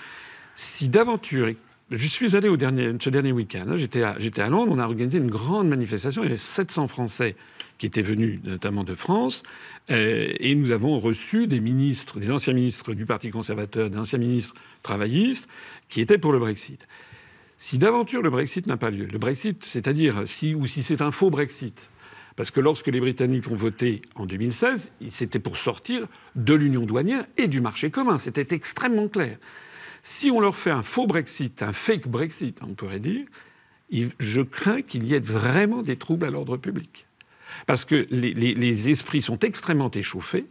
Si 0.56 0.88
d'aventure, 0.88 1.54
je 1.92 2.08
suis 2.08 2.36
allé 2.36 2.50
au 2.50 2.58
dernier, 2.58 2.94
ce 3.00 3.10
dernier 3.10 3.32
week-end, 3.32 3.66
hein, 3.70 3.76
j'étais 3.78 4.02
à, 4.02 4.16
à 4.16 4.50
Londres, 4.50 4.72
on 4.76 4.80
a 4.80 4.86
organisé 4.86 5.20
une 5.20 5.30
grande 5.30 5.70
manifestation, 5.70 6.24
il 6.24 6.26
y 6.26 6.30
avait 6.30 6.38
700 6.38 6.88
Français 6.88 7.36
qui 7.78 7.86
étaient 7.86 8.02
venus 8.02 8.40
notamment 8.44 8.84
de 8.84 8.96
France, 8.96 9.44
euh, 9.90 10.34
et 10.40 10.56
nous 10.56 10.72
avons 10.72 11.00
reçu 11.00 11.48
des 11.48 11.60
ministres, 11.60 12.20
des 12.20 12.32
anciens 12.32 12.54
ministres 12.54 12.94
du 12.94 13.06
Parti 13.06 13.30
conservateur, 13.30 13.90
des 13.90 13.98
anciens 13.98 14.20
ministres 14.20 14.54
travaillistes, 14.84 15.48
qui 15.90 16.02
étaient 16.02 16.18
pour 16.18 16.32
le 16.32 16.40
Brexit. 16.40 16.88
Si 17.58 17.78
d'aventure 17.78 18.22
le 18.22 18.30
Brexit 18.30 18.68
n'a 18.68 18.78
pas 18.78 18.90
lieu, 18.90 19.06
le 19.06 19.18
Brexit, 19.18 19.64
c'est-à-dire 19.64 20.28
si 20.28 20.54
ou 20.54 20.68
si 20.68 20.84
c'est 20.84 21.02
un 21.02 21.12
faux 21.12 21.30
Brexit, 21.30 21.90
parce 22.36 22.52
que 22.52 22.60
lorsque 22.60 22.88
les 22.88 23.00
Britanniques 23.00 23.50
ont 23.50 23.56
voté 23.56 24.04
en 24.14 24.28
2016, 24.28 24.92
c'était 25.10 25.40
pour 25.40 25.58
sortir 25.58 26.08
de 26.36 26.54
l'union 26.54 26.86
douanière 26.86 27.26
et 27.36 27.48
du 27.48 27.62
marché 27.62 27.90
commun. 27.90 28.20
C'était 28.20 28.56
extrêmement 28.56 29.08
clair. 29.08 29.40
Si 30.04 30.30
on 30.30 30.40
leur 30.40 30.56
fait 30.56 30.70
un 30.70 30.84
faux 30.84 31.08
Brexit, 31.08 31.64
un 31.64 31.72
fake 31.72 32.08
Brexit, 32.08 32.60
on 32.62 32.76
pourrait 32.76 33.00
dire, 33.00 33.26
je 34.20 34.42
crains 34.42 34.84
qu'il 34.84 35.04
y 35.06 35.16
ait 35.16 35.20
vraiment 35.20 35.82
des 35.82 35.98
troubles 35.98 36.28
à 36.28 36.30
l'ordre 36.30 36.58
public. 36.58 37.07
Parce 37.66 37.86
que 37.86 38.08
les, 38.10 38.90
esprits 38.90 39.22
sont 39.22 39.40
extrêmement 39.40 39.92
échauffés. 39.92 40.46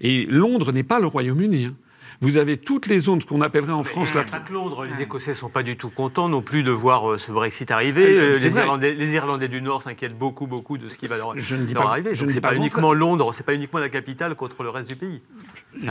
Et 0.00 0.26
Londres 0.26 0.72
n'est 0.72 0.82
pas 0.82 1.00
le 1.00 1.06
Royaume-Uni. 1.06 1.66
Hein. 1.66 1.76
Vous 2.24 2.38
avez 2.38 2.56
toutes 2.56 2.86
les 2.86 3.00
zones 3.00 3.22
qu'on 3.22 3.42
appellerait 3.42 3.72
en 3.72 3.84
France 3.84 4.14
la. 4.14 4.24
Pas 4.24 4.42
Londres, 4.50 4.86
les 4.86 5.02
Écossais 5.02 5.32
ne 5.32 5.36
sont 5.36 5.50
pas 5.50 5.62
du 5.62 5.76
tout 5.76 5.90
contents 5.90 6.30
non 6.30 6.40
plus 6.40 6.62
de 6.62 6.70
voir 6.70 7.12
euh, 7.12 7.18
ce 7.18 7.30
Brexit 7.30 7.70
arriver. 7.70 8.06
Euh, 8.06 8.38
les, 8.38 8.56
Irlandais, 8.56 8.94
les, 8.94 9.12
Irlandais, 9.12 9.48
du 9.48 9.60
Nord 9.60 9.82
s'inquiètent 9.82 10.16
beaucoup, 10.16 10.46
beaucoup 10.46 10.78
de 10.78 10.88
ce 10.88 10.96
qui 10.96 11.06
va 11.06 11.18
leur, 11.18 11.38
je 11.38 11.54
ne 11.54 11.66
dis 11.66 11.74
pas, 11.74 11.82
arriver. 11.82 12.16
Ce 12.16 12.24
n'est 12.24 12.40
pas, 12.40 12.54
uniquement 12.54 12.94
Londres, 12.94 13.34
c'est 13.34 13.44
pas 13.44 13.54
uniquement 13.54 13.78
la 13.78 13.90
capitale 13.90 14.36
contre 14.36 14.62
le 14.62 14.70
reste 14.70 14.88
du 14.88 14.96
pays. 14.96 15.20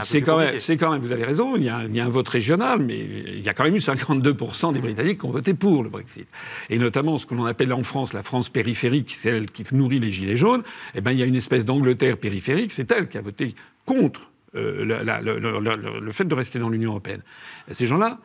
C'est 0.02 0.22
quand, 0.22 0.38
même, 0.38 0.56
quand 0.76 0.90
même, 0.90 1.02
vous 1.02 1.12
avez 1.12 1.24
raison, 1.24 1.54
il 1.54 1.64
y, 1.64 1.68
a, 1.68 1.84
il 1.84 1.94
y, 1.94 2.00
a, 2.00 2.04
un 2.04 2.08
vote 2.08 2.28
régional, 2.28 2.80
mais 2.80 2.98
il 2.98 3.42
y 3.42 3.48
a 3.48 3.54
quand 3.54 3.64
même 3.64 3.76
eu 3.76 3.78
52% 3.78 4.72
des 4.72 4.80
Britanniques 4.80 5.20
qui 5.20 5.26
ont 5.26 5.30
voté 5.30 5.54
pour 5.54 5.84
le 5.84 5.88
Brexit. 5.88 6.26
Et 6.68 6.78
notamment 6.78 7.18
ce 7.18 7.26
que 7.26 7.34
l'on 7.34 7.44
appelle 7.44 7.72
en 7.72 7.84
France 7.84 8.12
la 8.12 8.24
France 8.24 8.48
périphérique, 8.48 9.14
celle 9.14 9.52
qui 9.52 9.64
nourrit 9.72 10.00
les 10.00 10.10
Gilets 10.10 10.36
jaunes, 10.36 10.64
eh 10.96 11.00
ben, 11.00 11.12
il 11.12 11.18
y 11.18 11.22
a 11.22 11.26
une 11.26 11.36
espèce 11.36 11.64
d'Angleterre 11.64 12.16
périphérique, 12.16 12.72
c'est 12.72 12.90
elle 12.90 13.08
qui 13.08 13.18
a 13.18 13.20
voté 13.20 13.54
contre 13.86 14.30
euh, 14.54 16.00
le, 16.00 16.12
fait 16.12 16.24
de 16.24 16.34
rester 16.34 16.58
dans 16.58 16.68
l'Union 16.68 16.90
européenne. 16.90 17.22
ces 17.70 17.86
gens-là, 17.86 18.18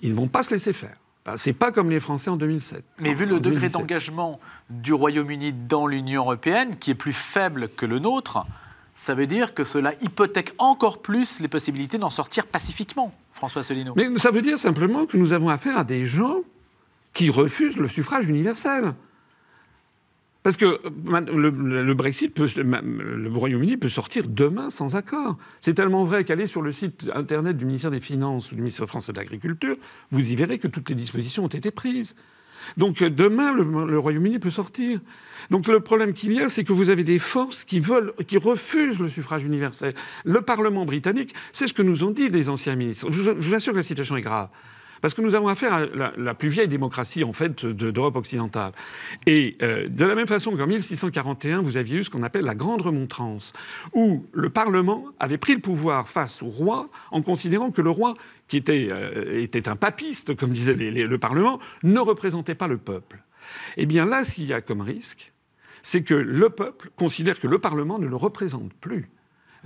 ils 0.00 0.10
ne 0.10 0.14
vont 0.14 0.28
pas 0.28 0.42
se 0.42 0.50
laisser 0.50 0.72
faire. 0.72 0.96
C'est 1.36 1.52
pas 1.52 1.72
comme 1.72 1.90
les 1.90 1.98
Français 1.98 2.30
en 2.30 2.36
2007. 2.36 2.84
Mais 3.00 3.12
vu 3.12 3.26
le 3.26 3.40
degré 3.40 3.68
d'engagement 3.68 4.38
du 4.70 4.92
Royaume-Uni 4.92 5.52
dans 5.52 5.88
l'Union 5.88 6.22
européenne, 6.22 6.76
qui 6.76 6.92
est 6.92 6.94
plus 6.94 7.12
faible 7.12 7.68
que 7.68 7.84
le 7.84 7.98
nôtre, 7.98 8.46
ça 8.94 9.14
veut 9.14 9.26
dire 9.26 9.52
que 9.52 9.64
cela 9.64 9.94
hypothèque 10.00 10.52
encore 10.58 11.02
plus 11.02 11.40
les 11.40 11.48
possibilités 11.48 11.98
d'en 11.98 12.10
sortir 12.10 12.46
pacifiquement, 12.46 13.12
François 13.32 13.60
Asselineau. 13.60 13.94
Mais 13.96 14.16
ça 14.18 14.30
veut 14.30 14.42
dire 14.42 14.58
simplement 14.58 15.06
que 15.06 15.16
nous 15.16 15.32
avons 15.32 15.48
affaire 15.48 15.78
à 15.78 15.84
des 15.84 16.06
gens 16.06 16.42
qui 17.12 17.28
refusent 17.28 17.76
le 17.76 17.88
suffrage 17.88 18.28
universel. 18.28 18.94
Parce 20.46 20.56
que 20.56 20.64
euh, 20.64 21.82
le, 21.82 21.94
Brexit, 21.94 22.32
peut, 22.32 22.48
le 22.56 23.28
Royaume-Uni 23.30 23.78
peut 23.78 23.88
sortir 23.88 24.28
demain 24.28 24.70
sans 24.70 24.94
accord. 24.94 25.36
C'est 25.58 25.74
tellement 25.74 26.04
vrai 26.04 26.22
qu'aller 26.22 26.46
sur 26.46 26.62
le 26.62 26.70
site 26.70 27.10
internet 27.12 27.56
du 27.56 27.66
ministère 27.66 27.90
des 27.90 27.98
Finances 27.98 28.52
ou 28.52 28.54
du 28.54 28.60
ministère 28.60 28.86
français 28.86 29.12
de 29.12 29.18
l'Agriculture, 29.18 29.74
vous 30.12 30.30
y 30.30 30.36
verrez 30.36 30.60
que 30.60 30.68
toutes 30.68 30.88
les 30.88 30.94
dispositions 30.94 31.42
ont 31.42 31.48
été 31.48 31.72
prises. 31.72 32.14
Donc 32.76 33.02
euh, 33.02 33.10
demain, 33.10 33.52
le, 33.52 33.98
Royaume-Uni 33.98 34.38
peut 34.38 34.52
sortir. 34.52 35.00
Donc 35.50 35.66
le 35.66 35.80
problème 35.80 36.12
qu'il 36.12 36.32
y 36.32 36.40
a, 36.40 36.48
c'est 36.48 36.62
que 36.62 36.72
vous 36.72 36.90
avez 36.90 37.02
des 37.02 37.18
forces 37.18 37.64
qui 37.64 37.80
veulent, 37.80 38.12
qui 38.28 38.38
refusent 38.38 39.00
le 39.00 39.08
suffrage 39.08 39.42
universel. 39.42 39.94
Le 40.24 40.42
Parlement 40.42 40.84
britannique, 40.84 41.34
c'est 41.50 41.66
ce 41.66 41.72
que 41.72 41.82
nous 41.82 42.04
ont 42.04 42.12
dit 42.12 42.28
les 42.28 42.48
anciens 42.50 42.76
ministres. 42.76 43.08
Je 43.10 43.32
vous 43.32 43.54
assure 43.56 43.72
que 43.72 43.78
la 43.78 43.82
situation 43.82 44.16
est 44.16 44.22
grave. 44.22 44.50
Parce 45.00 45.14
que 45.14 45.20
nous 45.20 45.34
avons 45.34 45.48
affaire 45.48 45.72
à 45.72 45.86
la, 46.16 46.34
plus 46.34 46.48
vieille 46.48 46.68
démocratie, 46.68 47.24
en 47.24 47.32
fait, 47.32 47.64
d'Europe 47.66 48.16
occidentale. 48.16 48.72
Et 49.26 49.56
euh, 49.62 49.88
de 49.88 50.04
la 50.04 50.14
même 50.14 50.26
façon 50.26 50.56
qu'en 50.56 50.66
1641, 50.66 51.60
vous 51.60 51.76
aviez 51.76 51.98
eu 51.98 52.04
ce 52.04 52.10
qu'on 52.10 52.22
appelle 52.22 52.44
la 52.44 52.54
Grande 52.54 52.82
Remontrance, 52.82 53.52
où 53.92 54.24
le 54.32 54.50
Parlement 54.50 55.04
avait 55.18 55.38
pris 55.38 55.54
le 55.54 55.60
pouvoir 55.60 56.08
face 56.08 56.42
au 56.42 56.48
roi 56.48 56.88
en 57.10 57.22
considérant 57.22 57.70
que 57.70 57.82
le 57.82 57.90
roi, 57.90 58.14
qui 58.48 58.56
était, 58.56 58.88
euh, 58.90 59.40
était 59.40 59.68
un 59.68 59.76
papiste, 59.76 60.36
comme 60.36 60.50
disait 60.50 60.74
le 60.74 61.18
Parlement, 61.18 61.58
ne 61.82 62.00
représentait 62.00 62.54
pas 62.54 62.68
le 62.68 62.78
peuple. 62.78 63.22
Eh 63.76 63.86
bien 63.86 64.06
là, 64.06 64.24
ce 64.24 64.34
qu'il 64.34 64.46
y 64.46 64.52
a 64.52 64.60
comme 64.60 64.80
risque, 64.80 65.32
c'est 65.82 66.02
que 66.02 66.14
le 66.14 66.50
peuple 66.50 66.90
considère 66.96 67.38
que 67.38 67.46
le 67.46 67.58
Parlement 67.58 67.98
ne 67.98 68.06
le 68.06 68.16
représente 68.16 68.72
plus. 68.74 69.08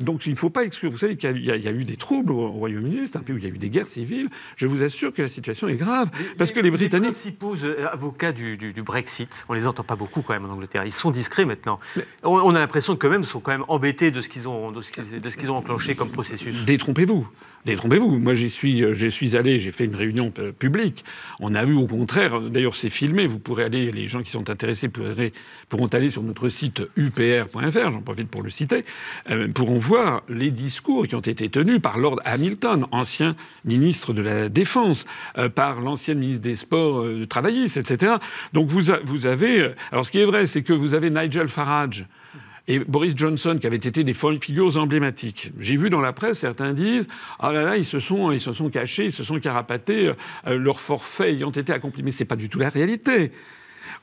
Donc 0.00 0.26
il 0.26 0.32
ne 0.32 0.36
faut 0.36 0.50
pas 0.50 0.64
exclure. 0.64 0.90
Vous 0.90 0.98
savez 0.98 1.16
qu'il 1.16 1.44
y, 1.44 1.50
a 1.50 1.72
eu 1.72 1.84
des 1.84 1.96
troubles 1.96 2.32
au 2.32 2.48
Royaume-Uni, 2.48 3.06
c'est 3.06 3.16
un 3.16 3.20
pays 3.20 3.34
où 3.34 3.38
il 3.38 3.44
y 3.44 3.46
a 3.46 3.50
eu 3.50 3.58
des 3.58 3.68
guerres 3.68 3.88
civiles. 3.88 4.28
Je 4.56 4.66
vous 4.66 4.82
assure 4.82 5.12
que 5.12 5.22
la 5.22 5.28
situation 5.28 5.68
est 5.68 5.76
grave. 5.76 6.10
parce 6.38 6.52
que 6.52 6.60
les 6.60 6.70
Britanniques. 6.70 7.08
Les 7.08 7.12
principaux 7.12 7.56
euh, 7.64 7.86
avocats 7.92 8.32
du, 8.32 8.82
Brexit, 8.84 9.44
on 9.48 9.52
les 9.52 9.66
entend 9.66 9.84
pas 9.84 9.96
beaucoup 9.96 10.22
quand 10.22 10.32
même 10.32 10.46
en 10.46 10.52
Angleterre. 10.52 10.84
Ils 10.84 10.92
sont 10.92 11.10
discrets 11.10 11.44
maintenant. 11.44 11.78
On, 12.22 12.54
a 12.54 12.58
l'impression 12.58 12.96
que 12.96 13.06
même 13.06 13.24
sont 13.24 13.40
quand 13.40 13.52
même 13.52 13.64
embêtés 13.68 14.10
de 14.10 14.22
ce 14.22 14.28
qu'ils 14.28 14.48
ont, 14.48 14.72
de 14.72 14.82
ce 14.82 14.90
qu'ils, 15.36 15.50
ont 15.50 15.56
enclenché 15.56 15.94
comme 15.94 16.10
processus. 16.10 16.64
Détrompez-vous. 16.64 17.28
Détrompez-vous. 17.66 18.18
Moi, 18.18 18.32
j'y 18.32 18.48
suis, 18.48 18.82
euh, 18.82 19.10
suis 19.10 19.36
allé, 19.36 19.60
j'ai 19.60 19.70
fait 19.70 19.84
une 19.84 19.94
réunion 19.94 20.32
euh, 20.38 20.50
publique. 20.50 21.04
On 21.40 21.54
a 21.54 21.62
eu 21.64 21.74
au 21.74 21.86
contraire, 21.86 22.40
d'ailleurs, 22.40 22.74
c'est 22.74 22.88
filmé. 22.88 23.26
Vous 23.26 23.38
pourrez 23.38 23.64
aller, 23.64 23.92
les 23.92 24.08
gens 24.08 24.22
qui 24.22 24.30
sont 24.30 24.48
intéressés 24.48 24.88
pourront, 25.68 25.86
aller 25.88 26.08
sur 26.08 26.22
notre 26.22 26.48
site 26.48 26.82
upr.fr, 26.96 27.92
j'en 27.92 28.00
profite 28.00 28.30
pour 28.30 28.42
le 28.42 28.48
citer, 28.48 28.86
euh, 29.30 29.48
pourront 29.48 29.76
voir 29.76 30.22
les 30.30 30.50
discours 30.50 31.06
qui 31.06 31.14
ont 31.14 31.20
été 31.20 31.50
tenus 31.50 31.82
par 31.82 31.98
Lord 31.98 32.20
Hamilton, 32.24 32.86
ancien 32.92 33.36
ministre 33.66 34.14
de 34.14 34.22
la 34.22 34.48
Défense, 34.48 35.04
euh, 35.36 35.50
par 35.50 35.82
l'ancienne 35.82 36.18
ministre 36.18 36.42
des 36.42 36.56
Sports 36.56 37.00
euh, 37.02 37.26
travailliste, 37.26 37.76
etc. 37.76 38.14
Donc 38.54 38.68
vous, 38.68 38.90
vous 39.04 39.26
avez. 39.26 39.60
euh, 39.60 39.74
Alors 39.92 40.06
ce 40.06 40.12
qui 40.12 40.18
est 40.18 40.24
vrai, 40.24 40.46
c'est 40.46 40.62
que 40.62 40.72
vous 40.72 40.94
avez 40.94 41.10
Nigel 41.10 41.48
Farage 41.48 42.06
et 42.68 42.78
Boris 42.78 43.14
Johnson, 43.16 43.58
qui 43.60 43.66
avaient 43.66 43.76
été 43.76 44.04
des 44.04 44.14
figures 44.14 44.76
emblématiques. 44.76 45.52
J'ai 45.58 45.76
vu 45.76 45.90
dans 45.90 46.00
la 46.00 46.12
presse, 46.12 46.38
certains 46.38 46.72
disent 46.72 47.08
Ah 47.38 47.52
là 47.52 47.62
là, 47.62 47.76
ils 47.76 47.84
se 47.84 48.00
sont, 48.00 48.30
ils 48.32 48.40
se 48.40 48.52
sont 48.52 48.70
cachés, 48.70 49.06
ils 49.06 49.12
se 49.12 49.24
sont 49.24 49.40
carapatés, 49.40 50.08
euh, 50.08 50.14
euh, 50.46 50.58
leurs 50.58 50.80
forfaits 50.80 51.34
ayant 51.34 51.50
été 51.50 51.72
accomplis. 51.72 52.02
Mais 52.02 52.10
c'est 52.12 52.24
pas 52.24 52.36
du 52.36 52.48
tout 52.48 52.58
la 52.58 52.68
réalité. 52.68 53.32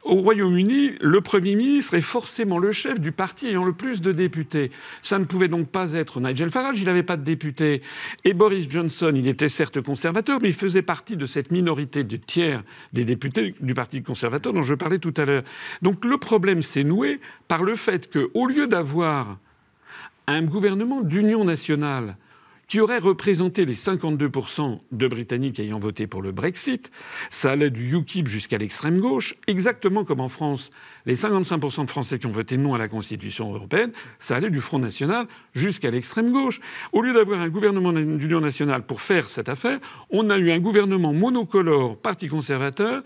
Au 0.04 0.22
Royaume-Uni, 0.22 0.94
le 1.02 1.20
Premier 1.20 1.56
ministre 1.56 1.94
est 1.94 2.02
forcément 2.02 2.60
le 2.60 2.72
chef 2.72 3.00
du 3.00 3.12
parti 3.12 3.48
ayant 3.48 3.66
le 3.66 3.74
plus 3.74 4.00
de 4.00 4.14
députés. 4.14 4.72
Ça 5.02 5.20
ne 5.20 5.26
pouvait 5.26 5.50
donc 5.50 5.70
pas 5.70 5.94
être 5.94 6.22
Nigel 6.22 6.50
Farage, 6.50 6.80
il 6.80 6.86
n'avait 6.86 7.04
pas 7.04 7.18
de 7.18 7.24
députés. 7.24 7.82
Et 8.24 8.34
Boris 8.34 8.70
Johnson, 8.70 9.12
il 9.14 9.28
était 9.28 9.50
certes 9.50 9.82
conservateur, 9.82 10.40
mais 10.42 10.48
il 10.48 10.54
faisait 10.54 10.82
partie 10.82 11.18
de 11.18 11.26
cette 11.26 11.52
minorité 11.52 12.06
de 12.06 12.16
tiers 12.16 12.64
des 12.94 13.04
députés 13.04 13.54
du 13.60 13.74
Parti 13.74 14.02
conservateur 14.02 14.54
dont 14.54 14.64
je 14.64 14.76
parlais 14.76 15.00
tout 15.00 15.14
à 15.18 15.26
l'heure. 15.26 15.44
Donc 15.82 16.06
le 16.06 16.18
problème 16.18 16.62
s'est 16.62 16.86
noué 16.86 17.20
par 17.50 17.64
le 17.64 17.76
fait 17.76 18.10
qu'au 18.10 18.46
lieu 18.46 18.68
d'avoir 18.68 19.38
un 20.28 20.42
gouvernement 20.44 21.02
d'union 21.02 21.44
nationale 21.44 22.16
qui 22.68 22.82
aurait 22.82 23.00
représenté 23.00 23.66
les 23.66 23.76
52% 23.76 24.80
de 24.92 25.08
Britanniques 25.08 25.60
ayant 25.60 25.80
voté 25.80 26.06
pour 26.06 26.22
le 26.22 26.32
Brexit, 26.32 26.92
ça 27.30 27.52
allait 27.52 27.70
du 27.70 27.96
UKIP 27.96 28.28
jusqu'à 28.28 28.58
l'extrême 28.58 29.00
gauche, 29.00 29.36
exactement 29.48 30.04
comme 30.04 30.20
en 30.20 30.30
France, 30.30 30.70
les 31.06 31.16
55% 31.16 31.86
de 31.86 31.90
Français 31.90 32.20
qui 32.20 32.28
ont 32.28 32.32
voté 32.32 32.58
non 32.58 32.74
à 32.74 32.78
la 32.78 32.88
Constitution 32.88 33.54
européenne, 33.54 33.92
ça 34.20 34.36
allait 34.36 34.50
du 34.50 34.60
Front 34.60 34.80
National 34.80 35.28
jusqu'à 35.54 35.92
l'extrême 35.92 36.32
gauche. 36.32 36.60
Au 36.92 37.02
lieu 37.02 37.14
d'avoir 37.14 37.40
un 37.40 37.50
gouvernement 37.50 37.94
d'union 37.94 38.42
nationale 38.42 38.86
pour 38.86 39.02
faire 39.02 39.30
cette 39.30 39.50
affaire, 39.50 39.80
on 40.10 40.30
a 40.30 40.38
eu 40.38 40.52
un 40.52 40.60
gouvernement 40.60 41.14
monocolore, 41.14 41.98
parti 41.98 42.28
conservateur, 42.28 43.04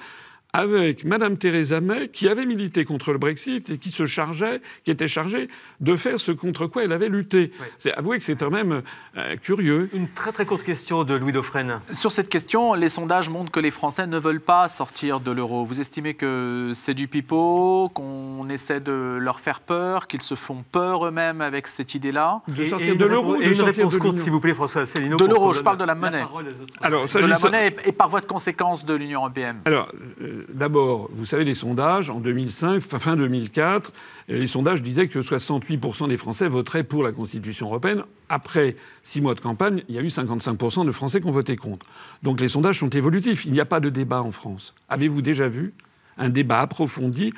avec 0.53 1.05
Madame 1.05 1.37
Theresa 1.37 1.79
May, 1.79 2.09
qui 2.09 2.27
avait 2.27 2.45
milité 2.45 2.83
contre 2.83 3.11
le 3.11 3.17
Brexit 3.17 3.69
et 3.69 3.77
qui 3.77 3.91
se 3.91 4.05
chargeait, 4.05 4.61
qui 4.83 4.91
était 4.91 5.07
chargée 5.07 5.47
de 5.79 5.95
faire 5.95 6.19
ce 6.19 6.31
contre 6.31 6.67
quoi 6.67 6.83
elle 6.83 6.91
avait 6.91 7.09
lutté. 7.09 7.51
Ouais. 7.59 7.71
C'est 7.77 7.93
avouez 7.93 8.17
que 8.17 8.23
c'est 8.23 8.35
quand 8.35 8.49
même 8.49 8.81
euh, 9.17 9.35
curieux. 9.37 9.89
Une 9.93 10.09
très 10.09 10.31
très 10.31 10.45
courte 10.45 10.63
question 10.63 11.03
de 11.03 11.13
Louis 11.15 11.31
Dauphren. 11.31 11.79
Sur 11.91 12.11
cette 12.11 12.29
question, 12.29 12.73
les 12.73 12.89
sondages 12.89 13.29
montrent 13.29 13.51
que 13.51 13.59
les 13.59 13.71
Français 13.71 14.07
ne 14.07 14.17
veulent 14.17 14.41
pas 14.41 14.67
sortir 14.67 15.19
de 15.19 15.31
l'euro. 15.31 15.63
Vous 15.63 15.79
estimez 15.79 16.15
que 16.15 16.71
c'est 16.73 16.93
du 16.93 17.07
pipeau, 17.07 17.89
qu'on 17.93 18.49
essaie 18.49 18.79
de 18.79 19.17
leur 19.19 19.39
faire 19.39 19.59
peur, 19.59 20.07
qu'ils 20.07 20.21
se 20.21 20.35
font 20.35 20.63
peur 20.71 21.05
eux-mêmes 21.05 21.41
avec 21.41 21.67
cette 21.67 21.95
idée-là? 21.95 22.41
De 22.47 22.65
sortir 22.65 22.93
et 22.93 22.97
de 22.97 23.05
l'euro, 23.05 23.35
et 23.35 23.45
de 23.45 23.49
une 23.49 23.55
sortir 23.55 23.75
réponse 23.85 23.97
courte, 23.97 24.17
s'il 24.17 24.31
vous 24.31 24.39
plaît, 24.39 24.53
François 24.53 24.81
Asselineau. 24.81 25.17
De 25.17 25.25
l'euro, 25.25 25.53
je 25.53 25.61
parle 25.61 25.77
de 25.77 25.83
la 25.83 25.91
la 25.91 25.95
monnaie. 25.95 26.21
parole. 26.21 26.55
Alors, 26.81 27.05
De 27.05 27.19
la 27.19 27.37
monnaie 27.39 27.67
et, 27.85 27.89
et 27.89 27.91
par 27.91 28.07
voie 28.07 28.21
de 28.21 28.25
conséquence 28.25 28.85
de 28.85 28.93
l'Union 28.93 29.19
européenne. 29.19 29.57
Alors, 29.65 29.89
euh, 30.21 30.40
d'abord, 30.53 31.09
vous 31.13 31.25
savez, 31.25 31.43
les 31.43 31.53
sondages, 31.53 32.09
en 32.09 32.19
2005, 32.19 32.79
fin- 32.81 32.99
fin 32.99 33.15
2004, 33.15 33.91
euh, 34.29 34.37
les 34.39 34.47
sondages 34.47 34.81
disaient 34.81 35.07
que 35.07 35.19
68% 35.21 36.07
des 36.07 36.17
Français 36.17 36.47
voteraient 36.47 36.83
pour 36.83 37.03
la 37.03 37.11
Constitution 37.11 37.67
européenne. 37.67 38.03
Après 38.29 38.75
six 39.03 39.21
mois 39.21 39.35
de 39.35 39.39
campagne, 39.41 39.83
il 39.89 39.95
y 39.95 39.97
a 39.97 40.01
eu 40.01 40.07
55% 40.09 40.85
de 40.85 40.91
Français 40.91 41.21
qui 41.21 41.27
ont 41.27 41.31
voté 41.31 41.55
contre. 41.55 41.85
Donc 42.23 42.39
les 42.41 42.47
sondages 42.47 42.79
sont 42.79 42.89
évolutifs. 42.89 43.45
Il 43.45 43.51
n'y 43.51 43.59
a 43.59 43.65
pas 43.65 43.79
de 43.79 43.89
débat 43.89 44.21
en 44.21 44.31
France. 44.31 44.73
Avez-vous 44.89 45.21
déjà 45.21 45.47
vu 45.47 45.73
un 46.17 46.29
débat 46.29 46.59
approfondi 46.61 47.33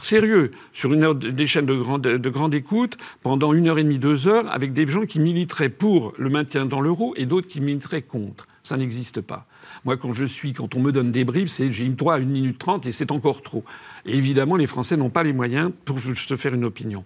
sérieux 0.00 0.50
sur 0.72 0.92
une 0.92 1.04
heure 1.04 1.14
de- 1.14 1.30
des 1.30 1.46
chaînes 1.46 1.66
de 1.66 1.74
grande, 1.76 2.02
de 2.02 2.30
grande 2.30 2.52
écoute 2.54 2.96
pendant 3.22 3.52
une 3.52 3.68
heure 3.68 3.78
et 3.78 3.84
demie, 3.84 3.98
deux 3.98 4.26
heures, 4.26 4.50
avec 4.50 4.72
des 4.72 4.86
gens 4.88 5.06
qui 5.06 5.20
militeraient 5.20 5.68
pour 5.68 6.14
le 6.18 6.30
maintien 6.30 6.66
dans 6.66 6.80
l'euro 6.80 7.14
et 7.16 7.26
d'autres 7.26 7.46
qui 7.48 7.60
militeraient 7.60 8.02
contre? 8.02 8.46
Ça 8.64 8.76
n'existe 8.76 9.20
pas. 9.20 9.46
Moi, 9.84 9.96
quand 9.96 10.14
je 10.14 10.24
suis, 10.24 10.52
quand 10.52 10.74
on 10.76 10.80
me 10.80 10.92
donne 10.92 11.12
des 11.12 11.24
bribes, 11.24 11.48
c'est 11.48 11.72
j'ai 11.72 11.84
eu 11.84 11.90
droit 11.90 12.14
à 12.14 12.18
une 12.18 12.30
minute 12.30 12.58
trente 12.58 12.86
et 12.86 12.92
c'est 12.92 13.10
encore 13.10 13.42
trop. 13.42 13.64
Et 14.06 14.16
évidemment, 14.16 14.56
les 14.56 14.66
Français 14.66 14.96
n'ont 14.96 15.10
pas 15.10 15.22
les 15.22 15.32
moyens 15.32 15.70
pour 15.84 15.98
se 16.00 16.36
faire 16.36 16.54
une 16.54 16.64
opinion. 16.64 17.04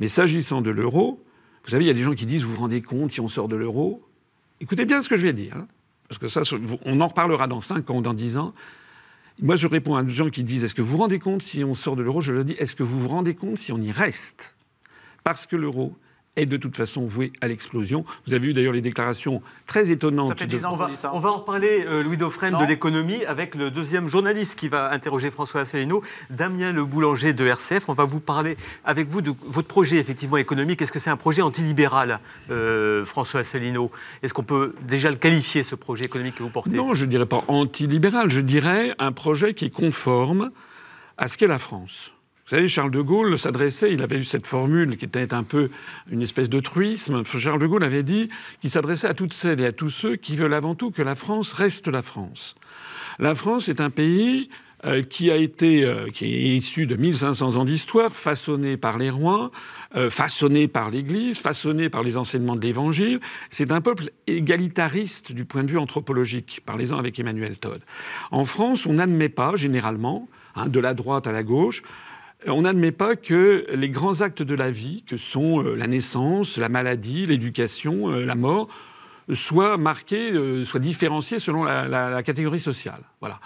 Mais 0.00 0.08
s'agissant 0.08 0.60
de 0.60 0.70
l'euro, 0.70 1.22
vous 1.64 1.70
savez, 1.70 1.84
il 1.84 1.88
y 1.88 1.90
a 1.90 1.94
des 1.94 2.02
gens 2.02 2.14
qui 2.14 2.26
disent, 2.26 2.44
vous 2.44 2.54
vous 2.54 2.60
rendez 2.60 2.82
compte 2.82 3.10
si 3.10 3.20
on 3.20 3.28
sort 3.28 3.48
de 3.48 3.56
l'euro? 3.56 4.02
Écoutez 4.60 4.84
bien 4.84 5.02
ce 5.02 5.08
que 5.08 5.16
je 5.16 5.22
vais 5.22 5.32
dire, 5.32 5.56
hein, 5.56 5.66
parce 6.08 6.18
que 6.18 6.28
ça, 6.28 6.42
on 6.84 7.00
en 7.00 7.06
reparlera 7.06 7.46
dans 7.46 7.60
cinq 7.60 7.90
ans 7.90 7.98
ou 7.98 8.02
dans 8.02 8.14
dix 8.14 8.36
ans. 8.36 8.54
Moi, 9.42 9.56
je 9.56 9.66
réponds 9.66 9.96
à 9.96 10.02
des 10.02 10.12
gens 10.12 10.30
qui 10.30 10.44
disent 10.44 10.62
Est-ce 10.62 10.74
que 10.74 10.82
vous 10.82 10.92
vous 10.92 10.98
rendez 10.98 11.18
compte 11.18 11.42
si 11.42 11.64
on 11.64 11.74
sort 11.74 11.96
de 11.96 12.02
l'euro? 12.02 12.20
Je 12.20 12.32
leur 12.32 12.44
dis 12.44 12.54
Est-ce 12.58 12.76
que 12.76 12.82
vous 12.82 13.00
vous 13.00 13.08
rendez 13.08 13.34
compte 13.34 13.58
si 13.58 13.72
on 13.72 13.78
y 13.78 13.90
reste? 13.90 14.54
Parce 15.24 15.46
que 15.46 15.56
l'euro 15.56 15.96
est 16.36 16.46
de 16.46 16.56
toute 16.56 16.76
façon 16.76 17.06
voué 17.06 17.32
à 17.40 17.48
l'explosion. 17.48 18.04
Vous 18.26 18.34
avez 18.34 18.48
eu 18.48 18.54
d'ailleurs 18.54 18.72
les 18.72 18.80
déclarations 18.80 19.40
très 19.66 19.90
étonnantes. 19.90 20.28
Ça 20.28 20.34
fait 20.34 20.46
de- 20.46 20.50
10 20.56 20.64
ans 20.64 20.72
On 20.72 20.76
va, 20.76 20.88
dit 20.88 20.96
ça. 20.96 21.12
on 21.14 21.20
va 21.20 21.30
en 21.30 21.38
reparler, 21.38 21.84
euh, 21.86 22.02
Louis 22.02 22.16
Dauphren, 22.16 22.58
de 22.58 22.64
l'économie, 22.64 23.24
avec 23.24 23.54
le 23.54 23.70
deuxième 23.70 24.08
journaliste 24.08 24.56
qui 24.56 24.68
va 24.68 24.90
interroger 24.90 25.30
François 25.30 25.60
Asselineau, 25.62 26.02
Damien 26.30 26.72
Le 26.72 26.84
Boulanger 26.84 27.32
de 27.32 27.46
RCF. 27.46 27.88
On 27.88 27.92
va 27.92 28.04
vous 28.04 28.20
parler 28.20 28.56
avec 28.84 29.08
vous 29.08 29.20
de 29.22 29.32
votre 29.46 29.68
projet 29.68 29.96
effectivement 29.98 30.36
économique. 30.36 30.82
Est-ce 30.82 30.92
que 30.92 30.98
c'est 30.98 31.10
un 31.10 31.16
projet 31.16 31.42
antilibéral, 31.42 32.18
euh, 32.50 33.04
François 33.04 33.40
Asselineau? 33.40 33.90
Est-ce 34.22 34.34
qu'on 34.34 34.42
peut 34.42 34.74
déjà 34.82 35.10
le 35.10 35.16
qualifier, 35.16 35.62
ce 35.62 35.74
projet 35.76 36.04
économique 36.04 36.34
que 36.36 36.42
vous 36.42 36.50
portez? 36.50 36.70
Non, 36.70 36.94
je 36.94 37.04
ne 37.04 37.10
dirais 37.10 37.26
pas 37.26 37.44
antilibéral, 37.48 38.30
je 38.30 38.40
dirais 38.40 38.94
un 38.98 39.12
projet 39.12 39.54
qui 39.54 39.66
est 39.66 39.70
conforme 39.70 40.50
à 41.16 41.28
ce 41.28 41.36
qu'est 41.36 41.46
la 41.46 41.58
France. 41.58 42.10
Vous 42.44 42.50
savez, 42.50 42.68
Charles 42.68 42.90
de 42.90 43.00
Gaulle 43.00 43.38
s'adressait, 43.38 43.94
il 43.94 44.02
avait 44.02 44.18
eu 44.18 44.24
cette 44.24 44.46
formule 44.46 44.98
qui 44.98 45.06
était 45.06 45.32
un 45.32 45.44
peu 45.44 45.70
une 46.10 46.20
espèce 46.20 46.50
de 46.50 46.60
truisme. 46.60 47.22
Charles 47.24 47.58
de 47.58 47.66
Gaulle 47.66 47.84
avait 47.84 48.02
dit 48.02 48.28
qu'il 48.60 48.68
s'adressait 48.68 49.06
à 49.06 49.14
toutes 49.14 49.32
celles 49.32 49.62
et 49.62 49.66
à 49.66 49.72
tous 49.72 49.88
ceux 49.88 50.16
qui 50.16 50.36
veulent 50.36 50.52
avant 50.52 50.74
tout 50.74 50.90
que 50.90 51.00
la 51.00 51.14
France 51.14 51.54
reste 51.54 51.88
la 51.88 52.02
France. 52.02 52.54
La 53.18 53.34
France 53.34 53.70
est 53.70 53.80
un 53.80 53.88
pays 53.88 54.50
euh, 54.84 55.02
qui 55.02 55.30
a 55.30 55.36
été, 55.36 55.84
euh, 55.84 56.10
qui 56.10 56.26
est 56.26 56.56
issu 56.56 56.86
de 56.86 56.96
1500 56.96 57.56
ans 57.56 57.64
d'histoire, 57.64 58.14
façonné 58.14 58.76
par 58.76 58.98
les 58.98 59.08
rois, 59.08 59.50
euh, 59.96 60.10
façonné 60.10 60.68
par 60.68 60.90
l'Église, 60.90 61.38
façonné 61.38 61.88
par 61.88 62.02
les 62.02 62.18
enseignements 62.18 62.56
de 62.56 62.60
l'Évangile. 62.60 63.20
C'est 63.48 63.72
un 63.72 63.80
peuple 63.80 64.10
égalitariste 64.26 65.32
du 65.32 65.46
point 65.46 65.64
de 65.64 65.70
vue 65.70 65.78
anthropologique. 65.78 66.60
Parlez-en 66.66 66.98
avec 66.98 67.18
Emmanuel 67.18 67.56
Todd. 67.56 67.80
En 68.30 68.44
France, 68.44 68.84
on 68.84 68.94
n'admet 68.94 69.30
pas, 69.30 69.56
généralement, 69.56 70.28
hein, 70.54 70.68
de 70.68 70.80
la 70.80 70.92
droite 70.92 71.26
à 71.26 71.32
la 71.32 71.42
gauche, 71.42 71.82
on 72.46 72.62
n'admet 72.62 72.92
pas 72.92 73.16
que 73.16 73.66
les 73.72 73.88
grands 73.88 74.20
actes 74.20 74.42
de 74.42 74.54
la 74.54 74.70
vie, 74.70 75.02
que 75.06 75.16
sont 75.16 75.62
euh, 75.62 75.74
la 75.74 75.86
naissance, 75.86 76.56
la 76.56 76.68
maladie, 76.68 77.26
l'éducation, 77.26 78.10
euh, 78.10 78.24
la 78.24 78.34
mort, 78.34 78.68
soient 79.32 79.78
marqués, 79.78 80.32
euh, 80.32 80.64
soient 80.64 80.80
différenciés 80.80 81.38
selon 81.38 81.64
la, 81.64 82.22
catégorie 82.22 82.60
sociale. 82.60 83.00
Voilà. 83.20 83.40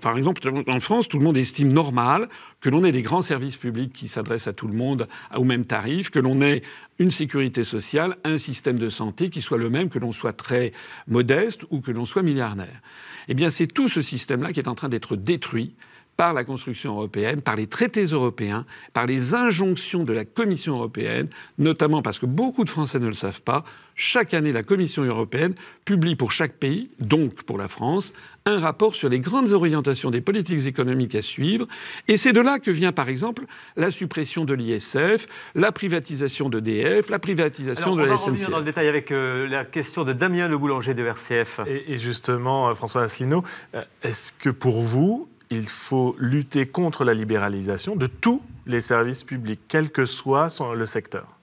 Par 0.00 0.18
exemple, 0.18 0.42
en 0.66 0.80
France, 0.80 1.08
tout 1.08 1.18
le 1.18 1.24
monde 1.24 1.38
estime 1.38 1.72
normal 1.72 2.28
que 2.60 2.68
l'on 2.68 2.84
ait 2.84 2.92
des 2.92 3.00
grands 3.00 3.22
services 3.22 3.56
publics 3.56 3.92
qui 3.94 4.08
s'adressent 4.08 4.46
à 4.46 4.52
tout 4.52 4.68
le 4.68 4.74
monde 4.74 5.08
au 5.34 5.44
même 5.44 5.64
tarif, 5.64 6.10
que 6.10 6.18
l'on 6.18 6.42
ait 6.42 6.62
une 6.98 7.10
sécurité 7.10 7.64
sociale, 7.64 8.18
un 8.24 8.36
système 8.36 8.78
de 8.78 8.90
santé 8.90 9.30
qui 9.30 9.40
soit 9.40 9.58
le 9.58 9.70
même, 9.70 9.88
que 9.88 9.98
l'on 9.98 10.12
soit 10.12 10.34
très 10.34 10.72
modeste 11.06 11.64
ou 11.70 11.80
que 11.80 11.90
l'on 11.90 12.04
soit 12.04 12.22
milliardaire. 12.22 12.82
Eh 13.28 13.34
bien, 13.34 13.48
c'est 13.50 13.66
tout 13.66 13.88
ce 13.88 14.02
système-là 14.02 14.52
qui 14.52 14.60
est 14.60 14.68
en 14.68 14.74
train 14.74 14.88
d'être 14.90 15.16
détruit 15.16 15.74
par 16.18 16.34
la 16.34 16.42
construction 16.42 16.94
européenne, 16.96 17.42
par 17.42 17.54
les 17.54 17.68
traités 17.68 18.06
européens, 18.06 18.66
par 18.92 19.06
les 19.06 19.34
injonctions 19.34 20.02
de 20.02 20.12
la 20.12 20.24
Commission 20.24 20.74
européenne, 20.74 21.28
notamment 21.58 22.02
parce 22.02 22.18
que 22.18 22.26
beaucoup 22.26 22.64
de 22.64 22.70
Français 22.70 22.98
ne 22.98 23.06
le 23.06 23.12
savent 23.12 23.40
pas. 23.40 23.62
Chaque 23.94 24.34
année, 24.34 24.50
la 24.50 24.64
Commission 24.64 25.04
européenne 25.04 25.54
publie 25.84 26.16
pour 26.16 26.32
chaque 26.32 26.54
pays, 26.54 26.90
donc 26.98 27.44
pour 27.44 27.56
la 27.56 27.68
France, 27.68 28.12
un 28.46 28.58
rapport 28.58 28.96
sur 28.96 29.08
les 29.08 29.20
grandes 29.20 29.52
orientations 29.52 30.10
des 30.10 30.20
politiques 30.20 30.66
économiques 30.66 31.14
à 31.14 31.22
suivre. 31.22 31.68
Et 32.08 32.16
c'est 32.16 32.32
de 32.32 32.40
là 32.40 32.58
que 32.58 32.72
vient, 32.72 32.90
par 32.90 33.08
exemple, 33.08 33.44
la 33.76 33.92
suppression 33.92 34.44
de 34.44 34.54
l'ISF, 34.54 35.28
la 35.54 35.70
privatisation 35.70 36.48
d'EDF, 36.48 37.10
la 37.10 37.20
privatisation 37.20 37.92
Alors, 37.92 37.96
de 37.96 38.02
on 38.02 38.04
la 38.06 38.10
va 38.10 38.16
revenir 38.16 38.50
dans 38.50 38.58
le 38.58 38.64
détail 38.64 38.88
avec 38.88 39.12
euh, 39.12 39.46
la 39.46 39.64
question 39.64 40.02
de 40.02 40.12
Damien 40.12 40.48
Le 40.48 40.58
Boulanger 40.58 40.94
de 40.94 41.04
RCF. 41.04 41.60
Et, 41.68 41.92
et 41.92 41.98
justement, 41.98 42.70
euh, 42.70 42.74
François 42.74 43.02
Asselineau, 43.02 43.44
euh, 43.76 43.84
est-ce 44.02 44.32
que 44.32 44.50
pour 44.50 44.82
vous, 44.82 45.28
il 45.50 45.68
faut 45.68 46.14
lutter 46.18 46.66
contre 46.66 47.04
la 47.04 47.14
libéralisation 47.14 47.96
de 47.96 48.06
tous 48.06 48.42
les 48.66 48.80
services 48.80 49.24
publics, 49.24 49.60
quel 49.68 49.90
que 49.90 50.04
soit 50.04 50.48
le 50.74 50.86
secteur 50.86 51.38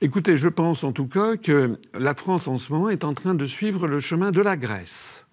Écoutez, 0.00 0.36
je 0.36 0.48
pense 0.48 0.82
en 0.82 0.92
tout 0.92 1.06
cas 1.06 1.36
que 1.36 1.78
la 1.92 2.14
France 2.14 2.48
en 2.48 2.56
ce 2.56 2.72
moment 2.72 2.88
est 2.88 3.04
en 3.04 3.12
train 3.12 3.34
de 3.34 3.44
suivre 3.44 3.86
le 3.86 4.00
chemin 4.00 4.30
de 4.30 4.40
la 4.40 4.56
Grèce. 4.56 5.26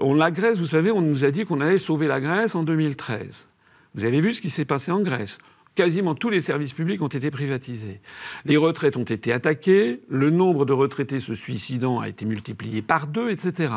On, 0.00 0.14
la 0.14 0.30
Grèce, 0.30 0.58
vous 0.58 0.66
savez, 0.66 0.90
on 0.90 1.02
nous 1.02 1.24
a 1.24 1.30
dit 1.30 1.44
qu'on 1.44 1.60
allait 1.60 1.78
sauver 1.78 2.06
la 2.06 2.20
Grèce 2.20 2.54
en 2.54 2.62
2013. 2.62 3.48
Vous 3.94 4.04
avez 4.04 4.20
vu 4.22 4.32
ce 4.32 4.40
qui 4.40 4.48
s'est 4.48 4.64
passé 4.64 4.90
en 4.90 5.00
Grèce 5.00 5.38
quasiment 5.74 6.14
tous 6.14 6.30
les 6.30 6.40
services 6.40 6.72
publics 6.72 7.02
ont 7.02 7.08
été 7.08 7.30
privatisés. 7.30 8.00
Les 8.44 8.56
retraites 8.56 8.96
ont 8.96 9.04
été 9.04 9.32
attaquées, 9.32 10.00
le 10.08 10.30
nombre 10.30 10.64
de 10.64 10.72
retraités 10.72 11.20
se 11.20 11.34
suicidant 11.34 12.00
a 12.00 12.08
été 12.08 12.24
multiplié 12.24 12.82
par 12.82 13.06
deux, 13.06 13.30
etc. 13.30 13.72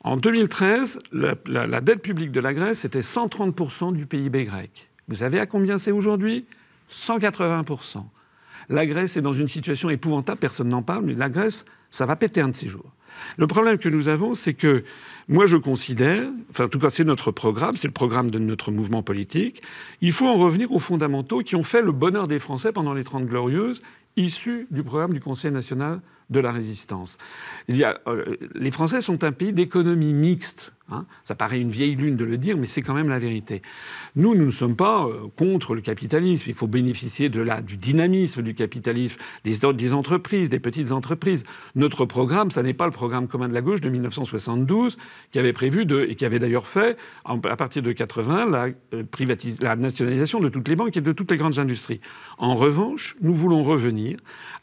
En 0.00 0.16
2013, 0.16 1.00
la, 1.12 1.80
dette 1.80 2.02
publique 2.02 2.30
de 2.30 2.40
la 2.40 2.54
Grèce 2.54 2.84
était 2.84 3.00
130% 3.00 3.92
du 3.92 4.06
PIB 4.06 4.44
grec. 4.44 4.88
Vous 5.08 5.16
savez 5.16 5.40
à 5.40 5.46
combien 5.46 5.78
c'est 5.78 5.90
aujourd'hui? 5.90 6.46
180%. 6.90 8.04
La 8.68 8.86
Grèce 8.86 9.16
est 9.16 9.22
dans 9.22 9.32
une 9.32 9.48
situation 9.48 9.90
épouvantable, 9.90 10.38
personne 10.38 10.68
n'en 10.68 10.82
parle, 10.82 11.04
mais 11.04 11.14
la 11.14 11.28
Grèce, 11.28 11.64
ça 11.90 12.06
va 12.06 12.16
péter 12.16 12.40
un 12.40 12.48
de 12.48 12.56
ces 12.56 12.68
jours. 12.68 12.92
Le 13.36 13.46
problème 13.46 13.78
que 13.78 13.88
nous 13.88 14.08
avons, 14.08 14.34
c'est 14.34 14.54
que 14.54 14.84
moi 15.28 15.46
je 15.46 15.56
considère, 15.56 16.28
enfin 16.50 16.64
en 16.64 16.68
tout 16.68 16.78
cas 16.78 16.90
c'est 16.90 17.04
notre 17.04 17.30
programme, 17.30 17.76
c'est 17.76 17.88
le 17.88 17.92
programme 17.92 18.30
de 18.30 18.38
notre 18.38 18.70
mouvement 18.70 19.02
politique, 19.02 19.62
il 20.00 20.12
faut 20.12 20.26
en 20.26 20.36
revenir 20.36 20.72
aux 20.72 20.78
fondamentaux 20.78 21.40
qui 21.40 21.56
ont 21.56 21.62
fait 21.62 21.82
le 21.82 21.92
bonheur 21.92 22.28
des 22.28 22.38
Français 22.38 22.72
pendant 22.72 22.94
les 22.94 23.04
Trente 23.04 23.26
Glorieuses, 23.26 23.82
issus 24.16 24.66
du 24.70 24.82
programme 24.82 25.12
du 25.12 25.20
Conseil 25.20 25.50
national 25.50 26.00
de 26.30 26.40
la 26.40 26.50
résistance. 26.50 27.18
Euh, 27.68 28.36
les 28.54 28.70
Français 28.70 29.00
sont 29.00 29.24
un 29.24 29.32
pays 29.32 29.52
d'économie 29.52 30.12
mixte. 30.12 30.72
Hein. 30.88 31.04
Ça 31.24 31.34
paraît 31.34 31.60
une 31.60 31.70
vieille 31.70 31.96
lune 31.96 32.16
de 32.16 32.24
le 32.24 32.38
dire, 32.38 32.56
mais 32.56 32.66
c'est 32.66 32.82
quand 32.82 32.94
même 32.94 33.08
la 33.08 33.18
vérité. 33.18 33.60
Nous, 34.14 34.36
nous 34.36 34.44
ne 34.44 34.50
sommes 34.50 34.76
pas 34.76 35.04
euh, 35.04 35.28
contre 35.36 35.74
le 35.74 35.80
capitalisme. 35.80 36.44
Il 36.46 36.54
faut 36.54 36.68
bénéficier 36.68 37.28
de 37.28 37.40
la, 37.40 37.60
du 37.60 37.76
dynamisme 37.76 38.42
du 38.42 38.54
capitalisme, 38.54 39.16
des, 39.44 39.92
entreprises, 39.92 40.48
des 40.48 40.60
petites 40.60 40.92
entreprises. 40.92 41.44
Notre 41.74 42.04
programme, 42.04 42.50
ça 42.50 42.62
n'est 42.62 42.74
pas 42.74 42.86
le 42.86 42.92
programme 42.92 43.26
commun 43.26 43.48
de 43.48 43.54
la 43.54 43.62
gauche 43.62 43.80
de 43.80 43.88
1972, 43.88 44.96
qui 45.32 45.38
avait 45.38 45.52
prévu 45.52 45.86
de, 45.86 46.06
et 46.08 46.14
qui 46.14 46.24
avait 46.24 46.38
d'ailleurs 46.38 46.68
fait, 46.68 46.96
à 47.24 47.56
partir 47.56 47.82
de 47.82 47.92
80, 47.92 48.50
la, 48.50 48.68
euh, 48.94 49.02
la 49.60 49.76
nationalisation 49.76 50.40
de 50.40 50.48
toutes 50.48 50.68
les 50.68 50.76
banques 50.76 50.96
et 50.96 51.00
de 51.00 51.12
toutes 51.12 51.30
les 51.32 51.36
grandes 51.36 51.58
industries. 51.58 52.00
En 52.38 52.54
revanche, 52.54 53.16
nous 53.20 53.34
voulons 53.34 53.64
revenir 53.64 54.18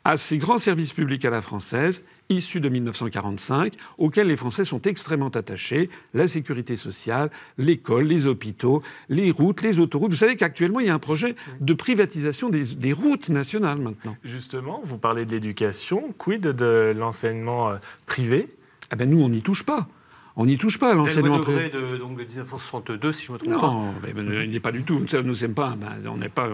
à 0.05 0.15
ces 0.15 0.37
grands 0.37 0.57
services 0.57 0.93
publics 0.93 1.25
à 1.25 1.29
la 1.29 1.41
française, 1.41 2.03
issus 2.29 2.59
de 2.59 2.69
1945, 2.69 3.73
auxquels 3.97 4.27
les 4.27 4.35
Français 4.35 4.65
sont 4.65 4.81
extrêmement 4.81 5.29
attachés, 5.29 5.89
la 6.13 6.27
sécurité 6.27 6.75
sociale, 6.75 7.29
l'école, 7.57 8.05
les 8.05 8.25
hôpitaux, 8.25 8.81
les 9.09 9.31
routes, 9.31 9.61
les 9.61 9.79
autoroutes. 9.79 10.11
Vous 10.11 10.17
savez 10.17 10.35
qu'actuellement, 10.35 10.79
il 10.79 10.87
y 10.87 10.89
a 10.89 10.93
un 10.93 10.99
projet 10.99 11.35
de 11.59 11.73
privatisation 11.73 12.49
des, 12.49 12.75
des 12.75 12.93
routes 12.93 13.29
nationales 13.29 13.79
maintenant. 13.79 14.15
Justement, 14.23 14.81
vous 14.83 14.97
parlez 14.97 15.25
de 15.25 15.31
l'éducation, 15.31 16.13
quid 16.17 16.41
de 16.41 16.93
l'enseignement 16.95 17.71
euh, 17.71 17.77
privé? 18.05 18.49
Eh 18.91 18.95
ben 18.95 19.09
Nous, 19.09 19.21
on 19.21 19.29
n'y 19.29 19.41
touche 19.41 19.63
pas. 19.63 19.87
On 20.35 20.47
n'y 20.47 20.57
touche 20.57 20.79
pas 20.79 20.91
à 20.91 20.95
l'enseignement 20.95 21.39
privé. 21.39 21.69
de 21.69 21.97
donc, 21.97 22.17
1962, 22.17 23.11
si 23.11 23.25
je 23.25 23.31
me 23.31 23.37
trompe 23.37 23.51
non, 23.51 23.59
pas. 23.59 23.67
Non, 23.67 24.41
il 24.41 24.49
n'est 24.49 24.59
pas 24.59 24.71
du 24.71 24.83
tout. 24.83 24.99
Nous 24.99 25.47
pas, 25.53 25.75
ben, 25.77 25.91
on, 26.07 26.17
pas, 26.29 26.49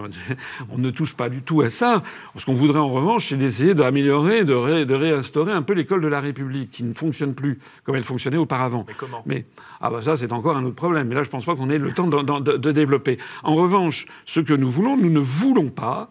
on 0.70 0.76
ne 0.76 0.90
touche 0.90 1.16
pas 1.16 1.30
du 1.30 1.40
tout 1.40 1.62
à 1.62 1.70
ça. 1.70 2.02
Ce 2.36 2.44
qu'on 2.44 2.52
voudrait 2.52 2.78
en 2.78 2.90
revanche, 2.90 3.28
c'est 3.28 3.36
d'essayer 3.36 3.72
d'améliorer, 3.72 4.44
de, 4.44 4.84
de, 4.84 4.94
réinstaurer 4.94 5.52
un 5.52 5.62
peu 5.62 5.72
l'école 5.72 6.02
de 6.02 6.08
la 6.08 6.20
République, 6.20 6.70
qui 6.70 6.84
ne 6.84 6.92
fonctionne 6.92 7.34
plus 7.34 7.58
comme 7.84 7.96
elle 7.96 8.04
fonctionnait 8.04 8.36
auparavant. 8.36 8.84
Mais 8.86 8.94
comment? 8.98 9.22
Mais 9.24 9.46
ah 9.80 9.88
bah 9.88 10.02
ça, 10.02 10.14
c'est 10.16 10.30
encore 10.32 10.58
un 10.58 10.64
autre 10.64 10.76
problème. 10.76 11.08
Mais 11.08 11.14
là, 11.14 11.22
je 11.22 11.28
ne 11.28 11.32
pense 11.32 11.46
pas 11.46 11.56
qu'on 11.56 11.70
ait 11.70 11.78
le 11.78 11.92
temps 11.92 12.06
de, 12.06 12.56
de 12.56 12.72
développer. 12.72 13.18
En 13.44 13.54
revanche, 13.54 14.06
ce 14.26 14.40
que 14.40 14.52
nous 14.52 14.68
voulons, 14.68 14.98
nous 14.98 15.10
ne 15.10 15.20
voulons 15.20 15.70
pas 15.70 16.10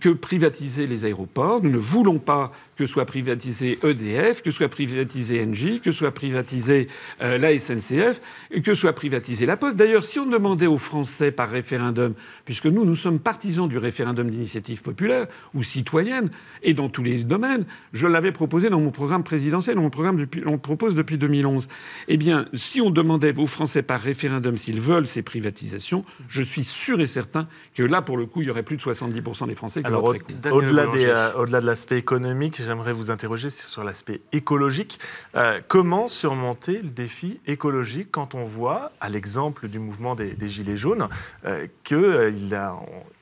que 0.00 0.08
privatiser 0.08 0.86
les 0.86 1.04
aéroports. 1.04 1.62
Nous 1.62 1.70
ne 1.70 1.78
voulons 1.78 2.18
pas 2.18 2.52
que 2.76 2.86
soit 2.86 3.06
privatisé 3.06 3.78
EDF, 3.82 4.42
que 4.42 4.50
soit 4.50 4.68
privatisé 4.68 5.42
Engie, 5.42 5.80
que 5.80 5.92
soit 5.92 6.12
privatisé 6.12 6.88
euh, 7.22 7.38
la 7.38 7.58
SNCF, 7.58 8.20
que 8.62 8.74
soit 8.74 8.92
privatisé 8.92 9.46
la 9.46 9.56
Poste. 9.56 9.76
D'ailleurs, 9.76 10.04
si 10.04 10.18
on 10.18 10.26
demandait 10.26 10.66
aux 10.66 10.78
Français 10.78 11.30
par 11.30 11.48
référendum, 11.48 12.14
puisque 12.44 12.66
nous, 12.66 12.84
nous 12.84 12.96
sommes 12.96 13.18
partisans 13.18 13.68
du 13.68 13.78
référendum 13.78 14.30
d'initiative 14.30 14.82
populaire 14.82 15.26
ou 15.54 15.62
citoyenne, 15.62 16.30
et 16.62 16.74
dans 16.74 16.88
tous 16.88 17.02
les 17.02 17.24
domaines, 17.24 17.64
je 17.92 18.06
l'avais 18.06 18.32
proposé 18.32 18.68
dans 18.68 18.80
mon 18.80 18.90
programme 18.90 19.24
présidentiel, 19.24 19.76
dans 19.76 19.82
mon 19.82 19.90
programme 19.90 20.16
depuis, 20.16 20.42
on 20.46 20.52
le 20.52 20.58
propose 20.58 20.94
depuis 20.94 21.16
2011. 21.16 21.68
Eh 22.08 22.16
bien, 22.16 22.46
si 22.52 22.80
on 22.80 22.90
demandait 22.90 23.36
aux 23.36 23.46
Français 23.46 23.82
par 23.82 24.00
référendum 24.00 24.58
s'ils 24.58 24.80
veulent 24.80 25.06
ces 25.06 25.22
privatisations, 25.22 26.04
je 26.28 26.42
suis 26.42 26.64
sûr 26.64 27.00
et 27.00 27.06
certain 27.06 27.48
que 27.74 27.82
là, 27.82 28.02
pour 28.02 28.16
le 28.16 28.26
coup, 28.26 28.42
il 28.42 28.48
y 28.48 28.50
aurait 28.50 28.62
plus 28.62 28.76
de 28.76 28.82
70% 28.82 29.48
des 29.48 29.54
Français 29.54 29.80
qui 29.80 29.86
Alors, 29.86 30.04
au-delà, 30.04 30.86
euh, 30.94 31.32
au-delà 31.34 31.60
de 31.60 31.66
l'aspect 31.66 31.98
économique, 31.98 32.60
j'aimerais 32.66 32.92
vous 32.92 33.10
interroger 33.10 33.50
sur 33.50 33.84
l'aspect 33.84 34.20
écologique. 34.32 34.98
Euh, 35.34 35.60
comment 35.68 36.08
surmonter 36.08 36.82
le 36.82 36.88
défi 36.88 37.40
écologique 37.46 38.08
quand 38.10 38.34
on 38.34 38.44
voit, 38.44 38.92
à 39.00 39.08
l'exemple 39.08 39.68
du 39.68 39.78
mouvement 39.78 40.14
des, 40.14 40.36
Gilets 40.48 40.76
jaunes, 40.76 41.08
euh, 41.44 41.66
qu'il 41.84 41.96
euh, 41.96 42.30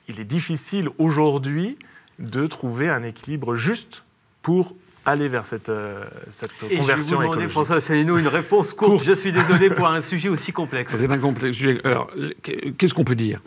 il 0.09 0.21
est 0.21 0.25
difficile 0.25 0.89
aujourd'hui 0.99 1.79
de 2.19 2.47
trouver 2.47 2.89
un 2.89 3.03
équilibre 3.03 3.55
juste 3.55 4.05
pour 4.43 4.75
aller 5.07 5.29
vers 5.29 5.45
cette, 5.45 5.71
cette 6.31 6.51
Et 6.71 6.77
conversion 6.77 7.17
je 7.17 7.23
vais 7.23 7.29
vous 7.29 7.35
demander, 7.35 7.49
François 7.49 7.77
Asselineau, 7.77 8.17
une 8.17 8.29
réponse 8.29 8.73
courte. 8.73 9.05
Je 9.05 9.13
suis 9.13 9.33
désolé 9.33 9.69
pour 9.71 9.87
un 9.87 10.01
sujet 10.01 10.29
aussi 10.29 10.53
complexe. 10.53 10.95
C'est 10.97 11.11
un 11.11 11.19
complexe 11.19 11.57
sujet. 11.57 11.81
Alors, 11.85 12.11
qu'est-ce 12.43 12.95
qu'on 12.95 13.05
peut 13.05 13.15
dire? 13.15 13.41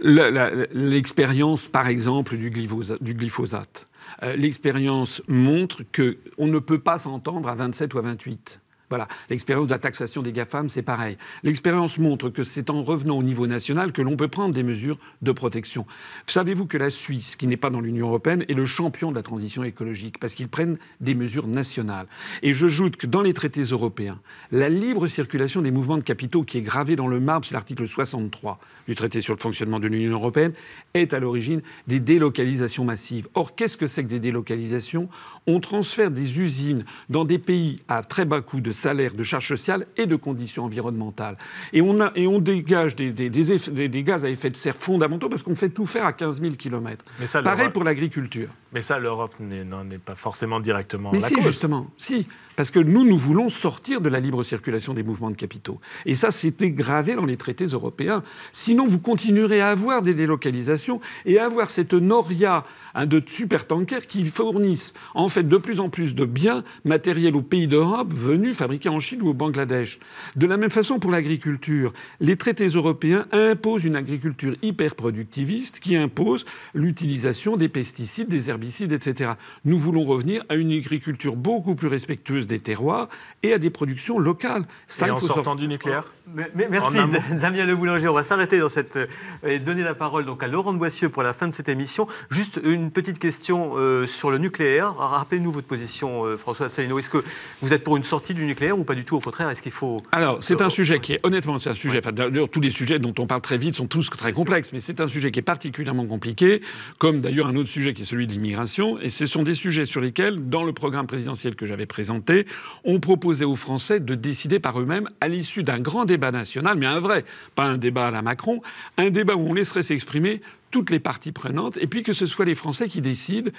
L'expérience, 0.00 1.68
par 1.68 1.88
exemple, 1.88 2.36
du 2.36 2.50
glyphosate. 2.50 3.00
Euh, 3.00 3.87
l'expérience 4.22 5.22
montre 5.28 5.82
qu'on 5.84 6.46
ne 6.46 6.58
peut 6.58 6.80
pas 6.80 6.98
s'entendre 6.98 7.48
à 7.48 7.54
27 7.54 7.94
ou 7.94 7.98
à 7.98 8.02
28. 8.02 8.60
Voilà. 8.88 9.08
L'expérience 9.28 9.66
de 9.66 9.72
la 9.72 9.78
taxation 9.78 10.22
des 10.22 10.32
GAFAM, 10.32 10.68
c'est 10.68 10.82
pareil. 10.82 11.18
L'expérience 11.42 11.98
montre 11.98 12.30
que 12.30 12.44
c'est 12.44 12.70
en 12.70 12.82
revenant 12.82 13.18
au 13.18 13.22
niveau 13.22 13.46
national 13.46 13.92
que 13.92 14.02
l'on 14.02 14.16
peut 14.16 14.28
prendre 14.28 14.54
des 14.54 14.62
mesures 14.62 14.98
de 15.22 15.32
protection. 15.32 15.84
Savez-vous 16.26 16.66
que 16.66 16.78
la 16.78 16.90
Suisse, 16.90 17.36
qui 17.36 17.46
n'est 17.46 17.56
pas 17.56 17.70
dans 17.70 17.80
l'Union 17.80 18.06
européenne, 18.06 18.44
est 18.48 18.54
le 18.54 18.66
champion 18.66 19.10
de 19.10 19.16
la 19.16 19.22
transition 19.22 19.64
écologique 19.64 20.18
parce 20.20 20.34
qu'ils 20.34 20.48
prennent 20.48 20.78
des 21.00 21.14
mesures 21.14 21.48
nationales? 21.48 22.06
Et 22.42 22.52
je 22.52 22.68
j'ajoute 22.68 22.96
que 22.96 23.06
dans 23.06 23.22
les 23.22 23.32
traités 23.32 23.62
européens, 23.62 24.20
la 24.52 24.68
libre 24.68 25.06
circulation 25.08 25.62
des 25.62 25.70
mouvements 25.70 25.96
de 25.96 26.02
capitaux 26.02 26.44
qui 26.44 26.58
est 26.58 26.62
gravée 26.62 26.96
dans 26.96 27.08
le 27.08 27.18
marbre, 27.18 27.46
c'est 27.46 27.54
l'article 27.54 27.88
63 27.88 28.60
du 28.86 28.94
traité 28.94 29.22
sur 29.22 29.34
le 29.34 29.40
fonctionnement 29.40 29.80
de 29.80 29.88
l'Union 29.88 30.12
européenne, 30.12 30.52
est 30.92 31.14
à 31.14 31.18
l'origine 31.18 31.62
des 31.86 31.98
délocalisations 31.98 32.84
massives. 32.84 33.26
Or, 33.34 33.56
qu'est-ce 33.56 33.76
que 33.76 33.86
c'est 33.86 34.04
que 34.04 34.08
des 34.08 34.20
délocalisations? 34.20 35.08
On 35.50 35.60
transfère 35.60 36.10
des 36.10 36.38
usines 36.38 36.84
dans 37.08 37.24
des 37.24 37.38
pays 37.38 37.80
à 37.88 38.02
très 38.02 38.26
bas 38.26 38.42
coût 38.42 38.60
de 38.60 38.70
salaire, 38.70 39.14
de 39.14 39.22
charges 39.22 39.48
sociales 39.48 39.86
et 39.96 40.04
de 40.04 40.14
conditions 40.14 40.64
environnementales. 40.64 41.38
Et 41.72 41.80
on, 41.80 42.00
a, 42.02 42.12
et 42.14 42.26
on 42.26 42.38
dégage 42.38 42.94
des, 42.94 43.12
des, 43.12 43.30
des, 43.30 44.02
gaz 44.02 44.26
à 44.26 44.28
effet 44.28 44.50
de 44.50 44.56
serre 44.56 44.76
fondamentaux 44.76 45.30
parce 45.30 45.42
qu'on 45.42 45.54
fait 45.54 45.70
tout 45.70 45.86
faire 45.86 46.04
à 46.04 46.12
15 46.12 46.42
000 46.42 46.54
km. 46.56 47.02
Pareil 47.42 47.70
pour 47.70 47.82
l'agriculture. 47.82 48.50
Mais 48.74 48.82
ça, 48.82 48.98
l'Europe 48.98 49.34
n'en 49.40 49.88
est 49.90 49.98
pas 49.98 50.14
forcément 50.14 50.60
directement 50.60 51.10
Mais 51.12 51.20
la 51.20 51.28
si, 51.28 51.34
cause. 51.34 51.44
justement. 51.44 51.86
Si. 51.96 52.26
Parce 52.58 52.72
que 52.72 52.80
nous, 52.80 53.04
nous 53.04 53.16
voulons 53.16 53.50
sortir 53.50 54.00
de 54.00 54.08
la 54.08 54.18
libre 54.18 54.42
circulation 54.42 54.92
des 54.92 55.04
mouvements 55.04 55.30
de 55.30 55.36
capitaux. 55.36 55.80
Et 56.06 56.16
ça, 56.16 56.32
c'était 56.32 56.72
gravé 56.72 57.14
dans 57.14 57.24
les 57.24 57.36
traités 57.36 57.66
européens. 57.66 58.24
Sinon, 58.50 58.88
vous 58.88 58.98
continuerez 58.98 59.60
à 59.60 59.68
avoir 59.68 60.02
des 60.02 60.12
délocalisations 60.12 61.00
et 61.24 61.38
à 61.38 61.44
avoir 61.44 61.70
cette 61.70 61.94
noria 61.94 62.64
hein, 62.96 63.06
de 63.06 63.22
supertankers 63.24 64.08
qui 64.08 64.24
fournissent 64.24 64.92
en 65.14 65.28
fait 65.28 65.44
de 65.46 65.56
plus 65.56 65.78
en 65.78 65.88
plus 65.88 66.16
de 66.16 66.24
biens 66.24 66.64
matériels 66.84 67.36
aux 67.36 67.42
pays 67.42 67.68
d'Europe 67.68 68.12
venus 68.12 68.56
fabriqués 68.56 68.88
en 68.88 68.98
Chine 68.98 69.22
ou 69.22 69.28
au 69.28 69.34
Bangladesh. 69.34 70.00
De 70.34 70.48
la 70.48 70.56
même 70.56 70.68
façon 70.68 70.98
pour 70.98 71.12
l'agriculture, 71.12 71.92
les 72.18 72.34
traités 72.34 72.66
européens 72.66 73.28
imposent 73.30 73.84
une 73.84 73.94
agriculture 73.94 74.56
hyper 74.62 74.96
productiviste 74.96 75.78
qui 75.78 75.94
impose 75.94 76.44
l'utilisation 76.74 77.56
des 77.56 77.68
pesticides, 77.68 78.26
des 78.26 78.50
herbicides, 78.50 78.90
etc. 78.90 79.34
Nous 79.64 79.78
voulons 79.78 80.04
revenir 80.04 80.44
à 80.48 80.56
une 80.56 80.72
agriculture 80.72 81.36
beaucoup 81.36 81.76
plus 81.76 81.86
respectueuse 81.86 82.47
des 82.48 82.58
terroirs 82.58 83.08
et 83.42 83.52
à 83.52 83.58
des 83.58 83.70
productions 83.70 84.18
locales. 84.18 84.64
Ça, 84.88 85.06
et 85.06 85.10
en 85.10 85.20
sortant 85.20 85.54
du 85.54 85.68
nucléaire 85.68 86.04
Merci 86.34 86.98
Damien 87.40 87.64
Le 87.64 87.74
Boulanger. 87.74 88.08
On 88.08 88.14
va 88.14 88.22
s'arrêter 88.22 88.58
dans 88.58 88.68
cette 88.68 88.96
euh, 88.96 89.06
et 89.46 89.58
donner 89.58 89.82
la 89.82 89.94
parole 89.94 90.26
donc 90.26 90.42
à 90.42 90.48
Laurent 90.48 90.72
de 90.72 90.78
Boissieu 90.78 91.08
pour 91.08 91.22
la 91.22 91.32
fin 91.32 91.48
de 91.48 91.54
cette 91.54 91.68
émission. 91.68 92.06
Juste 92.30 92.60
une 92.62 92.90
petite 92.90 93.18
question 93.18 93.72
euh, 93.76 94.06
sur 94.06 94.30
le 94.30 94.38
nucléaire. 94.38 94.94
Rappelez-nous 94.96 95.50
votre 95.50 95.66
position, 95.66 96.24
euh, 96.24 96.36
François 96.36 96.66
Asselineau. 96.66 96.98
Est-ce 96.98 97.10
que 97.10 97.24
vous 97.62 97.72
êtes 97.72 97.84
pour 97.84 97.96
une 97.96 98.04
sortie 98.04 98.34
du 98.34 98.44
nucléaire 98.44 98.78
ou 98.78 98.84
pas 98.84 98.94
du 98.94 99.04
tout? 99.04 99.16
Au 99.16 99.20
contraire, 99.20 99.48
est-ce 99.48 99.62
qu'il 99.62 99.72
faut 99.72 100.02
Alors 100.12 100.42
c'est 100.42 100.60
un 100.60 100.68
sujet 100.68 101.00
qui 101.00 101.14
est 101.14 101.20
honnêtement 101.22 101.58
c'est 101.58 101.70
un 101.70 101.74
sujet. 101.74 102.00
d'ailleurs 102.00 102.48
tous 102.48 102.60
les 102.60 102.70
sujets 102.70 102.98
dont 102.98 103.14
on 103.18 103.26
parle 103.26 103.40
très 103.40 103.58
vite 103.58 103.74
sont 103.74 103.86
tous 103.86 104.10
très 104.10 104.32
complexes, 104.32 104.72
mais 104.72 104.80
c'est 104.80 105.00
un 105.00 105.08
sujet 105.08 105.30
qui 105.30 105.38
est 105.38 105.42
particulièrement 105.42 106.06
compliqué, 106.06 106.62
comme 106.98 107.20
d'ailleurs 107.20 107.46
un 107.46 107.56
autre 107.56 107.68
sujet 107.68 107.94
qui 107.94 108.02
est 108.02 108.04
celui 108.04 108.26
de 108.26 108.32
l'immigration. 108.32 108.98
Et 109.00 109.10
ce 109.10 109.26
sont 109.26 109.42
des 109.42 109.54
sujets 109.54 109.86
sur 109.86 110.00
lesquels, 110.00 110.48
dans 110.48 110.64
le 110.64 110.72
programme 110.72 111.06
présidentiel 111.06 111.56
que 111.56 111.66
j'avais 111.66 111.86
présenté, 111.86 112.37
on 112.84 113.00
proposait 113.00 113.44
aux 113.44 113.56
Français 113.56 114.00
de 114.00 114.14
décider 114.14 114.58
par 114.58 114.80
eux-mêmes 114.80 115.08
à 115.20 115.28
l'issue 115.28 115.62
d'un 115.62 115.80
grand 115.80 116.04
débat 116.04 116.30
national, 116.30 116.76
mais 116.76 116.86
un 116.86 117.00
vrai, 117.00 117.24
pas 117.54 117.64
un 117.64 117.78
débat 117.78 118.08
à 118.08 118.10
la 118.10 118.22
Macron, 118.22 118.60
un 118.96 119.10
débat 119.10 119.36
où 119.36 119.48
on 119.48 119.54
laisserait 119.54 119.82
s'exprimer 119.82 120.40
toutes 120.70 120.90
les 120.90 121.00
parties 121.00 121.32
prenantes, 121.32 121.78
et 121.78 121.86
puis 121.86 122.02
que 122.02 122.12
ce 122.12 122.26
soit 122.26 122.44
les 122.44 122.54
Français 122.54 122.88
qui 122.88 123.00
décident. 123.00 123.50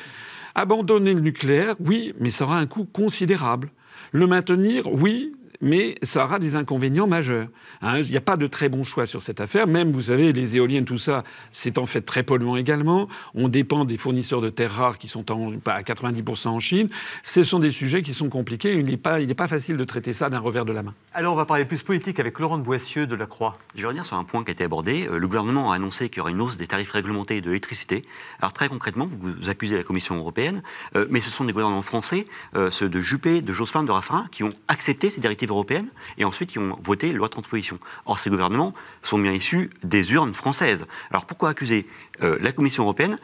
Abandonner 0.56 1.14
le 1.14 1.22
nucléaire, 1.22 1.76
oui, 1.80 2.14
mais 2.20 2.32
ça 2.32 2.46
aura 2.46 2.58
un 2.58 2.68
coût 2.68 2.86
considérable. 2.86 3.70
Le 4.12 4.28
maintenir, 4.28 4.92
oui, 4.92 5.34
mais 5.62 5.96
ça 6.04 6.26
aura 6.26 6.40
des 6.40 6.56
inconvénients 6.56 7.08
majeurs. 7.08 7.48
Hein. 7.82 8.00
Il 8.00 8.12
n'y 8.12 8.18
a 8.18 8.22
pas 8.22 8.38
de 8.38 8.48
très 8.48 8.70
bon 8.70 8.84
choix 8.84 9.06
sur 9.06 9.22
cette 9.22 9.42
affaire. 9.42 9.68
Même, 9.68 9.92
vous 9.92 10.04
savez, 10.04 10.32
les 10.34 10.56
éoliennes, 10.56 10.86
tout 10.86 10.98
ça, 10.98 11.24
c'est 11.52 11.78
en 11.78 11.86
fait 11.86 12.02
très 12.02 12.24
polluant 12.24 12.56
également. 12.56 13.08
On 13.36 13.48
dépend 13.48 13.86
des 13.86 13.98
fournisseurs 13.98 14.42
de 14.42 14.50
terres 14.50 14.74
rares 14.74 14.98
qui 14.98 15.08
sont 15.08 15.32
en, 15.32 15.52
à 15.66 15.82
90% 15.82 16.48
en 16.48 16.60
Chine. 16.60 16.90
Ce 17.24 17.44
sont 17.44 17.60
des 17.60 17.72
sujets 17.72 18.02
qui 18.02 18.14
sont 18.14 18.30
compliqués. 18.30 18.78
Il 18.80 18.86
n'est 18.86 18.98
pas, 18.98 19.20
pas 19.36 19.48
facile 19.48 19.78
de 19.78 19.84
traiter 19.84 20.14
ça 20.14 20.30
d'un 20.30 20.40
revers 20.40 20.66
de 20.66 20.74
la 20.74 20.84
main. 20.84 20.94
Alors, 21.14 21.34
on 21.34 21.38
va 21.38 21.46
parler 21.46 21.66
plus 21.66 21.84
politique 21.84 22.20
avec 22.20 22.40
Laurent 22.40 22.58
de 22.58 22.64
Boissieu 22.64 23.08
de 23.08 23.16
la 23.16 23.26
Croix. 23.26 23.54
Je 23.76 23.82
vais 23.82 23.88
revenir 23.88 24.06
sur 24.06 24.18
un 24.18 24.24
point 24.24 24.44
qui 24.44 24.52
a 24.52 24.54
été 24.54 24.64
abordé. 24.64 25.08
Euh, 25.08 25.18
le 25.18 25.28
gouvernement 25.28 25.72
a 25.72 25.76
annoncé 25.76 26.10
qu'il 26.10 26.20
y 26.20 26.22
aurait 26.22 26.32
une 26.32 26.42
hausse 26.42 26.58
des 26.58 26.68
tarifs 26.68 26.92
réglementés 26.92 27.42
de 27.42 27.48
l'électricité. 27.48 28.06
Alors, 28.40 28.54
très 28.54 28.70
concrètement, 28.70 29.10
vous 29.20 29.50
accusez 29.50 29.76
la 29.76 29.84
Commission 29.84 30.16
européenne, 30.16 30.64
euh, 30.96 31.06
mais 31.10 31.22
ce 31.22 31.30
sont 31.30 31.44
des 31.44 31.54
gouvernements 31.54 31.82
français, 31.82 32.28
euh, 32.56 32.72
ceux 32.72 32.90
de 32.90 33.02
Juppé, 33.02 33.42
de 33.42 33.54
Jospin, 33.54 33.84
de 33.84 33.92
Raffarin, 33.92 34.28
qui 34.32 34.44
ont 34.44 34.54
accepté 34.68 35.10
ces 35.10 35.20
directives 35.22 35.49
européennes 35.56 35.90
et 36.18 36.26
ensuite 36.26 36.50
qui 36.50 36.60
ont 36.60 36.78
voté 36.82 37.12
loi 37.12 37.28
de 37.28 37.32
transposition. 37.34 37.80
Or, 38.06 38.20
ces 38.20 38.30
gouvernements 38.30 38.74
sont 39.02 39.20
bien 39.20 39.32
issus 39.32 39.70
des 39.84 40.12
urnes 40.14 40.34
françaises. 40.34 40.86
Alors, 41.12 41.26
pourquoi 41.26 41.50
accuser 41.50 41.88
la 42.20 42.52
Commission 42.52 42.84
européenne 42.84 43.18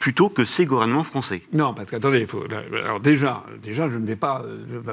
plutôt 0.00 0.30
que 0.30 0.46
ces 0.46 0.64
gouvernements 0.64 1.04
français. 1.04 1.42
Non, 1.52 1.74
parce 1.74 1.90
qu'attendez, 1.90 2.26
alors 2.72 3.00
déjà, 3.00 3.44
déjà, 3.62 3.88
je 3.88 3.98
ne 3.98 4.06
vais 4.06 4.16
pas 4.16 4.42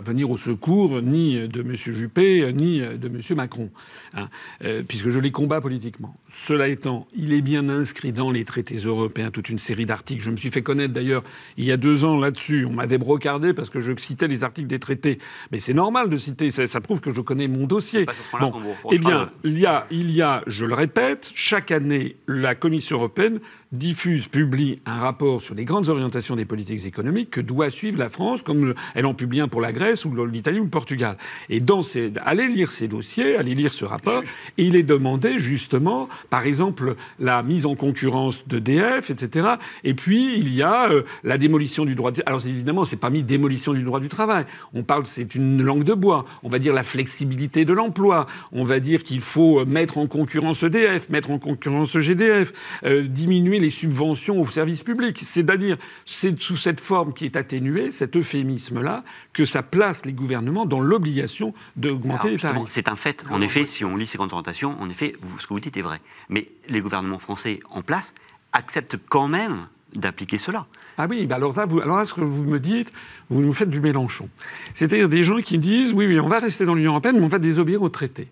venir 0.05 0.29
au 0.29 0.35
secours 0.37 1.01
ni 1.01 1.47
de 1.47 1.61
M. 1.61 1.75
Juppé, 1.75 2.51
ni 2.53 2.81
de 2.81 3.07
M. 3.07 3.21
Macron, 3.35 3.71
hein, 4.13 4.27
euh, 4.65 4.83
puisque 4.85 5.09
je 5.09 5.19
les 5.19 5.31
combats 5.31 5.61
politiquement. 5.61 6.13
Cela 6.27 6.67
étant, 6.67 7.07
il 7.15 7.31
est 7.31 7.41
bien 7.41 7.69
inscrit 7.69 8.11
dans 8.11 8.31
les 8.31 8.43
traités 8.43 8.75
européens 8.75 9.31
toute 9.31 9.49
une 9.49 9.59
série 9.59 9.85
d'articles. 9.85 10.21
Je 10.21 10.29
me 10.29 10.35
suis 10.35 10.51
fait 10.51 10.61
connaître 10.61 10.93
d'ailleurs 10.93 11.23
il 11.55 11.63
y 11.63 11.71
a 11.71 11.77
deux 11.77 12.03
ans 12.03 12.19
là-dessus. 12.19 12.65
On 12.65 12.73
m'avait 12.73 12.97
brocardé 12.97 13.53
parce 13.53 13.69
que 13.69 13.79
je 13.79 13.93
citais 13.97 14.27
les 14.27 14.43
articles 14.43 14.67
des 14.67 14.79
traités. 14.79 15.19
Mais 15.53 15.59
c'est 15.59 15.73
normal 15.73 16.09
de 16.09 16.17
citer, 16.17 16.51
ça, 16.51 16.81
prouve 16.81 16.99
que 16.99 17.11
je 17.11 17.21
connais 17.21 17.47
mon 17.47 17.65
dossier. 17.65 18.05
bon, 18.39 18.53
eh 18.91 18.97
bien, 18.97 19.31
il 19.45 19.57
y, 19.57 19.65
a, 19.65 19.87
il 19.89 20.11
y 20.11 20.21
a, 20.21 20.43
je 20.47 20.65
le 20.65 20.73
répète, 20.73 21.31
chaque 21.33 21.71
année, 21.71 22.17
la 22.27 22.55
Commission 22.55 22.97
européenne 22.97 23.39
diffuse, 23.71 24.27
publie 24.27 24.79
un 24.85 24.96
rapport 24.97 25.41
sur 25.41 25.55
les 25.55 25.65
grandes 25.65 25.89
orientations 25.89 26.35
des 26.35 26.45
politiques 26.45 26.85
économiques 26.85 27.29
que 27.31 27.41
doit 27.41 27.69
suivre 27.69 27.97
la 27.97 28.09
France, 28.09 28.41
comme 28.41 28.73
elle 28.95 29.05
en 29.05 29.13
publie 29.13 29.41
un 29.41 29.47
pour 29.47 29.61
la 29.61 29.71
Grèce 29.71 30.05
ou 30.05 30.25
l'Italie 30.25 30.59
ou 30.59 30.63
le 30.63 30.69
Portugal. 30.69 31.17
Et 31.49 31.59
dans 31.59 31.83
ces, 31.83 32.11
allez 32.25 32.47
lire 32.47 32.71
ces 32.71 32.87
dossiers, 32.87 33.37
allez 33.37 33.55
lire 33.55 33.73
ce 33.73 33.85
rapport, 33.85 34.23
et 34.57 34.63
il 34.63 34.75
est 34.75 34.83
demandé 34.83 35.39
justement, 35.39 36.09
par 36.29 36.45
exemple, 36.45 36.95
la 37.19 37.43
mise 37.43 37.65
en 37.65 37.75
concurrence 37.75 38.47
d'EDF, 38.47 39.09
etc. 39.09 39.47
Et 39.83 39.93
puis 39.93 40.37
il 40.37 40.53
y 40.53 40.63
a 40.63 40.89
euh, 40.89 41.03
la 41.23 41.37
démolition 41.37 41.85
du 41.85 41.95
droit. 41.95 42.11
Du... 42.11 42.21
Alors 42.25 42.45
évidemment, 42.45 42.85
c'est 42.85 42.97
pas 42.97 43.09
mis 43.09 43.23
démolition 43.23 43.73
du 43.73 43.83
droit 43.83 43.99
du 43.99 44.09
travail. 44.09 44.45
On 44.73 44.83
parle, 44.83 45.05
c'est 45.05 45.35
une 45.35 45.61
langue 45.61 45.83
de 45.83 45.93
bois. 45.93 46.25
On 46.43 46.49
va 46.49 46.59
dire 46.59 46.73
la 46.73 46.83
flexibilité 46.83 47.65
de 47.65 47.73
l'emploi. 47.73 48.25
On 48.51 48.63
va 48.63 48.79
dire 48.79 49.03
qu'il 49.03 49.21
faut 49.21 49.65
mettre 49.65 49.97
en 49.97 50.07
concurrence 50.07 50.63
EDF, 50.63 51.09
mettre 51.09 51.31
en 51.31 51.39
concurrence 51.39 51.97
GDF, 51.97 52.53
euh, 52.83 53.03
diminuer 53.03 53.59
les 53.59 53.69
subventions 53.69 54.41
aux 54.41 54.49
services 54.49 54.83
C'est-à-dire, 55.21 55.77
c'est 56.05 56.39
sous 56.39 56.57
cette 56.57 56.79
forme 56.79 57.13
qui 57.13 57.25
est 57.25 57.35
atténuée, 57.35 57.91
cet 57.91 58.15
euphémisme-là, 58.15 59.03
que 59.33 59.45
ça 59.45 59.63
place 59.63 60.05
les 60.05 60.13
gouvernements 60.13 60.65
dans 60.65 60.79
l'obligation 60.79 61.53
d'augmenter 61.75 62.31
les 62.31 62.37
tarifs. 62.37 62.67
C'est 62.67 62.87
un 62.87 62.95
fait. 62.95 63.23
En 63.29 63.41
effet, 63.41 63.65
si 63.65 63.85
on 63.85 63.95
lit 63.95 64.07
ces 64.07 64.17
grandes 64.17 64.33
orientations, 64.33 64.79
en 64.79 64.89
effet, 64.89 65.13
ce 65.39 65.47
que 65.47 65.53
vous 65.53 65.59
dites 65.59 65.77
est 65.77 65.81
vrai. 65.81 66.01
Mais 66.29 66.47
les 66.69 66.81
gouvernements 66.81 67.19
français 67.19 67.59
en 67.69 67.81
place 67.81 68.13
acceptent 68.53 68.97
quand 69.09 69.27
même 69.27 69.67
d'appliquer 69.95 70.37
cela. 70.37 70.67
Ah 70.97 71.07
oui, 71.09 71.27
bah 71.27 71.35
alors 71.35 71.55
là, 71.55 71.65
vous, 71.65 71.79
alors 71.79 72.05
ce 72.05 72.13
que 72.13 72.21
vous 72.21 72.43
me 72.43 72.59
dites, 72.59 72.91
vous 73.29 73.41
nous 73.41 73.53
faites 73.53 73.69
du 73.69 73.79
Mélenchon. 73.79 74.29
C'est-à-dire 74.73 75.09
des 75.09 75.23
gens 75.23 75.41
qui 75.41 75.59
disent, 75.59 75.93
oui, 75.93 76.07
oui, 76.07 76.19
on 76.19 76.27
va 76.27 76.39
rester 76.39 76.65
dans 76.65 76.73
l'Union 76.73 76.91
européenne, 76.91 77.17
mais 77.17 77.25
on 77.25 77.29
va 77.29 77.39
désobéir 77.39 77.81
au 77.81 77.89
traité. 77.89 78.29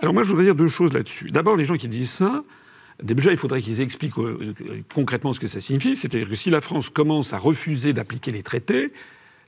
Alors 0.00 0.12
moi, 0.12 0.22
je 0.22 0.28
voudrais 0.30 0.44
dire 0.44 0.54
deux 0.54 0.68
choses 0.68 0.92
là-dessus. 0.92 1.30
D'abord, 1.30 1.56
les 1.56 1.64
gens 1.64 1.76
qui 1.76 1.88
disent 1.88 2.10
ça, 2.10 2.42
Déjà, 3.02 3.30
il 3.30 3.36
faudrait 3.36 3.62
qu'ils 3.62 3.80
expliquent 3.80 4.18
euh, 4.18 4.54
concrètement 4.94 5.32
ce 5.32 5.40
que 5.40 5.48
ça 5.48 5.60
signifie. 5.60 5.96
C'est-à-dire 5.96 6.28
que 6.28 6.34
si 6.34 6.50
la 6.50 6.60
France 6.60 6.90
commence 6.90 7.32
à 7.32 7.38
refuser 7.38 7.92
d'appliquer 7.92 8.32
les 8.32 8.42
traités, 8.42 8.92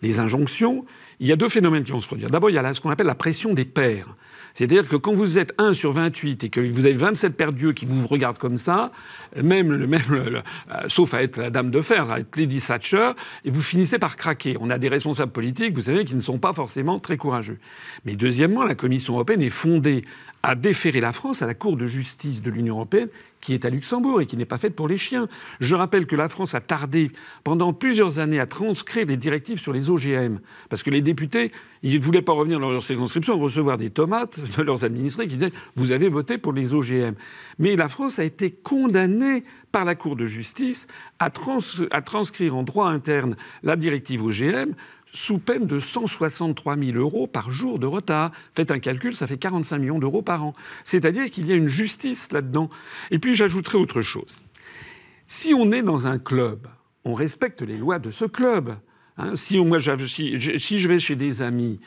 les 0.03 0.19
injonctions, 0.19 0.85
il 1.21 1.27
y 1.27 1.33
a 1.33 1.37
deux 1.37 1.49
phénomènes 1.49 1.85
qui 1.85 1.93
vont 1.93 2.01
se 2.01 2.07
produire. 2.07 2.31
D'abord, 2.31 2.51
il 2.51 2.55
y 2.55 2.59
a 2.59 2.75
ce 2.75 2.81
qu'on 2.81 2.91
appelle 2.91 3.07
la 3.07 3.15
pression 3.15 3.55
des 3.55 3.65
pairs. 3.65 4.17
C'est-à-dire 4.55 4.89
que 4.89 4.97
quand 4.97 5.15
vous 5.15 5.39
êtes 5.39 5.55
1 5.59 5.73
sur 5.73 5.93
28 5.93 6.45
et 6.45 6.49
que 6.51 6.61
vous 6.61 6.85
avez 6.85 6.95
27 6.95 7.37
paires 7.37 7.53
d'yeux 7.53 7.73
qui 7.73 7.87
vous 7.87 8.07
regardent 8.07 8.39
comme 8.39 8.59
ça, 8.59 8.93
même, 9.41 9.87
même 9.87 10.03
euh, 10.11 10.41
sauf 10.89 11.15
à 11.15 11.23
être 11.23 11.39
la 11.39 11.51
dame 11.51 11.71
de 11.71 11.81
fer, 11.81 12.11
à 12.11 12.21
être 12.21 12.37
Lady 12.37 12.61
Thatcher, 12.61 13.13
et 13.45 13.51
vous 13.51 13.63
finissez 13.63 13.99
par 13.99 14.17
craquer. 14.17 14.57
On 14.61 14.71
a 14.71 14.79
des 14.79 14.89
responsables 14.89 15.33
politiques, 15.33 15.75
vous 15.75 15.83
savez, 15.83 16.05
qui 16.05 16.15
ne 16.15 16.21
sont 16.21 16.39
pas 16.39 16.53
forcément 16.53 16.99
très 16.99 17.17
courageux. 17.17 17.59
Mais 18.05 18.17
deuxièmement, 18.17 18.65
la 18.65 18.75
Commission 18.75 19.15
européenne 19.15 19.43
est 19.43 19.51
fondée 19.51 20.05
à 20.43 20.55
déférer 20.55 21.01
la 21.01 21.13
France 21.13 21.41
à 21.43 21.47
la 21.47 21.55
Cour 21.55 21.77
de 21.77 21.87
justice 21.87 22.43
de 22.43 22.51
l'Union 22.51 22.75
européenne 22.75 23.09
qui 23.43 23.53
est 23.53 23.67
à 23.67 23.71
Luxembourg 23.71 24.23
et 24.23 24.27
qui 24.27 24.39
n'est 24.39 24.47
pas 24.47 24.57
faite 24.57 24.75
pour 24.75 24.89
les 24.89 24.97
chiens. 24.97 25.29
Je 25.61 25.75
rappelle 25.75 26.07
que 26.07 26.17
la 26.17 26.29
France 26.29 26.55
a 26.55 26.61
tardé 26.61 27.11
pendant 27.45 27.75
plusieurs 27.75 28.19
années 28.19 28.41
à 28.41 28.47
transcrire 28.47 29.07
les 29.07 29.19
directives 29.19 29.59
sur 29.59 29.73
les 29.73 29.91
OGM, 29.91 30.39
parce 30.71 30.83
que 30.83 30.91
les 30.91 31.03
députés, 31.03 31.53
ils 31.83 31.99
ne 31.99 32.05
voulaient 32.05 32.23
pas 32.23 32.33
revenir 32.33 32.61
dans 32.61 32.71
leur 32.71 32.83
circonscription 32.83 33.39
recevoir 33.39 33.77
des 33.77 33.91
tomates 33.91 34.41
de 34.57 34.63
leurs 34.63 34.85
administrés 34.85 35.27
qui 35.27 35.37
disaient 35.37 35.53
vous 35.75 35.91
avez 35.91 36.09
voté 36.09 36.39
pour 36.39 36.53
les 36.53 36.73
OGM. 36.73 37.15
Mais 37.59 37.77
la 37.77 37.89
France 37.89 38.19
a 38.21 38.25
été 38.25 38.53
condamnée 38.53 39.22
par 39.71 39.85
la 39.85 39.95
Cour 39.95 40.17
de 40.17 40.27
justice 40.27 40.87
à, 41.19 41.31
transcrire 41.31 42.57
en 42.57 42.63
droit 42.63 42.89
interne 42.89 43.37
la 43.63 43.77
directive 43.77 44.25
OGM 44.25 44.73
sous 45.13 45.39
peine 45.39 45.67
de 45.67 45.79
163 45.79 46.77
000 46.77 46.99
euros 46.99 47.27
par 47.27 47.51
jour 47.51 47.79
de 47.79 47.87
retard. 47.87 48.33
Faites 48.55 48.71
un 48.71 48.79
calcul, 48.79 49.15
ça 49.15 49.27
fait 49.27 49.37
45 49.37 49.79
millions 49.79 49.99
d'euros 49.99 50.23
par 50.23 50.45
an. 50.45 50.55
C'est-à-dire 50.85 51.31
qu'il 51.31 51.47
y 51.47 51.53
a 51.53 51.55
une 51.55 51.69
justice 51.69 52.33
là-dedans. 52.33 52.71
Et 53.11 53.19
puis 53.19 53.35
j'ajouterai 53.35 53.77
autre 53.77 54.01
chose. 54.01 54.39
Si 55.27 55.55
on 55.55 55.71
est 55.73 55.83
dans 55.83 56.07
un 56.07 56.19
club, 56.19 56.67
on 57.05 57.15
respecte 57.15 57.63
les 57.63 57.77
lois 57.77 57.99
de 57.99 58.11
ce 58.11 58.25
club. 58.25 58.77
Hein. 59.19 59.37
si, 59.37 59.59
moi, 59.59 59.79
si 59.81 60.39
je 60.39 60.89
vais 60.89 61.01
chez 61.01 61.17
des 61.17 61.43
amis, 61.43 61.81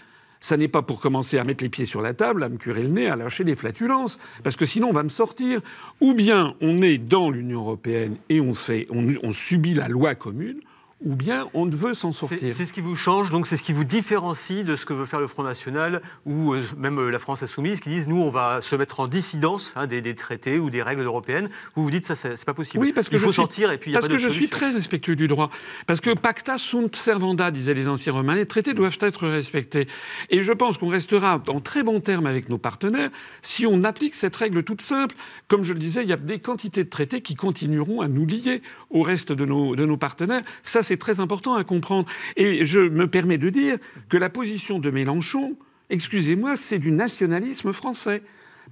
ça 0.45 0.57
n'est 0.57 0.67
pas 0.67 0.83
pour 0.83 1.01
commencer 1.01 1.39
à 1.39 1.43
mettre 1.43 1.63
les 1.63 1.71
pieds 1.71 1.85
sur 1.85 2.03
la 2.03 2.13
table, 2.13 2.43
à 2.43 2.49
me 2.49 2.57
curer 2.57 2.83
le 2.83 2.89
nez, 2.89 3.07
à 3.07 3.15
lâcher 3.15 3.43
des 3.43 3.55
flatulences, 3.55 4.19
parce 4.43 4.55
que 4.55 4.67
sinon 4.67 4.89
on 4.89 4.93
va 4.93 5.01
me 5.01 5.09
sortir. 5.09 5.59
Ou 6.01 6.13
bien 6.13 6.55
on 6.61 6.83
est 6.83 6.99
dans 6.99 7.31
l'Union 7.31 7.61
européenne 7.61 8.17
et 8.29 8.39
on, 8.39 8.53
fait, 8.53 8.85
on 8.91 9.33
subit 9.33 9.73
la 9.73 9.87
loi 9.87 10.13
commune, 10.13 10.59
ou 11.05 11.15
bien 11.15 11.47
on 11.53 11.65
ne 11.65 11.75
veut 11.75 11.93
s'en 11.93 12.11
sortir. 12.11 12.53
C'est 12.53 12.65
ce 12.65 12.73
qui 12.73 12.81
vous 12.81 12.95
change, 12.95 13.29
donc 13.29 13.47
c'est 13.47 13.57
ce 13.57 13.63
qui 13.63 13.73
vous 13.73 13.83
différencie 13.83 14.65
de 14.65 14.75
ce 14.75 14.85
que 14.85 14.93
veut 14.93 15.05
faire 15.05 15.19
le 15.19 15.27
Front 15.27 15.43
National 15.43 16.01
ou 16.25 16.53
euh, 16.53 16.63
même 16.77 16.99
euh, 16.99 17.11
la 17.11 17.19
France 17.19 17.43
Insoumise 17.43 17.79
qui 17.79 17.89
disent 17.89 18.07
nous 18.07 18.19
on 18.19 18.31
va 18.31 18.59
se 18.61 18.75
mettre 18.75 18.99
en 18.99 19.07
dissidence 19.07 19.73
hein, 19.75 19.87
des, 19.87 20.15
traités 20.15 20.57
ou 20.57 20.69
des 20.69 20.81
règles 20.81 21.03
européennes. 21.03 21.49
Vous 21.75 21.83
vous 21.83 21.91
dites 21.91 22.05
ça 22.05 22.15
c'est 22.15 22.43
pas 22.43 22.53
possible. 22.53 22.83
Oui, 22.83 22.91
parce 22.91 23.07
que 23.07 23.15
il 23.15 23.21
faut 23.21 23.31
sortir 23.31 23.71
et 23.71 23.77
puis 23.77 23.93
parce 23.93 24.07
que 24.07 24.17
je 24.17 24.27
suis 24.27 24.49
très 24.49 24.71
respectueux 24.71 25.15
du 25.15 25.27
droit. 25.27 25.49
Parce 25.85 26.01
que 26.01 26.13
pacta 26.13 26.57
sunt 26.57 26.95
servanda 26.95 27.51
disaient 27.51 27.73
les 27.73 27.87
anciens 27.87 28.13
romains. 28.13 28.35
Les 28.35 28.47
traités 28.47 28.73
doivent 28.73 28.97
être 29.01 29.27
respectés. 29.27 29.87
Et 30.29 30.41
je 30.41 30.51
pense 30.51 30.77
qu'on 30.77 30.89
restera 30.89 31.41
en 31.47 31.61
très 31.61 31.83
bons 31.83 31.99
termes 31.99 32.25
avec 32.25 32.49
nos 32.49 32.57
partenaires 32.57 33.11
si 33.41 33.65
on 33.67 33.83
applique 33.83 34.15
cette 34.15 34.35
règle 34.35 34.63
toute 34.63 34.81
simple. 34.81 35.15
Comme 35.47 35.63
je 35.63 35.73
le 35.73 35.79
disais, 35.79 36.01
il 36.01 36.09
y 36.09 36.13
a 36.13 36.17
des 36.17 36.39
quantités 36.39 36.83
de 36.83 36.89
traités 36.89 37.21
qui 37.21 37.35
continueront 37.35 38.01
à 38.01 38.07
nous 38.07 38.25
lier 38.25 38.61
au 38.89 39.03
reste 39.03 39.31
de 39.31 39.45
nos, 39.45 39.75
de 39.75 39.85
nos 39.85 39.97
partenaires. 39.97 40.43
Ça 40.63 40.81
c'est 40.81 40.94
très 40.97 41.19
important 41.19 41.55
à 41.55 41.63
comprendre. 41.63 42.07
Et 42.35 42.65
je 42.65 42.79
me 42.79 43.07
permets 43.07 43.37
de 43.37 43.49
dire 43.49 43.77
que 44.09 44.17
la 44.17 44.29
position 44.29 44.79
de 44.79 44.89
Mélenchon, 44.89 45.55
excusez-moi, 45.89 46.57
c'est 46.57 46.79
du 46.79 46.91
nationalisme 46.91 47.73
français. 47.73 48.21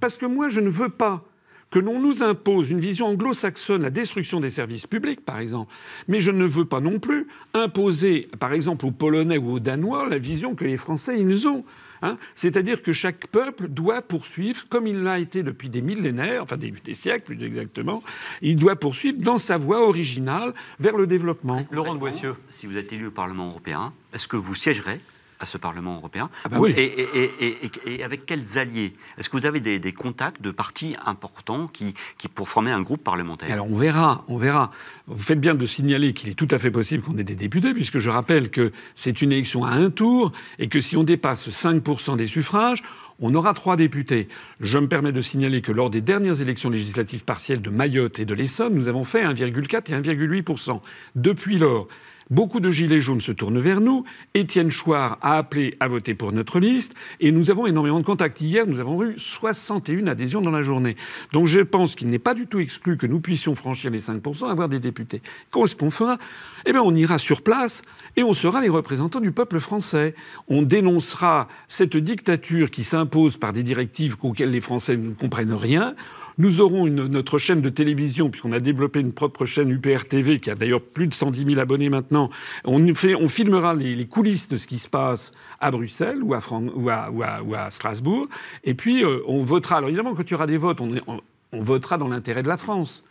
Parce 0.00 0.16
que 0.16 0.26
moi, 0.26 0.48
je 0.48 0.60
ne 0.60 0.68
veux 0.68 0.88
pas 0.88 1.24
que 1.70 1.78
l'on 1.80 2.00
nous 2.00 2.22
impose 2.22 2.70
une 2.70 2.78
vision 2.78 3.06
anglo-saxonne, 3.06 3.82
la 3.82 3.90
destruction 3.90 4.38
des 4.38 4.50
services 4.50 4.86
publics, 4.86 5.24
par 5.24 5.38
exemple. 5.38 5.72
Mais 6.06 6.20
je 6.20 6.30
ne 6.30 6.44
veux 6.44 6.66
pas 6.66 6.80
non 6.80 7.00
plus 7.00 7.26
imposer, 7.52 8.28
par 8.38 8.52
exemple, 8.52 8.86
aux 8.86 8.92
Polonais 8.92 9.38
ou 9.38 9.52
aux 9.52 9.60
Danois, 9.60 10.08
la 10.08 10.18
vision 10.18 10.54
que 10.54 10.64
les 10.64 10.76
Français, 10.76 11.18
ils 11.18 11.48
ont. 11.48 11.64
Hein. 12.04 12.18
C'est-à-dire 12.34 12.82
que 12.82 12.92
chaque 12.92 13.28
peuple 13.28 13.68
doit 13.68 14.02
poursuivre, 14.02 14.66
comme 14.68 14.86
il 14.86 15.02
l'a 15.02 15.18
été 15.18 15.42
depuis 15.42 15.70
des 15.70 15.80
millénaires, 15.80 16.42
enfin 16.42 16.58
des, 16.58 16.72
siècles 16.94 17.24
plus 17.24 17.42
exactement, 17.42 18.02
il 18.42 18.56
doit 18.56 18.76
poursuivre 18.76 19.18
dans 19.18 19.38
sa 19.38 19.56
voie 19.56 19.80
originale 19.88 20.52
vers 20.78 20.96
le 20.98 21.06
développement. 21.06 21.66
Laurent 21.70 21.94
de 21.94 22.00
Boissieu. 22.00 22.36
Si 22.50 22.66
vous 22.66 22.76
êtes 22.76 22.92
élu 22.92 23.06
au 23.06 23.10
Parlement 23.10 23.46
européen, 23.46 23.94
est-ce 24.12 24.28
que 24.28 24.36
vous 24.36 24.54
siégerez 24.54 25.00
à 25.44 25.46
ce 25.46 25.58
Parlement 25.58 25.96
européen 25.96 26.30
ah 26.44 26.48
bah 26.48 26.56
oui. 26.58 26.74
et, 26.76 28.02
avec 28.02 28.26
quels 28.26 28.58
alliés? 28.58 28.94
Est-ce 29.18 29.28
que 29.28 29.36
vous 29.36 29.46
avez 29.46 29.60
des, 29.60 29.92
contacts 29.92 30.42
de 30.42 30.50
partis 30.50 30.96
importants 31.04 31.68
qui, 31.68 31.94
qui, 32.18 32.28
pour 32.28 32.48
former 32.48 32.72
un 32.72 32.80
groupe 32.80 33.04
parlementaire? 33.04 33.52
Alors 33.52 33.70
on 33.70 33.76
verra, 33.76 34.24
on 34.28 34.38
verra. 34.38 34.70
Vous 35.06 35.22
faites 35.22 35.40
bien 35.40 35.54
de 35.54 35.66
signaler 35.66 36.14
qu'il 36.14 36.30
est 36.30 36.34
tout 36.34 36.48
à 36.50 36.58
fait 36.58 36.70
possible 36.70 37.02
qu'on 37.02 37.16
ait 37.18 37.24
des 37.24 37.36
députés, 37.36 37.74
puisque 37.74 37.98
je 37.98 38.10
rappelle 38.10 38.50
que 38.50 38.72
c'est 38.94 39.22
une 39.22 39.32
élection 39.32 39.64
à 39.64 39.72
un 39.72 39.90
tour 39.90 40.32
et 40.58 40.68
que 40.68 40.80
si 40.80 40.96
on 40.96 41.04
dépasse 41.04 41.48
5% 41.48 42.16
des 42.16 42.26
suffrages, 42.26 42.82
on 43.20 43.34
aura 43.34 43.54
trois 43.54 43.76
députés. 43.76 44.28
Je 44.60 44.78
me 44.78 44.88
permets 44.88 45.12
de 45.12 45.20
signaler 45.20 45.60
que 45.60 45.72
lors 45.72 45.90
des 45.90 46.00
dernières 46.00 46.40
élections 46.40 46.70
législatives 46.70 47.24
partielles 47.24 47.62
de 47.62 47.70
Mayotte 47.70 48.18
et 48.18 48.24
de 48.24 48.34
l'Essonne, 48.34 48.74
nous 48.74 48.88
avons 48.88 49.04
fait 49.04 49.24
1,4 49.24 49.92
et 49.92 50.14
1,8 50.14 50.80
Depuis 51.14 51.58
lors, 51.58 51.86
Beaucoup 52.30 52.60
de 52.60 52.70
gilets 52.70 53.00
jaunes 53.00 53.20
se 53.20 53.32
tournent 53.32 53.60
vers 53.60 53.80
nous. 53.80 54.04
Étienne 54.32 54.70
Chouard 54.70 55.18
a 55.20 55.36
appelé 55.36 55.76
à 55.78 55.88
voter 55.88 56.14
pour 56.14 56.32
notre 56.32 56.58
liste 56.58 56.94
et 57.20 57.32
nous 57.32 57.50
avons 57.50 57.66
énormément 57.66 58.00
de 58.00 58.04
contacts. 58.04 58.40
Hier, 58.40 58.66
nous 58.66 58.80
avons 58.80 59.02
eu 59.04 59.14
61 59.18 60.06
adhésions 60.06 60.40
dans 60.40 60.50
la 60.50 60.62
journée. 60.62 60.96
Donc 61.32 61.46
je 61.46 61.60
pense 61.60 61.94
qu'il 61.94 62.08
n'est 62.08 62.18
pas 62.18 62.32
du 62.32 62.46
tout 62.46 62.60
exclu 62.60 62.96
que 62.96 63.06
nous 63.06 63.20
puissions 63.20 63.54
franchir 63.54 63.90
les 63.90 64.00
5%, 64.00 64.48
avoir 64.48 64.70
des 64.70 64.80
députés. 64.80 65.20
Qu'est-ce 65.52 65.76
qu'on 65.76 65.90
fera? 65.90 66.18
Eh 66.66 66.72
bien, 66.72 66.82
on 66.82 66.94
ira 66.94 67.18
sur 67.18 67.42
place 67.42 67.82
et 68.16 68.22
on 68.22 68.32
sera 68.32 68.62
les 68.62 68.70
représentants 68.70 69.20
du 69.20 69.32
peuple 69.32 69.60
français. 69.60 70.14
On 70.48 70.62
dénoncera 70.62 71.48
cette 71.68 71.96
dictature 71.96 72.70
qui 72.70 72.84
s'impose 72.84 73.36
par 73.36 73.52
des 73.52 73.62
directives 73.62 74.16
auxquelles 74.22 74.50
les 74.50 74.62
Français 74.62 74.96
ne 74.96 75.12
comprennent 75.12 75.52
rien. 75.52 75.94
Nous 76.38 76.60
aurons 76.60 76.86
une, 76.86 77.06
notre 77.06 77.38
chaîne 77.38 77.60
de 77.60 77.68
télévision, 77.68 78.28
puisqu'on 78.28 78.52
a 78.52 78.60
développé 78.60 79.00
une 79.00 79.12
propre 79.12 79.46
chaîne 79.46 79.70
UPR 79.70 80.04
TV, 80.08 80.40
qui 80.40 80.50
a 80.50 80.54
d'ailleurs 80.54 80.80
plus 80.80 81.06
de 81.06 81.14
110 81.14 81.44
000 81.44 81.60
abonnés 81.60 81.88
maintenant. 81.88 82.30
On, 82.64 82.84
on 82.84 83.28
filmera 83.28 83.74
les, 83.74 84.06
coulisses 84.06 84.48
de 84.48 84.56
ce 84.56 84.66
qui 84.66 84.78
se 84.78 84.88
passe 84.88 85.32
à 85.60 85.70
Bruxelles 85.70 86.22
ou 86.22 86.34
à, 86.34 87.70
Strasbourg. 87.70 88.28
Et 88.64 88.74
puis, 88.74 89.04
euh, 89.04 89.20
on 89.26 89.42
votera. 89.42 89.76
Alors 89.76 89.88
évidemment, 89.88 90.14
quand 90.14 90.22
il 90.22 90.32
y 90.32 90.34
aura 90.34 90.46
des 90.46 90.58
votes, 90.58 90.80
on 90.80 91.62
votera 91.62 91.98
dans 91.98 92.08
l'intérêt 92.08 92.42
de 92.42 92.48
la 92.48 92.56
France. 92.56 93.04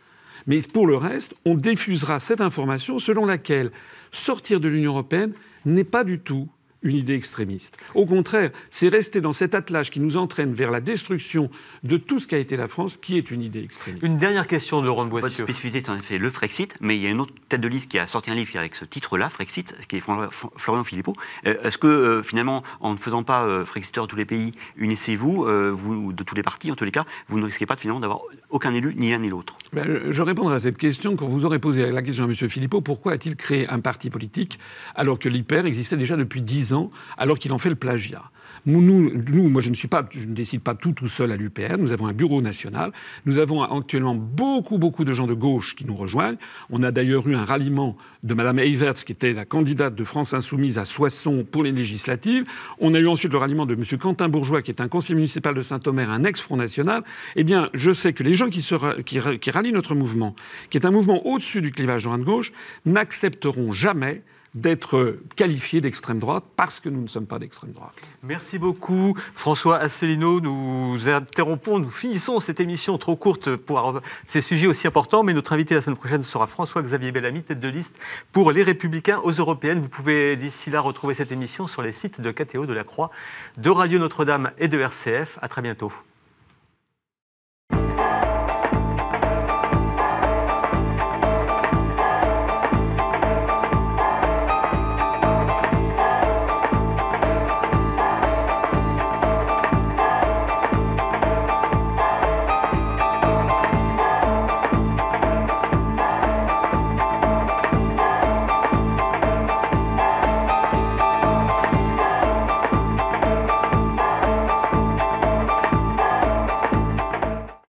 Mais 0.47 0.59
pour 0.61 0.87
le 0.87 0.97
reste, 0.97 1.33
on 1.45 1.55
diffusera 1.55 2.19
cette 2.19 2.41
information 2.41 2.99
selon 2.99 3.25
laquelle 3.25 3.71
sortir 4.11 4.59
de 4.59 4.67
l'Union 4.67 4.91
européenne 4.91 5.33
n'est 5.65 5.83
pas 5.83 6.03
du 6.03 6.19
tout 6.19 6.49
une 6.83 6.97
idée 6.97 7.15
extrémiste. 7.15 7.77
Au 7.95 8.05
contraire, 8.05 8.51
c'est 8.69 8.89
rester 8.89 9.21
dans 9.21 9.33
cet 9.33 9.55
attelage 9.55 9.89
qui 9.89 9.99
nous 9.99 10.17
entraîne 10.17 10.53
vers 10.53 10.71
la 10.71 10.81
destruction 10.81 11.49
de 11.83 11.97
tout 11.97 12.19
ce 12.19 12.27
qu'a 12.27 12.37
été 12.37 12.57
la 12.57 12.67
France 12.67 12.97
qui 12.97 13.17
est 13.17 13.31
une 13.31 13.41
idée 13.41 13.63
extrémiste. 13.63 14.05
Une 14.05 14.17
dernière 14.17 14.47
question 14.47 14.81
de 14.81 14.85
Laurent 14.85 15.05
Boissieu. 15.05 15.27
Votre 15.27 15.43
spécificité, 15.43 15.81
c'est 15.85 15.91
en 15.91 15.97
effet 15.97 16.17
le 16.17 16.29
Frexit, 16.29 16.75
mais 16.81 16.97
il 16.97 17.03
y 17.03 17.07
a 17.07 17.09
une 17.09 17.19
autre 17.19 17.33
tête 17.49 17.61
de 17.61 17.67
liste 17.67 17.89
qui 17.89 17.99
a 17.99 18.07
sorti 18.07 18.31
un 18.31 18.35
livre 18.35 18.51
avec 18.55 18.75
ce 18.75 18.85
titre-là, 18.85 19.29
Frexit, 19.29 19.73
qui 19.87 19.97
est 19.97 20.01
Florian 20.01 20.83
Philippot. 20.83 21.13
Est-ce 21.43 21.77
que 21.77 21.87
euh, 21.87 22.23
finalement, 22.23 22.63
en 22.81 22.93
ne 22.93 22.97
faisant 22.97 23.23
pas 23.23 23.45
euh, 23.45 23.65
Frexiteur 23.65 24.05
de 24.05 24.09
tous 24.09 24.15
les 24.15 24.25
pays, 24.25 24.51
unissez-vous, 24.77 25.45
euh, 25.45 25.69
vous, 25.69 26.13
de 26.13 26.23
tous 26.23 26.35
les 26.35 26.43
partis 26.43 26.71
en 26.71 26.75
tous 26.75 26.85
les 26.85 26.91
cas, 26.91 27.05
vous 27.27 27.39
ne 27.39 27.45
risquez 27.45 27.65
pas 27.65 27.75
finalement 27.75 27.99
d'avoir 27.99 28.21
aucun 28.49 28.73
élu, 28.73 28.93
ni 28.97 29.11
l'un 29.11 29.19
ni 29.19 29.29
l'autre? 29.29 29.55
Ben, 29.71 30.11
Je 30.11 30.21
répondrai 30.21 30.55
à 30.55 30.59
cette 30.59 30.77
question 30.77 31.15
quand 31.15 31.27
vous 31.27 31.45
aurez 31.45 31.59
posé 31.59 31.91
la 31.91 32.01
question 32.01 32.25
à 32.25 32.27
M. 32.27 32.35
Philippot, 32.35 32.81
pourquoi 32.81 33.13
a-t-il 33.13 33.35
créé 33.35 33.67
un 33.69 33.79
parti 33.79 34.09
politique 34.09 34.59
alors 34.95 35.19
que 35.19 35.29
l'IPER 35.29 35.65
existait 35.65 35.97
déjà 35.97 36.17
depuis 36.17 36.41
dix 36.41 36.72
ans, 36.72 36.72
alors 37.17 37.39
qu'il 37.39 37.51
en 37.51 37.57
fait 37.57 37.69
le 37.69 37.75
plagiat. 37.75 38.23
Nous, 38.65 39.49
moi, 39.49 39.61
je 39.61 39.69
ne, 39.69 39.75
suis 39.75 39.89
pas, 39.89 40.07
je 40.11 40.25
ne 40.25 40.33
décide 40.33 40.61
pas 40.61 40.73
tout 40.73 40.93
tout 40.93 41.09
seul 41.09 41.31
à 41.33 41.35
l'UPR. 41.35 41.77
Nous 41.77 41.91
avons 41.91 42.07
un 42.07 42.13
bureau 42.13 42.41
national. 42.41 42.93
Nous 43.25 43.37
avons 43.37 43.61
actuellement 43.61 44.15
beaucoup, 44.15 44.77
beaucoup 44.77 45.03
de 45.03 45.13
gens 45.13 45.27
de 45.27 45.33
gauche 45.33 45.75
qui 45.75 45.85
nous 45.85 45.95
rejoignent. 45.95 46.37
On 46.69 46.81
a 46.81 46.91
d'ailleurs 46.91 47.27
eu 47.27 47.35
un 47.35 47.43
ralliement 47.43 47.97
de 48.23 48.33
Mme 48.33 48.59
Eyverts, 48.59 49.03
qui 49.03 49.11
était 49.11 49.33
la 49.33 49.43
candidate 49.43 49.95
de 49.95 50.03
France 50.05 50.33
Insoumise 50.33 50.77
à 50.77 50.85
Soissons 50.85 51.45
pour 51.49 51.63
les 51.63 51.73
législatives. 51.73 52.45
On 52.79 52.93
a 52.93 52.99
eu 52.99 53.07
ensuite 53.07 53.33
le 53.33 53.37
ralliement 53.37 53.65
de 53.65 53.73
M. 53.73 53.83
Quentin 53.99 54.29
Bourgeois, 54.29 54.61
qui 54.61 54.71
est 54.71 54.79
un 54.79 54.87
conseiller 54.87 55.15
municipal 55.15 55.53
de 55.53 55.61
Saint-Omer, 55.61 56.09
un 56.09 56.23
ex-Front 56.23 56.55
National. 56.55 57.03
Eh 57.35 57.43
bien, 57.43 57.69
je 57.73 57.91
sais 57.91 58.13
que 58.13 58.23
les 58.23 58.33
gens 58.33 58.49
qui, 58.49 58.65
qui 59.03 59.51
rallient 59.51 59.73
notre 59.73 59.93
mouvement, 59.93 60.35
qui 60.69 60.77
est 60.77 60.85
un 60.85 60.91
mouvement 60.91 61.25
au-dessus 61.27 61.61
du 61.61 61.71
clivage 61.71 62.05
droite-gauche, 62.05 62.53
n'accepteront 62.85 63.73
jamais 63.73 64.21
d'être 64.55 65.19
qualifié 65.35 65.81
d'extrême 65.81 66.19
droite 66.19 66.43
parce 66.55 66.79
que 66.79 66.89
nous 66.89 67.01
ne 67.01 67.07
sommes 67.07 67.25
pas 67.25 67.39
d'extrême 67.39 67.71
droite. 67.71 67.95
Merci 68.21 68.59
beaucoup 68.59 69.15
François 69.33 69.77
Asselineau. 69.77 70.41
Nous 70.41 71.07
interrompons, 71.07 71.79
nous 71.79 71.89
finissons 71.89 72.39
cette 72.39 72.59
émission 72.59 72.97
trop 72.97 73.15
courte 73.15 73.55
pour 73.55 74.01
ces 74.27 74.41
sujets 74.41 74.67
aussi 74.67 74.87
importants, 74.87 75.23
mais 75.23 75.33
notre 75.33 75.53
invité 75.53 75.75
la 75.75 75.81
semaine 75.81 75.97
prochaine 75.97 76.23
sera 76.23 76.47
François-Xavier 76.47 77.11
Bellamy, 77.11 77.43
tête 77.43 77.59
de 77.59 77.67
liste 77.67 77.95
pour 78.31 78.51
les 78.51 78.63
Républicains 78.63 79.19
aux 79.23 79.31
Européennes. 79.31 79.79
Vous 79.79 79.89
pouvez 79.89 80.35
d'ici 80.35 80.69
là 80.69 80.81
retrouver 80.81 81.15
cette 81.15 81.31
émission 81.31 81.67
sur 81.67 81.81
les 81.81 81.91
sites 81.91 82.21
de 82.21 82.31
KTO, 82.31 82.65
de 82.65 82.73
la 82.73 82.83
Croix, 82.83 83.11
de 83.57 83.69
Radio 83.69 83.99
Notre-Dame 83.99 84.51
et 84.59 84.67
de 84.67 84.79
RCF. 84.79 85.39
À 85.41 85.47
très 85.47 85.61
bientôt. 85.61 85.91